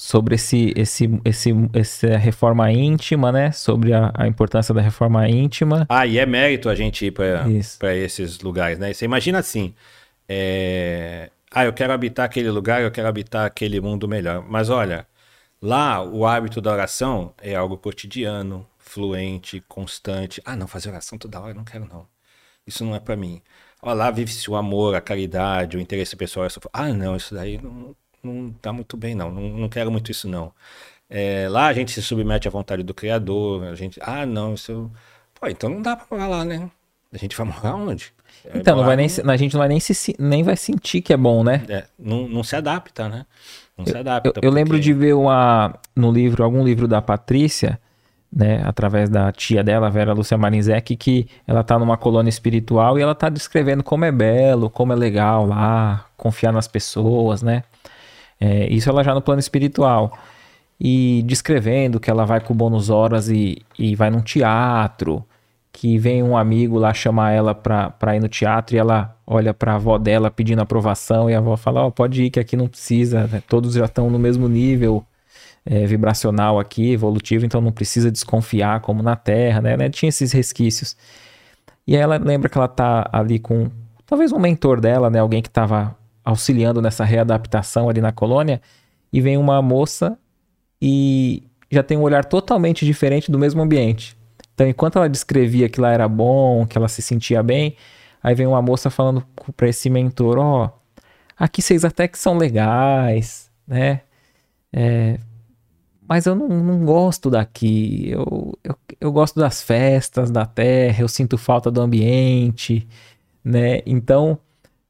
[0.00, 3.52] sobre esse, esse, esse, essa reforma íntima, né?
[3.52, 5.84] Sobre a, a, importância da reforma íntima.
[5.90, 8.94] Ah, e é mérito a gente ir para esses lugares, né?
[8.94, 9.74] Você imagina assim,
[10.26, 11.28] é...
[11.50, 14.42] ah, eu quero habitar aquele lugar, eu quero habitar aquele mundo melhor.
[14.48, 15.06] Mas olha,
[15.60, 20.40] lá o hábito da oração é algo cotidiano, fluente, constante.
[20.44, 22.06] Ah, não, fazer oração toda hora, não quero não.
[22.66, 23.42] Isso não é para mim.
[23.82, 26.46] Olha lá vive-se o amor, a caridade, o interesse pessoal.
[26.72, 29.30] Ah, não, isso daí não, não tá muito bem, não.
[29.30, 30.52] Não, não quero muito isso, não.
[31.08, 33.64] É, lá a gente se submete à vontade do Criador.
[33.64, 34.90] A gente, ah, não, isso.
[35.34, 36.70] Pô, então não dá pra morar lá, né?
[37.12, 38.12] A gente vai morar onde?
[38.44, 41.12] É então, não vai nem, a gente não vai nem, se, nem vai sentir que
[41.12, 41.62] é bom, né?
[41.68, 43.26] É, não, não se adapta, né?
[43.76, 44.32] Não eu, se adapta.
[44.36, 47.78] Eu, eu lembro de ver uma, no livro, algum livro da Patrícia,
[48.32, 53.02] né, através da tia dela, Vera Lúcia Marinzec, que ela tá numa colônia espiritual e
[53.02, 57.64] ela tá descrevendo como é belo, como é legal lá, confiar nas pessoas, né?
[58.40, 60.16] É, isso ela já no plano espiritual.
[60.80, 65.22] E descrevendo que ela vai com bônus horas e, e vai num teatro,
[65.72, 69.54] que vem um amigo lá chamar ela pra, pra ir no teatro e ela olha
[69.54, 72.56] pra avó dela pedindo aprovação e a avó fala, ó, oh, pode ir que aqui
[72.56, 73.42] não precisa, né?
[73.48, 75.04] todos já estão no mesmo nível
[75.64, 79.76] é, vibracional aqui, evolutivo, então não precisa desconfiar como na Terra, né?
[79.76, 79.88] né?
[79.88, 80.96] Tinha esses resquícios.
[81.86, 83.70] E ela lembra que ela tá ali com
[84.06, 85.20] talvez um mentor dela, né?
[85.20, 88.60] Alguém que estava auxiliando nessa readaptação ali na colônia,
[89.12, 90.16] e vem uma moça
[90.80, 94.16] e já tem um olhar totalmente diferente do mesmo ambiente.
[94.60, 97.76] Então, enquanto ela descrevia que lá era bom, que ela se sentia bem,
[98.22, 99.24] aí vem uma moça falando
[99.56, 101.00] para esse mentor: Ó, oh,
[101.34, 104.02] aqui vocês até que são legais, né?
[104.70, 105.18] É,
[106.06, 108.10] mas eu não, não gosto daqui.
[108.10, 112.86] Eu, eu, eu gosto das festas, da terra, eu sinto falta do ambiente,
[113.42, 113.80] né?
[113.86, 114.38] Então,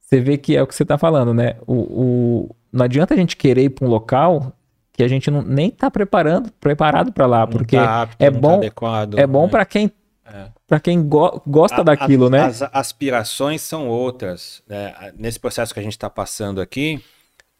[0.00, 1.54] você vê que é o que você está falando, né?
[1.64, 4.52] O, o, não adianta a gente querer ir para um local
[5.00, 8.50] que a gente não, nem está preparando, preparado para lá, porque tá apto, é, bom,
[8.50, 9.50] tá adequado, é bom, né?
[9.50, 9.90] para quem
[10.26, 10.48] é.
[10.66, 12.40] para quem go gosta a, daquilo, as, né?
[12.42, 14.62] As aspirações são outras.
[14.68, 14.94] Né?
[15.16, 17.02] Nesse processo que a gente está passando aqui,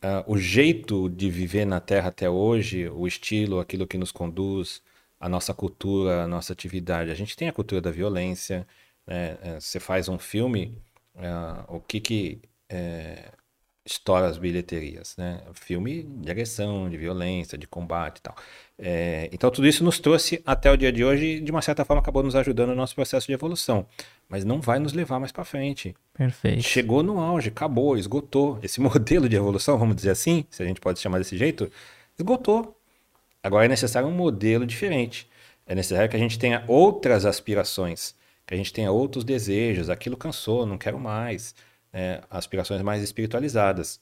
[0.04, 4.82] uh, o jeito de viver na Terra até hoje, o estilo, aquilo que nos conduz,
[5.18, 7.10] a nossa cultura, a nossa atividade.
[7.10, 8.66] A gente tem a cultura da violência.
[9.06, 9.38] Né?
[9.42, 10.76] É, você faz um filme
[11.16, 13.32] uh, o que que é,
[13.84, 15.40] estoura as bilheterias, né?
[15.54, 18.36] Filme de agressão, de violência, de combate e tal.
[18.78, 21.84] É, então tudo isso nos trouxe até o dia de hoje e de uma certa
[21.84, 23.86] forma acabou nos ajudando no nosso processo de evolução,
[24.28, 25.94] mas não vai nos levar mais para frente.
[26.14, 26.62] Perfeito.
[26.62, 30.80] Chegou no auge, acabou, esgotou esse modelo de evolução, vamos dizer assim, se a gente
[30.80, 31.70] pode chamar desse jeito,
[32.18, 32.76] esgotou.
[33.42, 35.28] Agora é necessário um modelo diferente.
[35.66, 38.14] É necessário que a gente tenha outras aspirações
[38.50, 41.54] que a gente tenha outros desejos, aquilo cansou, não quero mais.
[41.92, 42.20] Né?
[42.30, 44.00] Aspirações mais espiritualizadas,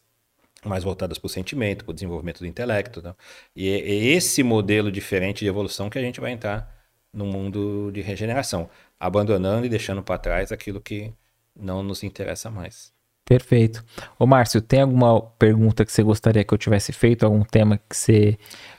[0.65, 3.03] mais voltadas para o sentimento, para o desenvolvimento do intelecto.
[3.03, 3.15] Né?
[3.55, 6.75] E é, é esse modelo diferente de evolução que a gente vai entrar
[7.13, 11.13] no mundo de regeneração, abandonando e deixando para trás aquilo que
[11.57, 12.93] não nos interessa mais.
[13.29, 13.85] Perfeito.
[14.19, 17.27] Ô, Márcio, tem alguma pergunta que você gostaria que eu tivesse feito?
[17.27, 18.39] Algum tema que você.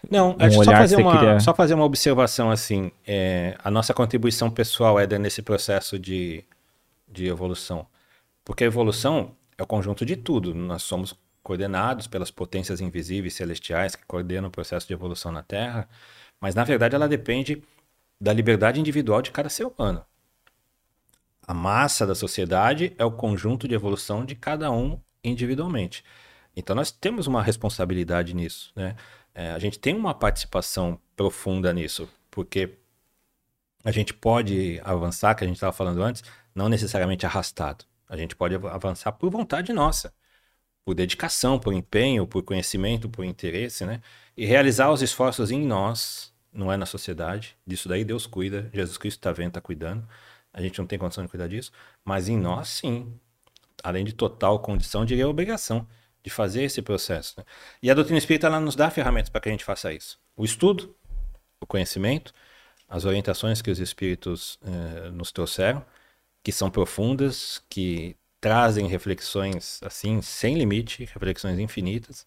[0.09, 1.39] Não, um só, fazer uma, queria...
[1.39, 2.91] só fazer uma observação assim.
[3.05, 6.43] É, a nossa contribuição pessoal é nesse processo de,
[7.07, 7.85] de evolução.
[8.49, 10.55] Porque a evolução é o conjunto de tudo.
[10.55, 11.13] Nós somos
[11.43, 15.87] coordenados pelas potências invisíveis celestiais que coordenam o processo de evolução na Terra,
[16.41, 17.61] mas na verdade ela depende
[18.19, 20.03] da liberdade individual de cada ser humano.
[21.45, 26.03] A massa da sociedade é o conjunto de evolução de cada um individualmente.
[26.55, 28.95] Então nós temos uma responsabilidade nisso, né?
[29.35, 32.79] É, a gente tem uma participação profunda nisso, porque
[33.83, 36.23] a gente pode avançar, que a gente estava falando antes,
[36.55, 37.85] não necessariamente arrastado.
[38.09, 40.13] A gente pode avançar por vontade nossa,
[40.83, 44.01] por dedicação, por empenho, por conhecimento, por interesse, né?
[44.35, 47.55] E realizar os esforços em nós, não é na sociedade.
[47.65, 50.07] Disso daí Deus cuida, Jesus Cristo está vendo, está cuidando.
[50.51, 51.71] A gente não tem condição de cuidar disso,
[52.03, 53.13] mas em nós sim.
[53.83, 55.87] Além de total condição, diria obrigação
[56.23, 57.35] de fazer esse processo.
[57.37, 57.45] Né?
[57.81, 60.19] E a doutrina espírita ela nos dá ferramentas para que a gente faça isso.
[60.35, 60.95] O estudo,
[61.61, 62.33] o conhecimento,
[62.87, 65.85] as orientações que os espíritos eh, nos trouxeram,
[66.43, 72.25] que são profundas, que trazem reflexões assim sem limite, reflexões infinitas.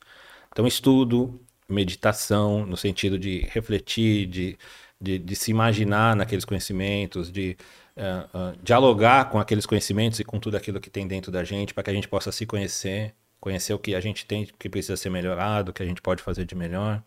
[0.50, 4.58] Então, estudo, meditação, no sentido de refletir, de,
[5.00, 7.56] de, de se imaginar naqueles conhecimentos, de
[7.96, 11.72] uh, uh, dialogar com aqueles conhecimentos e com tudo aquilo que tem dentro da gente,
[11.72, 14.96] para que a gente possa se conhecer, conhecer o que a gente tem, que precisa
[14.96, 17.02] ser melhorado, o que a gente pode fazer de melhor,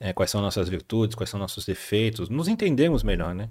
[0.00, 3.50] é, quais são nossas virtudes, quais são nossos defeitos, nos entendemos melhor, né?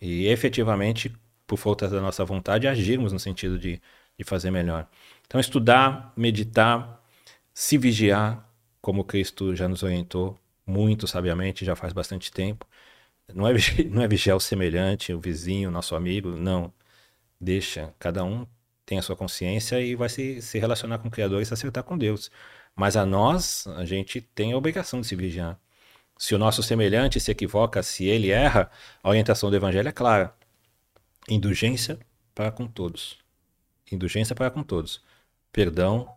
[0.00, 1.12] E efetivamente,
[1.52, 3.78] por falta da nossa vontade, agirmos no sentido de,
[4.18, 4.88] de fazer melhor.
[5.26, 7.04] Então, estudar, meditar,
[7.52, 8.48] se vigiar,
[8.80, 12.66] como Cristo já nos orientou muito sabiamente, já faz bastante tempo,
[13.34, 13.52] não é,
[13.90, 16.72] não é vigiar o semelhante, o vizinho, o nosso amigo, não.
[17.38, 18.46] Deixa, cada um
[18.86, 21.84] tem a sua consciência e vai se, se relacionar com o Criador e se acertar
[21.84, 22.30] com Deus.
[22.74, 25.58] Mas a nós, a gente tem a obrigação de se vigiar.
[26.16, 28.70] Se o nosso semelhante se equivoca, se ele erra,
[29.02, 30.34] a orientação do Evangelho é clara:
[31.28, 31.98] indulgência
[32.34, 33.18] para com todos.
[33.90, 35.02] Indulgência para com todos.
[35.52, 36.08] Perdão,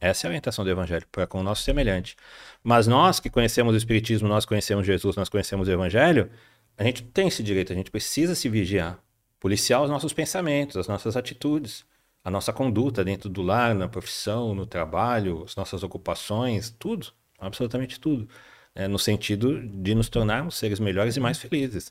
[0.00, 2.16] essa é a orientação do Evangelho, para com o nosso semelhante.
[2.62, 6.30] Mas nós que conhecemos o Espiritismo, nós conhecemos Jesus, nós conhecemos o Evangelho,
[6.76, 9.02] a gente tem esse direito, a gente precisa se vigiar,
[9.40, 11.84] policiar os nossos pensamentos, as nossas atitudes,
[12.24, 17.08] a nossa conduta dentro do lar, na profissão, no trabalho, as nossas ocupações, tudo,
[17.38, 18.28] absolutamente tudo,
[18.74, 21.90] é, no sentido de nos tornarmos seres melhores e mais felizes.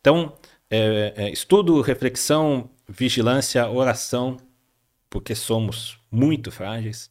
[0.00, 0.36] Então,
[0.74, 4.38] é, é, estudo, reflexão, vigilância, oração,
[5.10, 7.10] porque somos muito frágeis,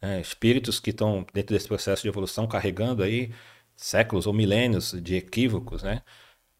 [0.00, 3.32] é, espíritos que estão dentro desse processo de evolução carregando aí
[3.74, 6.02] séculos ou milênios de equívocos, né?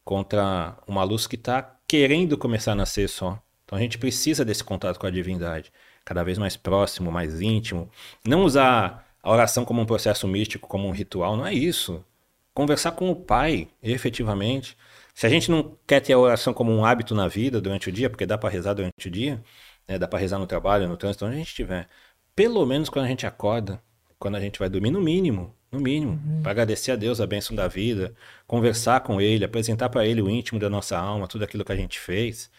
[0.05, 3.41] contra uma luz que está querendo começar a nascer só.
[3.65, 5.73] Então a gente precisa desse contato com a divindade,
[6.05, 7.89] cada vez mais próximo, mais íntimo.
[8.25, 12.05] Não usar a oração como um processo místico, como um ritual, não é isso.
[12.53, 14.77] Conversar com o Pai, efetivamente.
[15.15, 17.93] Se a gente não quer ter a oração como um hábito na vida durante o
[17.93, 19.43] dia, porque dá para rezar durante o dia,
[19.87, 21.89] né, dá para rezar no trabalho, no trânsito, onde a gente estiver.
[22.35, 23.83] Pelo menos quando a gente acorda,
[24.19, 26.43] quando a gente vai dormir, no mínimo, no mínimo, uhum.
[26.43, 28.15] para agradecer a Deus a bênção da vida,
[28.47, 31.77] conversar com Ele, apresentar para Ele o íntimo da nossa alma, tudo aquilo que a
[31.77, 32.51] gente fez.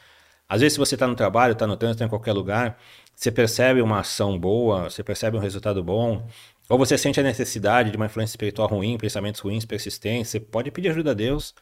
[0.48, 2.78] Às vezes, se você está no trabalho, está no trânsito, está em qualquer lugar,
[3.16, 6.28] você percebe uma ação boa, você percebe um resultado bom,
[6.68, 10.72] ou você sente a necessidade de uma influência espiritual ruim, pensamentos ruins, persistentes, você pode
[10.72, 11.54] pedir ajuda a Deus.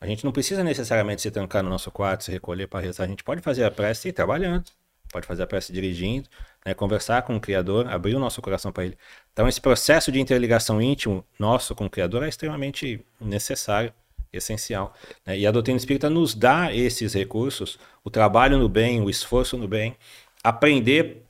[0.00, 3.04] A gente não precisa necessariamente se trancar no nosso quarto, se recolher para rezar.
[3.04, 4.64] A gente pode fazer a prece trabalhando,
[5.12, 6.28] pode fazer a prece dirigindo,
[6.64, 8.98] né, conversar com o Criador, abrir o nosso coração para Ele.
[9.32, 13.92] Então, esse processo de interligação íntimo nosso com o Criador é extremamente necessário,
[14.32, 14.94] essencial.
[15.26, 15.38] Né?
[15.38, 19.66] E a doutrina espírita nos dá esses recursos, o trabalho no bem, o esforço no
[19.66, 19.96] bem,
[20.44, 21.24] aprender,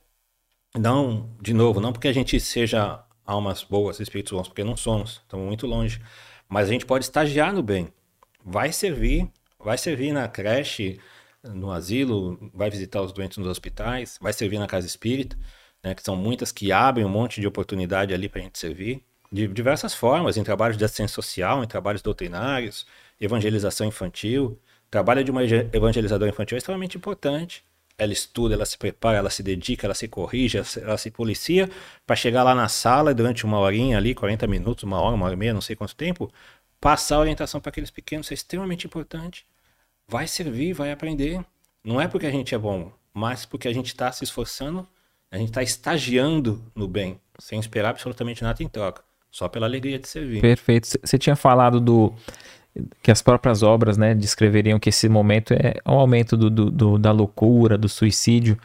[0.77, 5.21] não, de novo, não porque a gente seja almas boas, espíritos bons, porque não somos,
[5.23, 6.01] estamos muito longe,
[6.47, 7.91] mas a gente pode estagiar no bem.
[8.43, 9.29] Vai servir,
[9.59, 10.99] vai servir na creche,
[11.43, 15.37] no asilo, vai visitar os doentes nos hospitais, vai servir na casa espírita,
[15.83, 19.03] né, que são muitas que abrem um monte de oportunidade ali para a gente servir,
[19.31, 22.85] de diversas formas, em trabalhos de assistência social, em trabalhos doutrinários,
[23.21, 24.59] evangelização infantil.
[24.87, 27.63] O trabalho de uma evangelizadora infantil é extremamente importante.
[27.97, 31.69] Ela estuda, ela se prepara, ela se dedica, ela se corrige, ela se policia
[32.07, 35.35] para chegar lá na sala durante uma horinha ali, 40 minutos, uma hora, uma hora
[35.35, 36.31] e meia, não sei quanto tempo,
[36.79, 38.31] passar orientação para aqueles pequenos.
[38.31, 39.45] É extremamente importante
[40.09, 41.39] vai servir, vai aprender.
[41.83, 44.85] Não é porque a gente é bom, mas porque a gente está se esforçando,
[45.31, 49.99] a gente está estagiando no bem, sem esperar absolutamente nada em troca, só pela alegria
[49.99, 50.41] de servir.
[50.41, 50.89] Perfeito.
[51.03, 52.13] Você tinha falado do
[53.01, 56.97] que as próprias obras, né, descreveriam que esse momento é um aumento do, do, do,
[56.97, 58.57] da loucura, do suicídio.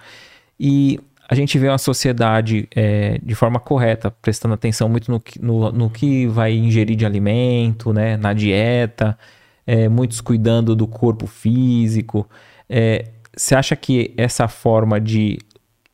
[0.59, 0.99] E
[1.29, 5.73] a gente vê uma sociedade é, de forma correta, prestando atenção muito no que, no,
[5.73, 9.19] no que vai ingerir de alimento, né, na dieta,
[9.67, 12.29] é, muitos cuidando do corpo físico.
[12.69, 15.39] É, você acha que essa forma de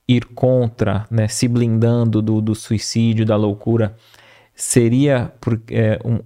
[0.08, 3.94] ir contra, né, se blindando do, do suicídio, da loucura,
[4.52, 6.18] seria por, é, um,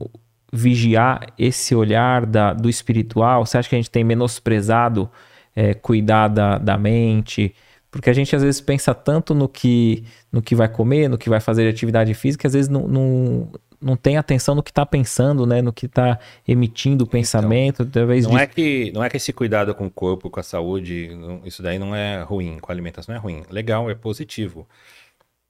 [0.50, 3.44] vigiar esse olhar da, do espiritual?
[3.44, 5.10] Você acha que a gente tem menosprezado
[5.54, 7.54] é, cuidar da, da mente?
[7.94, 10.02] Porque a gente às vezes pensa tanto no que,
[10.32, 13.52] no que vai comer, no que vai fazer de atividade física, às vezes não, não,
[13.80, 15.62] não tem atenção no que está pensando, né?
[15.62, 17.84] No que está emitindo o então, pensamento.
[17.84, 20.42] Então, talvez não, é que, não é que esse cuidado com o corpo, com a
[20.42, 21.08] saúde,
[21.44, 23.44] isso daí não é ruim, com a alimentação não é ruim.
[23.48, 24.68] Legal, é positivo.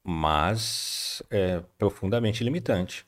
[0.04, 3.06] Mas é profundamente limitante.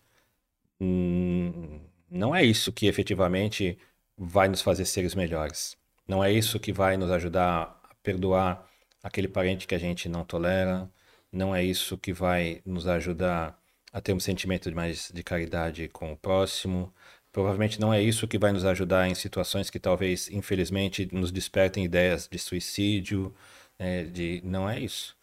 [0.80, 1.78] Hum,
[2.10, 3.76] não é isso que efetivamente
[4.16, 5.76] vai nos fazer seres melhores.
[6.08, 8.66] Não é isso que vai nos ajudar a perdoar
[9.06, 10.90] aquele parente que a gente não tolera,
[11.32, 13.58] não é isso que vai nos ajudar
[13.92, 16.92] a ter um sentimento de mais de caridade com o próximo.
[17.32, 21.84] Provavelmente não é isso que vai nos ajudar em situações que talvez, infelizmente, nos despertem
[21.84, 23.34] ideias de suicídio,
[23.78, 25.16] é, de não é isso,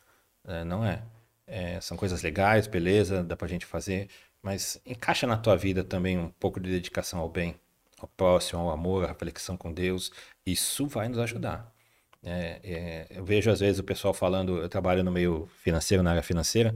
[0.47, 1.03] é, não é.
[1.47, 1.81] é.
[1.81, 4.09] São coisas legais, beleza, dá pra gente fazer,
[4.41, 7.55] mas encaixa na tua vida também um pouco de dedicação ao bem,
[7.99, 10.11] ao próximo, ao amor, à reflexão com Deus.
[10.45, 11.72] Isso vai nos ajudar.
[12.23, 16.11] É, é, eu vejo às vezes o pessoal falando, eu trabalho no meio financeiro, na
[16.11, 16.73] área financeira,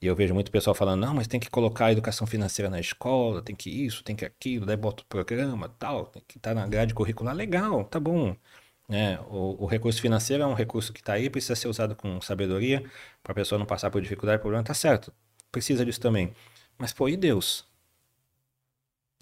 [0.00, 2.78] e eu vejo muito pessoal falando, não, mas tem que colocar a educação financeira na
[2.78, 6.54] escola, tem que isso, tem que aquilo, daí bota o programa, tal, tem que estar
[6.54, 8.36] tá na grade curricular, legal, tá bom.
[8.88, 12.20] É, o, o, recurso financeiro é um recurso que está aí, precisa ser usado com
[12.20, 12.82] sabedoria,
[13.22, 15.12] para a pessoa não passar por dificuldade, problema, tá certo,
[15.52, 16.34] precisa disso também.
[16.78, 17.66] Mas, pô, e Deus?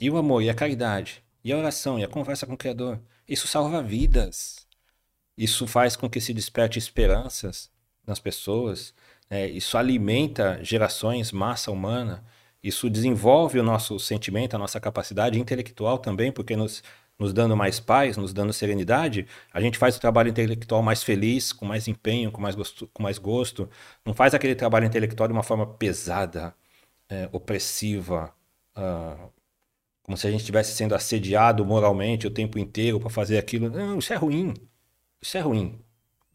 [0.00, 3.00] E o amor, e a caridade, e a oração, e a conversa com o Criador?
[3.28, 4.67] Isso salva vidas.
[5.38, 7.70] Isso faz com que se desperte esperanças
[8.04, 8.92] nas pessoas,
[9.30, 9.48] né?
[9.48, 12.24] isso alimenta gerações, massa humana,
[12.60, 16.82] isso desenvolve o nosso sentimento, a nossa capacidade intelectual também, porque nos,
[17.16, 21.52] nos dando mais paz, nos dando serenidade, a gente faz o trabalho intelectual mais feliz,
[21.52, 23.70] com mais empenho, com mais gosto, com mais gosto.
[24.04, 26.52] não faz aquele trabalho intelectual de uma forma pesada,
[27.08, 28.34] é, opressiva,
[28.76, 29.30] uh,
[30.02, 33.70] como se a gente estivesse sendo assediado moralmente o tempo inteiro para fazer aquilo.
[33.70, 34.54] Não, isso é ruim.
[35.20, 35.78] Isso é ruim.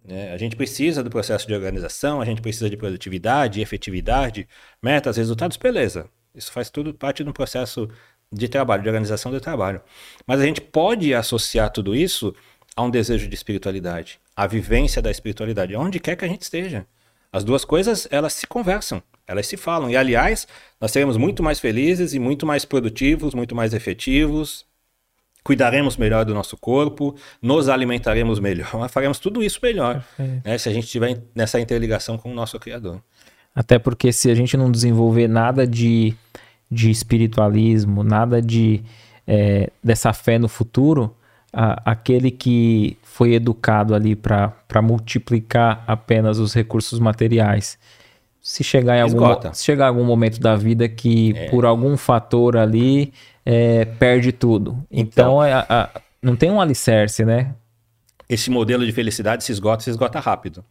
[0.03, 0.33] Né?
[0.33, 4.47] A gente precisa do processo de organização, a gente precisa de produtividade, efetividade,
[4.81, 6.09] metas, resultados, beleza.
[6.35, 7.89] Isso faz tudo parte do processo
[8.31, 9.81] de trabalho, de organização do trabalho.
[10.25, 12.35] Mas a gente pode associar tudo isso
[12.75, 16.87] a um desejo de espiritualidade, a vivência da espiritualidade, onde quer que a gente esteja.
[17.31, 19.89] As duas coisas, elas se conversam, elas se falam.
[19.89, 20.47] E, aliás,
[20.81, 24.65] nós seremos muito mais felizes e muito mais produtivos, muito mais efetivos,
[25.43, 30.03] cuidaremos melhor do nosso corpo, nos alimentaremos melhor, faremos tudo isso melhor,
[30.43, 33.01] né, se a gente estiver nessa interligação com o nosso Criador.
[33.55, 36.15] Até porque se a gente não desenvolver nada de,
[36.71, 38.83] de espiritualismo, nada de
[39.27, 41.15] é, dessa fé no futuro,
[41.51, 47.77] a, aquele que foi educado ali para multiplicar apenas os recursos materiais,
[48.41, 51.49] se chegar em algum, se chegar algum momento da vida que é.
[51.49, 53.13] por algum fator ali
[53.45, 54.85] é, perde tudo.
[54.89, 57.53] Então, então é, a, a, não tem um alicerce, né?
[58.29, 60.63] Esse modelo de felicidade se esgota, se esgota rápido.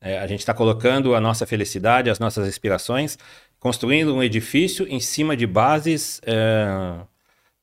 [0.00, 3.18] É, a gente está colocando a nossa felicidade, as nossas inspirações,
[3.58, 6.96] construindo um edifício em cima de bases é,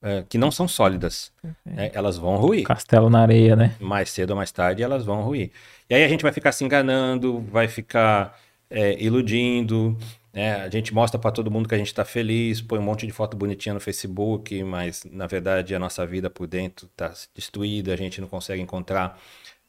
[0.02, 1.32] é, que não são sólidas.
[1.76, 2.64] É, elas vão ruir.
[2.64, 3.76] Castelo na areia, né?
[3.80, 5.52] Mais cedo ou mais tarde elas vão ruir.
[5.90, 8.38] E aí a gente vai ficar se enganando, vai ficar
[8.70, 9.98] é, iludindo,
[10.34, 10.56] né?
[10.56, 13.14] A gente mostra para todo mundo que a gente está feliz, põe um monte de
[13.14, 17.98] foto bonitinha no Facebook, mas na verdade a nossa vida por dentro está destruída, a
[17.98, 19.20] gente não consegue encontrar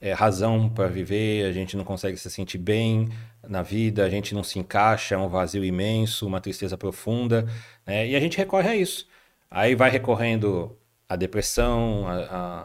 [0.01, 3.09] é, razão para viver, a gente não consegue se sentir bem
[3.47, 7.47] na vida, a gente não se encaixa, é um vazio imenso, uma tristeza profunda,
[7.87, 8.07] né?
[8.09, 9.09] e a gente recorre a isso.
[9.51, 10.79] Aí vai recorrendo
[11.09, 12.05] à depressão,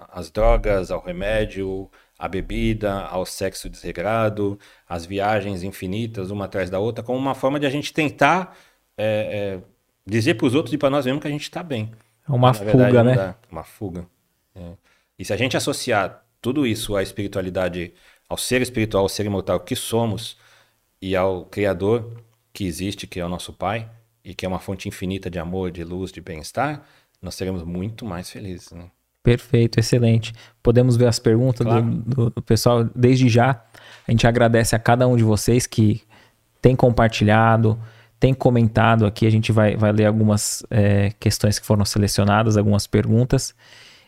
[0.10, 4.58] às drogas, ao remédio, a bebida, ao sexo desregrado,
[4.88, 8.58] as viagens infinitas, uma atrás da outra, como uma forma de a gente tentar
[8.98, 9.64] é, é,
[10.06, 11.92] dizer para os outros e para nós mesmos que a gente está bem.
[12.28, 13.16] É uma fuga, verdade, né?
[13.16, 13.36] Dá.
[13.52, 14.06] Uma fuga.
[14.56, 14.74] É.
[15.18, 17.94] E se a gente associar tudo isso à espiritualidade,
[18.30, 20.38] ao ser espiritual, ao ser imortal que somos
[21.02, 22.24] e ao Criador
[22.54, 23.90] que existe, que é o nosso Pai,
[24.24, 26.86] e que é uma fonte infinita de amor, de luz, de bem-estar,
[27.22, 28.72] nós seremos muito mais felizes.
[28.72, 28.90] Né?
[29.24, 30.34] Perfeito, excelente.
[30.62, 31.82] Podemos ver as perguntas claro.
[31.82, 33.64] do, do, pessoal desde já.
[34.06, 36.02] A gente agradece a cada um de vocês que
[36.62, 37.80] tem compartilhado,
[38.20, 39.26] tem comentado aqui.
[39.26, 43.56] A gente vai, vai ler algumas é, questões que foram selecionadas, algumas perguntas.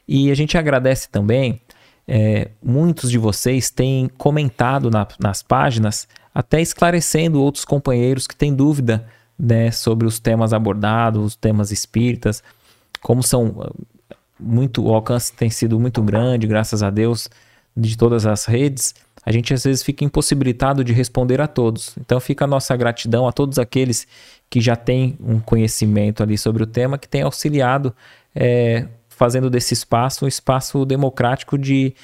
[0.05, 1.61] E a gente agradece também
[2.07, 8.53] é, muitos de vocês têm comentado na, nas páginas, até esclarecendo outros companheiros que têm
[8.53, 9.07] dúvida
[9.39, 12.43] né, sobre os temas abordados, os temas espíritas,
[13.01, 13.71] como são
[14.39, 17.29] muito, o alcance tem sido muito grande, graças a Deus,
[17.75, 18.93] de todas as redes,
[19.25, 21.95] a gente às vezes fica impossibilitado de responder a todos.
[21.99, 24.07] Então fica a nossa gratidão a todos aqueles
[24.49, 27.93] que já têm um conhecimento ali sobre o tema, que têm auxiliado,
[28.35, 31.95] é, fazendo desse espaço um espaço democrático de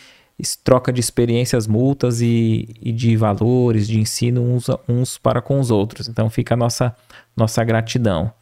[0.63, 5.69] troca de experiências multas e, e de valores, de ensino uns, uns para com os
[5.69, 6.07] outros.
[6.07, 6.95] Então fica a nossa,
[7.37, 8.33] nossa gratidão.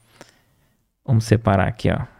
[1.05, 2.18] Vamos separar aqui, ó.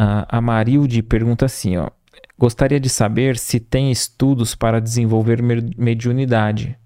[0.00, 1.90] A Marilde pergunta assim, ó.
[2.38, 6.78] Gostaria de saber se tem estudos para desenvolver mediunidade,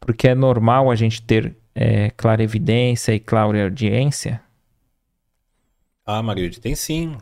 [0.00, 4.42] porque é normal a gente ter é, clarevidência e clareaudiência?
[6.04, 7.16] Ah, Marilde, tem sim.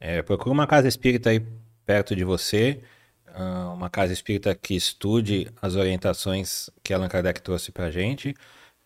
[0.00, 1.44] É, procura uma casa espírita aí
[1.84, 2.80] perto de você,
[3.26, 8.34] ah, uma casa espírita que estude as orientações que Allan Kardec trouxe para a gente,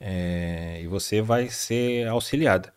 [0.00, 2.74] é, e você vai ser auxiliada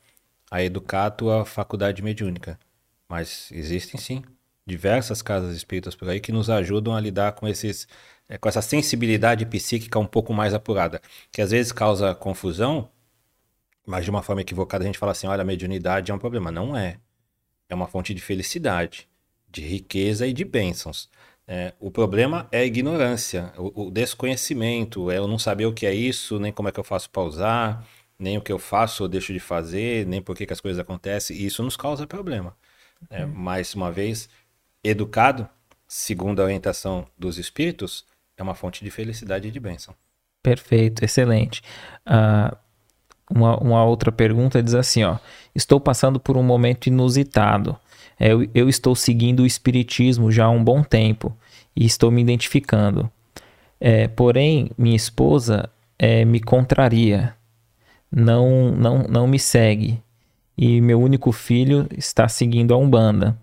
[0.52, 2.60] a educar a tua faculdade mediúnica.
[3.10, 4.24] Mas existem sim
[4.66, 7.88] diversas casas espíritas por aí que nos ajudam a lidar com esses
[8.28, 11.02] é, com essa sensibilidade psíquica um pouco mais apurada,
[11.32, 12.90] que às vezes causa confusão,
[13.86, 16.52] mas de uma forma equivocada a gente fala assim, olha, a mediunidade é um problema.
[16.52, 16.98] Não é.
[17.70, 19.08] É uma fonte de felicidade,
[19.50, 21.10] de riqueza e de bênçãos.
[21.48, 25.86] É, o problema é a ignorância, o, o, desconhecimento, é eu não saber o que
[25.86, 27.88] é isso, nem como é que eu faço para usar,
[28.18, 30.80] nem o que eu faço ou deixo de fazer, nem por que, que as coisas
[30.80, 32.56] acontecem, e isso nos causa problema.
[33.10, 34.30] É, mais uma vez,
[34.84, 35.48] educado,
[35.88, 38.06] segundo a orientação dos espíritos,
[38.38, 39.94] é uma fonte de felicidade e de bênção.
[40.44, 41.62] Perfeito, excelente.
[42.06, 42.56] Uh,
[43.30, 45.18] uma, uma, outra pergunta diz assim: ó,
[45.56, 47.78] estou passando por um momento inusitado.
[48.20, 51.36] É, eu, eu, estou seguindo o Espiritismo já há um bom tempo
[51.76, 53.12] e estou me identificando.
[53.80, 55.70] É, porém, minha esposa
[56.00, 57.36] é, me contraria,
[58.12, 60.02] não, não, não me segue
[60.58, 63.38] e meu único filho está seguindo a Umbanda.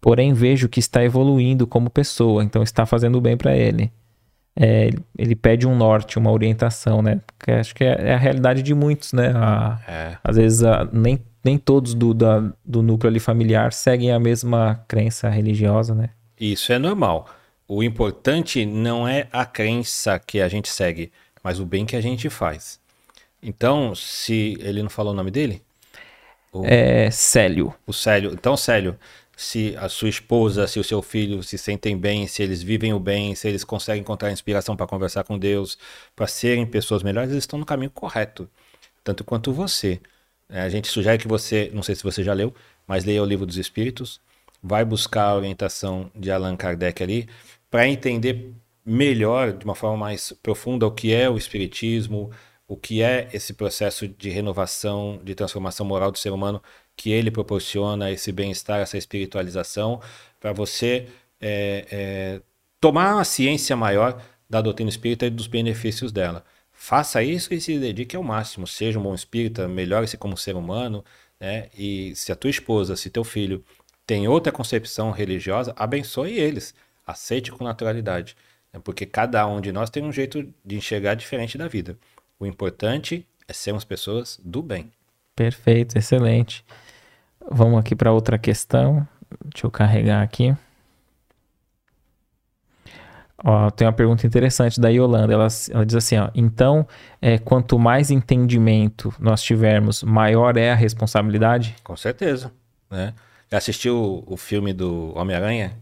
[0.00, 3.92] Porém, vejo que está evoluindo como pessoa, então está fazendo bem para ele.
[4.56, 7.20] É, ele pede um norte, uma orientação, né?
[7.26, 9.32] Porque acho que é, é, a realidade de muitos, né?
[9.34, 10.18] A, é.
[10.24, 14.82] Às vezes a, nem, nem todos do, da, do núcleo ali familiar seguem a mesma
[14.88, 16.10] crença religiosa, né?
[16.38, 17.28] Isso é normal.
[17.68, 21.12] O importante não é a crença que a gente segue,
[21.44, 22.80] mas o bem que a gente faz.
[23.42, 25.62] Então, se ele não falou o nome dele?
[26.52, 27.74] O, é Célio.
[27.86, 28.32] O Célio.
[28.32, 28.98] Então, Célio,
[29.36, 33.00] se a sua esposa, se o seu filho se sentem bem, se eles vivem o
[33.00, 35.78] bem, se eles conseguem encontrar inspiração para conversar com Deus,
[36.14, 38.48] para serem pessoas melhores, eles estão no caminho correto.
[39.02, 40.00] Tanto quanto você.
[40.48, 42.54] É, a gente sugere que você, não sei se você já leu,
[42.86, 44.20] mas leia o livro dos Espíritos,
[44.62, 47.28] vai buscar a orientação de Allan Kardec ali,
[47.70, 48.52] para entender
[48.84, 52.30] melhor, de uma forma mais profunda, o que é o Espiritismo,
[52.70, 56.62] o que é esse processo de renovação, de transformação moral do ser humano
[56.96, 60.00] que ele proporciona, esse bem-estar, essa espiritualização,
[60.38, 61.08] para você
[61.40, 62.42] é, é,
[62.80, 66.44] tomar uma ciência maior da doutrina espírita e dos benefícios dela.
[66.70, 68.68] Faça isso e se dedique ao máximo.
[68.68, 71.04] Seja um bom espírita, melhore-se como ser humano.
[71.40, 71.70] Né?
[71.76, 73.64] E se a tua esposa, se teu filho
[74.06, 76.72] tem outra concepção religiosa, abençoe eles.
[77.04, 78.36] Aceite com naturalidade.
[78.72, 78.80] Né?
[78.84, 81.98] Porque cada um de nós tem um jeito de enxergar diferente da vida.
[82.40, 84.90] O importante é sermos pessoas do bem.
[85.36, 86.64] Perfeito, excelente.
[87.50, 89.06] Vamos aqui para outra questão.
[89.44, 90.56] Deixa eu carregar aqui.
[93.44, 95.34] Ó, tem uma pergunta interessante da Yolanda.
[95.34, 96.88] Ela, ela diz assim: ó, então,
[97.20, 101.76] é, quanto mais entendimento nós tivermos, maior é a responsabilidade?
[101.84, 102.50] Com certeza.
[102.90, 103.14] Né?
[103.50, 103.96] Já assistiu
[104.26, 105.76] o, o filme do Homem-Aranha?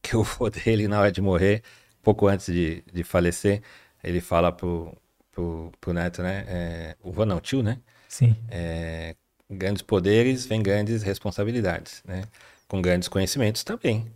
[0.00, 1.62] Que o vô dele, na hora de morrer,
[2.02, 3.62] pouco antes de, de falecer,
[4.02, 4.94] ele fala pro,
[5.34, 6.44] pro, pro neto, né?
[6.46, 7.78] É, o vô não, tio, né?
[8.08, 8.36] Sim.
[8.48, 9.14] É,
[9.50, 12.22] grandes poderes vem grandes responsabilidades, né?
[12.68, 14.06] Com grandes conhecimentos também.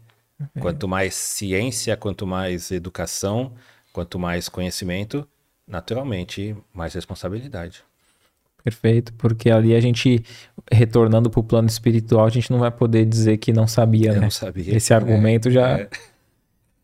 [0.40, 0.46] Uhum.
[0.60, 3.52] Quanto mais ciência, quanto mais educação,
[3.92, 5.26] quanto mais conhecimento,
[5.66, 7.82] naturalmente, mais responsabilidade.
[8.62, 10.24] Perfeito, porque ali a gente,
[10.70, 14.14] retornando para o plano espiritual, a gente não vai poder dizer que não sabia, Eu
[14.14, 14.20] né?
[14.20, 14.76] Não sabia.
[14.76, 15.88] Esse argumento é, já...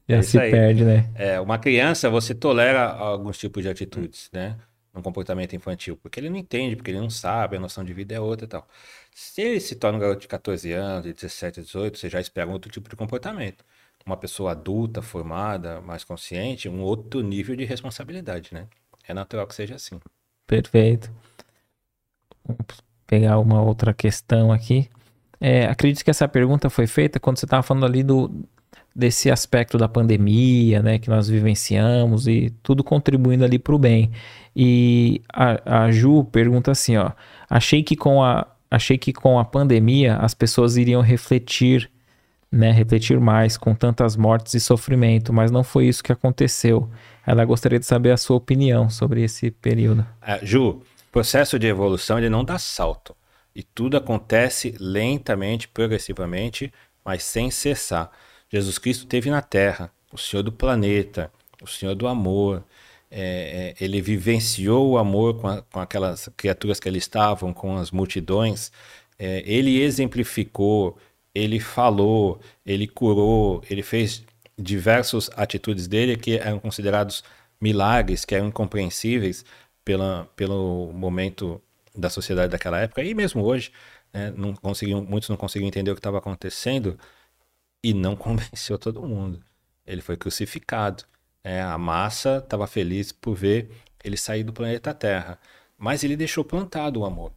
[0.08, 0.14] É.
[0.14, 0.50] Já é se aí.
[0.50, 1.10] perde, né?
[1.14, 4.56] É, uma criança, você tolera alguns tipos de atitudes, né?
[4.94, 8.14] Um comportamento infantil, porque ele não entende, porque ele não sabe, a noção de vida
[8.14, 8.68] é outra e tal.
[9.12, 12.48] Se ele se torna um garoto de 14 anos, de 17, 18, você já espera
[12.48, 13.64] um outro tipo de comportamento.
[14.06, 18.66] Uma pessoa adulta, formada, mais consciente, um outro nível de responsabilidade, né?
[19.08, 19.98] É natural que seja assim.
[20.46, 21.10] Perfeito.
[23.06, 24.88] pegar uma outra questão aqui.
[25.40, 28.30] É, acredito que essa pergunta foi feita quando você estava falando ali do,
[28.94, 34.12] desse aspecto da pandemia, né, que nós vivenciamos e tudo contribuindo ali para o bem.
[34.54, 37.10] E a, a Ju pergunta assim, ó,
[37.50, 41.88] achei que com a achei que com a pandemia as pessoas iriam refletir,
[42.50, 46.88] né, refletir mais com tantas mortes e sofrimento, mas não foi isso que aconteceu.
[47.24, 50.00] Ela gostaria de saber a sua opinião sobre esse período.
[50.22, 53.14] Uh, Ju, processo de evolução ele não dá salto
[53.54, 56.72] e tudo acontece lentamente, progressivamente,
[57.04, 58.10] mas sem cessar.
[58.54, 61.28] Jesus Cristo teve na Terra, o Senhor do planeta,
[61.60, 62.62] o Senhor do amor.
[63.10, 67.76] É, é, ele vivenciou o amor com, a, com, aquelas criaturas que ali estavam, com
[67.76, 68.70] as multidões.
[69.18, 70.96] É, ele exemplificou,
[71.34, 74.24] ele falou, ele curou, ele fez
[74.56, 77.24] diversas atitudes dele que eram considerados
[77.60, 79.44] milagres, que eram incompreensíveis
[79.84, 81.60] pela, pelo momento
[81.92, 83.72] da sociedade daquela época e mesmo hoje,
[84.12, 86.96] né, não conseguiam, muitos não conseguiam entender o que estava acontecendo
[87.84, 89.44] e não convenceu todo mundo.
[89.86, 91.04] Ele foi crucificado.
[91.44, 93.70] É, a massa estava feliz por ver
[94.02, 95.38] ele sair do planeta Terra.
[95.76, 97.32] Mas ele deixou plantado o amor.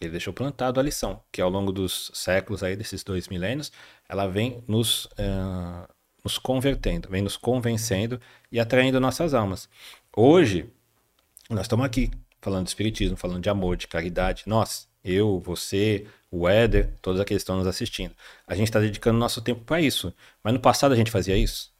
[0.00, 3.72] Ele deixou plantado a lição, que ao longo dos séculos, aí, desses dois milênios,
[4.08, 5.92] ela vem nos, uh,
[6.22, 8.20] nos convertendo, vem nos convencendo
[8.52, 9.68] e atraindo nossas almas.
[10.16, 10.70] Hoje,
[11.50, 14.44] nós estamos aqui falando de espiritismo, falando de amor, de caridade.
[14.46, 18.14] Nós, eu, você, o Éder, todos aqueles que estão nos assistindo.
[18.46, 20.12] A gente está dedicando nosso tempo para isso.
[20.42, 21.72] Mas no passado a gente fazia isso?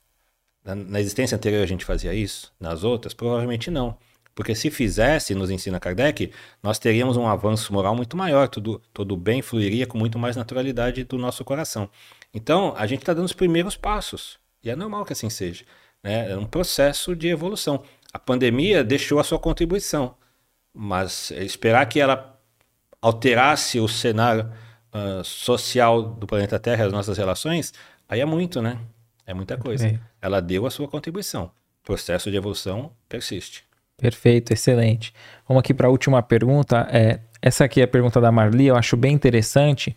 [0.65, 2.53] Na, na, existência anterior a gente fazia isso?
[2.59, 3.15] Nas outras?
[3.15, 3.97] Provavelmente não.
[4.35, 6.32] Porque se fizesse, nos ensina Kardec,
[6.62, 11.03] nós teríamos um avanço moral muito maior, tudo, todo bem fluiria com muito mais naturalidade
[11.05, 11.90] do nosso coração.
[12.32, 14.39] Então, a gente está dando os primeiros passos.
[14.62, 15.65] E é normal que assim seja.
[16.03, 16.31] Né?
[16.31, 17.82] É um processo de evolução.
[18.12, 20.15] A pandemia deixou a sua contribuição.
[20.73, 22.38] Mas esperar que ela
[23.01, 24.51] alterasse o cenário
[24.93, 27.73] uh, social do planeta Terra, as nossas relações,
[28.09, 28.79] aí é muito, né?
[29.27, 29.87] É muita coisa.
[29.87, 30.01] É.
[30.20, 31.51] Ela deu a sua contribuição.
[31.83, 33.65] O processo de evolução persiste.
[33.97, 35.12] Perfeito, excelente.
[35.47, 36.89] Vamos aqui para a última pergunta.
[36.91, 39.97] É, essa aqui é a pergunta da Marli, eu acho bem interessante,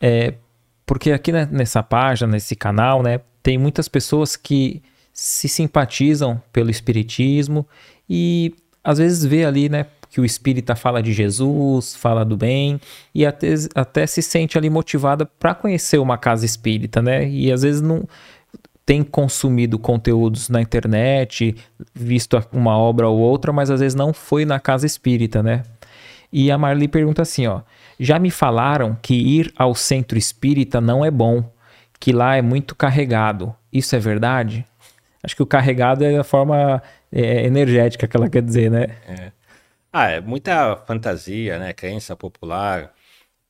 [0.00, 0.34] é,
[0.84, 4.82] porque aqui nessa página, nesse canal, né, tem muitas pessoas que
[5.12, 7.66] se simpatizam pelo Espiritismo
[8.08, 12.78] e às vezes vê ali, né, que o espírita fala de Jesus, fala do bem
[13.14, 17.26] e até, até se sente ali motivada para conhecer uma casa espírita, né?
[17.26, 18.06] E às vezes não
[18.84, 21.56] tem consumido conteúdos na internet,
[21.94, 25.62] visto uma obra ou outra, mas às vezes não foi na casa espírita, né?
[26.30, 27.62] E a Marli pergunta assim, ó:
[27.98, 31.42] "Já me falaram que ir ao centro espírita não é bom,
[31.98, 33.54] que lá é muito carregado.
[33.72, 34.62] Isso é verdade?"
[35.22, 38.88] Acho que o carregado é a forma é, energética que ela quer dizer, né?
[39.08, 39.32] É.
[39.92, 41.72] Ah, é muita fantasia, né?
[41.72, 42.94] Crença popular,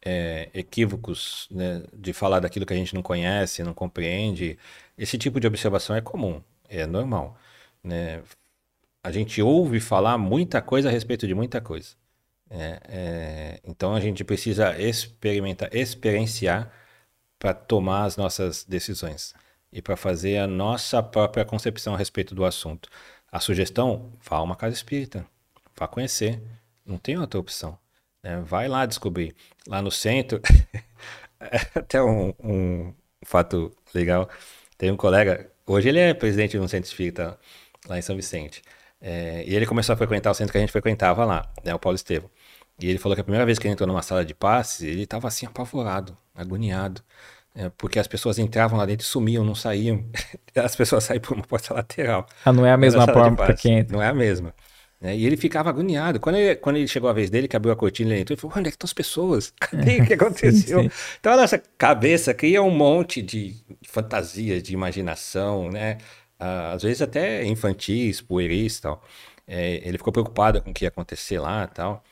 [0.04, 1.84] é, equívocos né?
[1.92, 4.58] de falar daquilo que a gente não conhece, não compreende.
[4.98, 7.38] Esse tipo de observação é comum, é normal,
[7.82, 8.22] né?
[9.04, 11.96] A gente ouve falar muita coisa a respeito de muita coisa.
[12.50, 16.72] É, é, então a gente precisa experimentar, experienciar
[17.38, 19.34] para tomar as nossas decisões
[19.72, 22.88] e para fazer a nossa própria concepção a respeito do assunto.
[23.30, 25.26] A sugestão, vá a uma casa espírita,
[25.76, 26.40] Vá conhecer.
[26.84, 27.78] Não tem outra opção.
[28.22, 28.40] Né?
[28.44, 29.34] Vai lá descobrir.
[29.66, 30.40] Lá no centro,
[31.74, 32.94] até um, um
[33.24, 34.28] fato legal.
[34.76, 37.38] Tem um colega, hoje ele é presidente de um centro espírita
[37.88, 38.62] lá em São Vicente.
[39.00, 41.78] É, e ele começou a frequentar o centro que a gente frequentava lá, né, o
[41.78, 42.30] Paulo Estevam.
[42.78, 45.02] E ele falou que a primeira vez que ele entrou numa sala de passes, ele
[45.02, 47.02] estava assim apavorado, agoniado.
[47.54, 50.04] É, porque as pessoas entravam lá dentro e sumiam, não saíam.
[50.56, 52.26] As pessoas saíam por uma porta lateral.
[52.46, 53.94] Ah, não é a mesma porta que entra.
[53.94, 54.54] Não é a mesma.
[55.02, 55.16] Né?
[55.16, 56.20] E ele ficava agoniado.
[56.20, 58.40] Quando ele, quando ele chegou a vez dele, que abriu a cortina, ele entrou e
[58.40, 59.52] falou: onde é que estão as pessoas?
[59.58, 60.82] Cadê o que aconteceu?
[60.82, 61.16] sim, sim.
[61.18, 65.98] Então a nossa cabeça cria um monte de fantasias, de imaginação, né?
[66.38, 69.02] Ah, às vezes até infantis, pueris tal.
[69.46, 72.04] É, ele ficou preocupado com o que ia acontecer lá tal.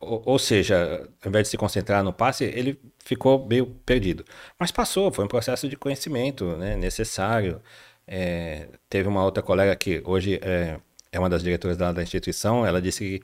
[0.00, 4.24] Ou, ou, seja, ao invés de se concentrar no passe, ele ficou meio perdido.
[4.58, 7.62] Mas passou, foi um processo de conhecimento né, necessário.
[8.06, 10.80] É, teve uma outra colega que hoje é
[11.12, 13.22] é uma das diretoras da, da instituição, ela disse que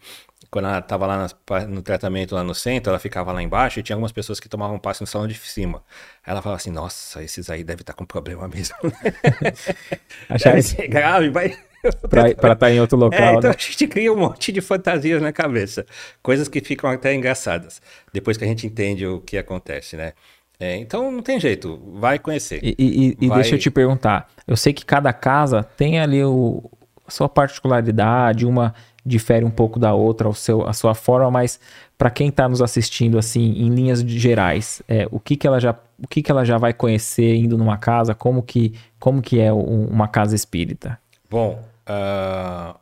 [0.51, 1.27] quando ela estava lá
[1.66, 4.78] no tratamento lá no centro, ela ficava lá embaixo e tinha algumas pessoas que tomavam
[4.78, 5.82] passe no salão de cima.
[6.24, 8.77] Ela falava assim, nossa, esses aí devem estar tá com problema mesmo.
[10.28, 10.82] Achar que...
[10.82, 11.56] é grave, vai...
[12.10, 13.19] Para estar tá em outro local.
[13.19, 13.56] É, então né?
[13.56, 15.86] a gente cria um monte de fantasias na cabeça.
[16.23, 17.81] Coisas que ficam até engraçadas.
[18.12, 20.12] Depois que a gente entende o que acontece, né?
[20.60, 22.59] É, então não tem jeito, vai conhecer.
[22.65, 23.43] E, e, e vai...
[23.43, 24.28] deixa eu te perguntar.
[24.44, 26.69] Eu sei que cada casa tem ali o,
[27.09, 28.74] sua particularidade, uma
[29.05, 31.59] difere um pouco da outra, o seu, a sua forma, mas
[31.97, 35.74] para quem está nos assistindo assim, em linhas gerais, é, o que que ela já,
[36.02, 39.52] o que que ela já vai conhecer indo numa casa, como que, como que é
[39.52, 40.98] um, uma casa espírita?
[41.30, 42.78] Bom, uh,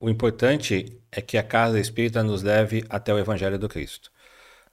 [0.00, 4.10] o importante é que a casa espírita nos leve até o Evangelho do Cristo.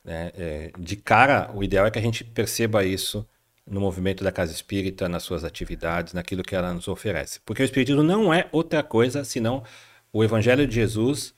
[0.03, 0.31] Né?
[0.37, 3.25] É, de cara, o ideal é que a gente perceba isso
[3.65, 7.39] no movimento da casa espírita, nas suas atividades, naquilo que ela nos oferece.
[7.45, 9.63] Porque o espiritismo não é outra coisa senão
[10.11, 11.33] o Evangelho de Jesus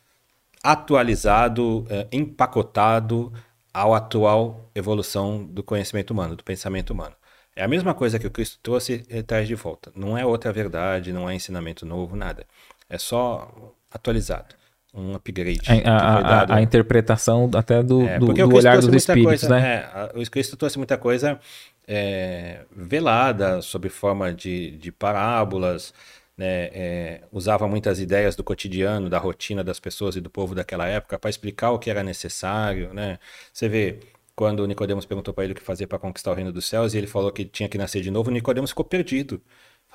[0.64, 3.32] atualizado, é, empacotado
[3.74, 7.16] ao atual evolução do conhecimento humano, do pensamento humano.
[7.56, 9.92] É a mesma coisa que o Cristo trouxe e traz de volta.
[9.96, 12.46] Não é outra verdade, não é ensinamento novo, nada.
[12.90, 14.56] É só atualizado
[14.96, 15.62] um upgrade.
[15.86, 19.90] A, a, a, interpretação até do, é, do, do olhar dos espíritos, coisa, né?
[19.94, 21.40] É, o Cristo trouxe muita coisa
[21.88, 25.94] é, velada, sob forma de, de parábolas,
[26.38, 26.70] né?
[26.74, 31.20] É, usava muitas ideias do cotidiano, da rotina das pessoas e do povo daquela época
[31.20, 33.20] para explicar o que era necessário, né?
[33.52, 34.00] Você vê,
[34.36, 36.98] quando Nicodemos perguntou para ele o que fazer para conquistar o reino dos céus e
[36.98, 39.42] ele falou que tinha que nascer de novo, Nicodemos ficou perdido.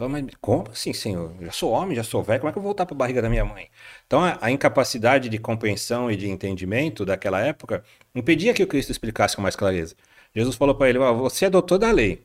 [0.09, 1.33] Mas como assim, senhor?
[1.41, 3.21] Já sou homem, já sou velho, como é que eu vou voltar para a barriga
[3.21, 3.69] da minha mãe?
[4.07, 7.83] Então, a, a, incapacidade de compreensão e de entendimento daquela época
[8.15, 9.95] impedia que o Cristo explicasse com mais clareza.
[10.35, 12.25] Jesus falou para ele: oh, Você é doutor da lei.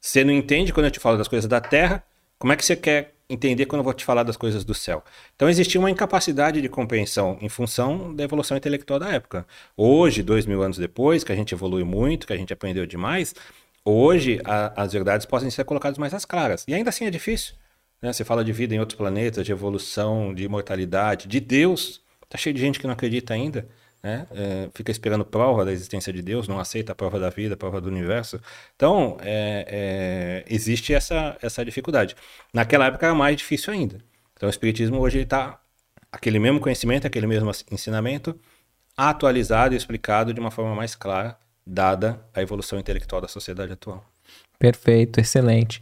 [0.00, 2.04] Você não entende quando eu te falo das coisas da terra,
[2.38, 5.02] como é que você quer entender quando eu vou te falar das coisas do céu?
[5.34, 9.46] Então, existia uma incapacidade de compreensão em função da evolução intelectual da época.
[9.76, 13.34] Hoje, dois mil anos depois, que a gente evolui muito, que a gente aprendeu demais,
[13.90, 16.62] Hoje, a, as verdades podem ser colocadas mais às claras.
[16.68, 17.54] E ainda assim é difícil.
[18.02, 18.12] Né?
[18.12, 22.02] Você fala de vida em outros planetas, de evolução, de imortalidade, de Deus.
[22.28, 23.66] Tá cheio de gente que não acredita ainda.
[24.02, 24.26] Né?
[24.30, 27.56] É, fica esperando prova da existência de Deus, não aceita a prova da vida, a
[27.56, 28.38] prova do universo.
[28.76, 32.14] Então, é, é, existe essa, essa dificuldade.
[32.52, 34.04] Naquela época era mais difícil ainda.
[34.34, 35.58] Então, o Espiritismo hoje está
[36.12, 38.38] aquele mesmo conhecimento, aquele mesmo ensinamento,
[38.94, 44.02] atualizado e explicado de uma forma mais clara dada a evolução intelectual da sociedade atual.
[44.58, 45.80] Perfeito, excelente.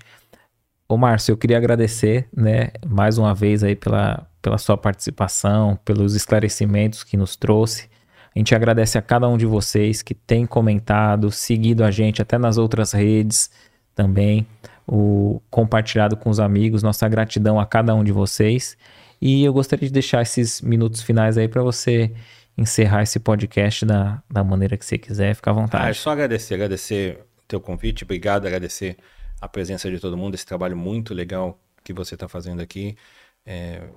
[0.88, 6.14] Ô Márcio, eu queria agradecer, né, mais uma vez aí pela, pela sua participação, pelos
[6.14, 7.88] esclarecimentos que nos trouxe.
[8.34, 12.36] A gente agradece a cada um de vocês que tem comentado, seguido a gente até
[12.36, 13.50] nas outras redes
[13.94, 14.46] também,
[14.86, 16.82] o compartilhado com os amigos.
[16.82, 18.76] Nossa gratidão a cada um de vocês.
[19.20, 22.12] E eu gostaria de deixar esses minutos finais aí para você
[22.57, 25.85] encerrar esse podcast da, da maneira que você quiser, fica à vontade.
[25.85, 28.97] Ah, é só agradecer, agradecer o teu convite, obrigado, agradecer
[29.41, 32.97] a presença de todo mundo, esse trabalho muito legal que você está fazendo aqui,
[33.45, 33.89] é,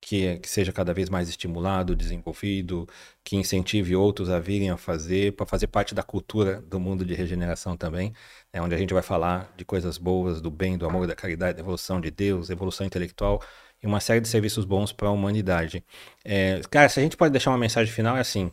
[0.00, 2.88] que, que seja cada vez mais estimulado, desenvolvido,
[3.22, 7.14] que incentive outros a virem a fazer, para fazer parte da cultura do mundo de
[7.14, 8.12] regeneração também,
[8.52, 11.54] é onde a gente vai falar de coisas boas, do bem, do amor, da caridade,
[11.54, 13.40] da evolução de Deus, evolução intelectual,
[13.82, 15.84] e uma série de serviços bons para a humanidade.
[16.24, 18.50] É, cara, se a gente pode deixar uma mensagem final, é assim: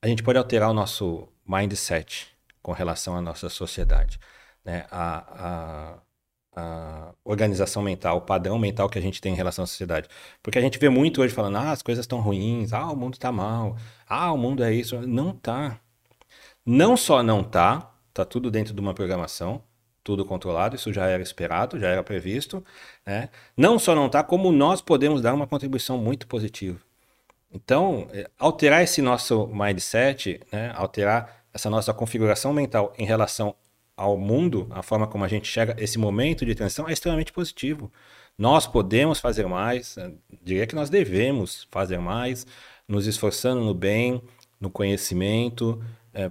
[0.00, 2.28] a gente pode alterar o nosso mindset
[2.62, 4.18] com relação à nossa sociedade.
[4.64, 4.86] Né?
[4.90, 5.98] A,
[6.56, 10.08] a, a, organização mental, o padrão mental que a gente tem em relação à sociedade.
[10.42, 13.14] Porque a gente vê muito hoje falando, ah, as coisas estão ruins, ah, o mundo
[13.14, 13.76] está mal,
[14.08, 15.00] ah, o mundo é isso.
[15.06, 15.80] Não tá.
[16.64, 19.62] Não só não tá, tá tudo dentro de uma programação,
[20.08, 22.64] tudo controlado, isso já era esperado, já era previsto.
[23.04, 23.28] Né?
[23.54, 26.78] Não só não está, como nós podemos dar uma contribuição muito positiva.
[27.52, 30.72] Então, é, alterar esse nosso mindset, né?
[30.74, 33.54] alterar essa nossa configuração mental em relação
[33.94, 37.92] ao mundo, a forma como a gente chega esse momento de transição é extremamente positivo.
[38.38, 40.14] Nós podemos fazer mais, né?
[40.42, 42.46] diria que nós devemos fazer mais,
[42.88, 44.22] nos esforçando no bem,
[44.58, 46.30] no conhecimento, é,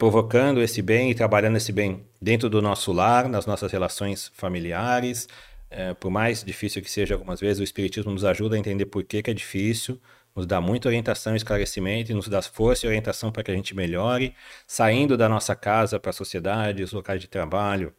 [0.00, 5.28] provocando esse bem e trabalhando esse bem dentro do nosso lar, nas nossas relações familiares.
[5.68, 9.04] É, por mais difícil que seja algumas vezes, o Espiritismo nos ajuda a entender por
[9.04, 10.00] que, que é difícil,
[10.34, 13.54] nos dá muita orientação e esclarecimento e nos dá força e orientação para que a
[13.54, 14.34] gente melhore,
[14.66, 17.92] saindo da nossa casa para a sociedade, os locais de trabalho,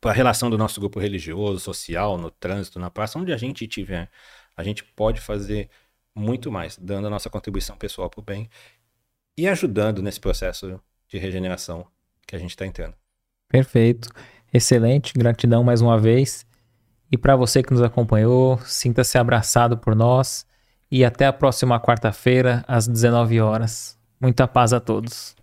[0.00, 3.64] para a relação do nosso grupo religioso, social, no trânsito, na praça, onde a gente
[3.64, 4.08] estiver.
[4.56, 5.68] A gente pode fazer
[6.14, 8.48] muito mais, dando a nossa contribuição pessoal para o bem
[9.36, 11.86] e ajudando nesse processo de regeneração
[12.26, 12.94] que a gente está entrando.
[13.48, 14.08] Perfeito.
[14.52, 15.12] Excelente.
[15.16, 16.46] Gratidão mais uma vez.
[17.10, 20.46] E para você que nos acompanhou, sinta-se abraçado por nós.
[20.90, 23.98] E até a próxima quarta-feira, às 19 horas.
[24.20, 25.36] Muita paz a todos.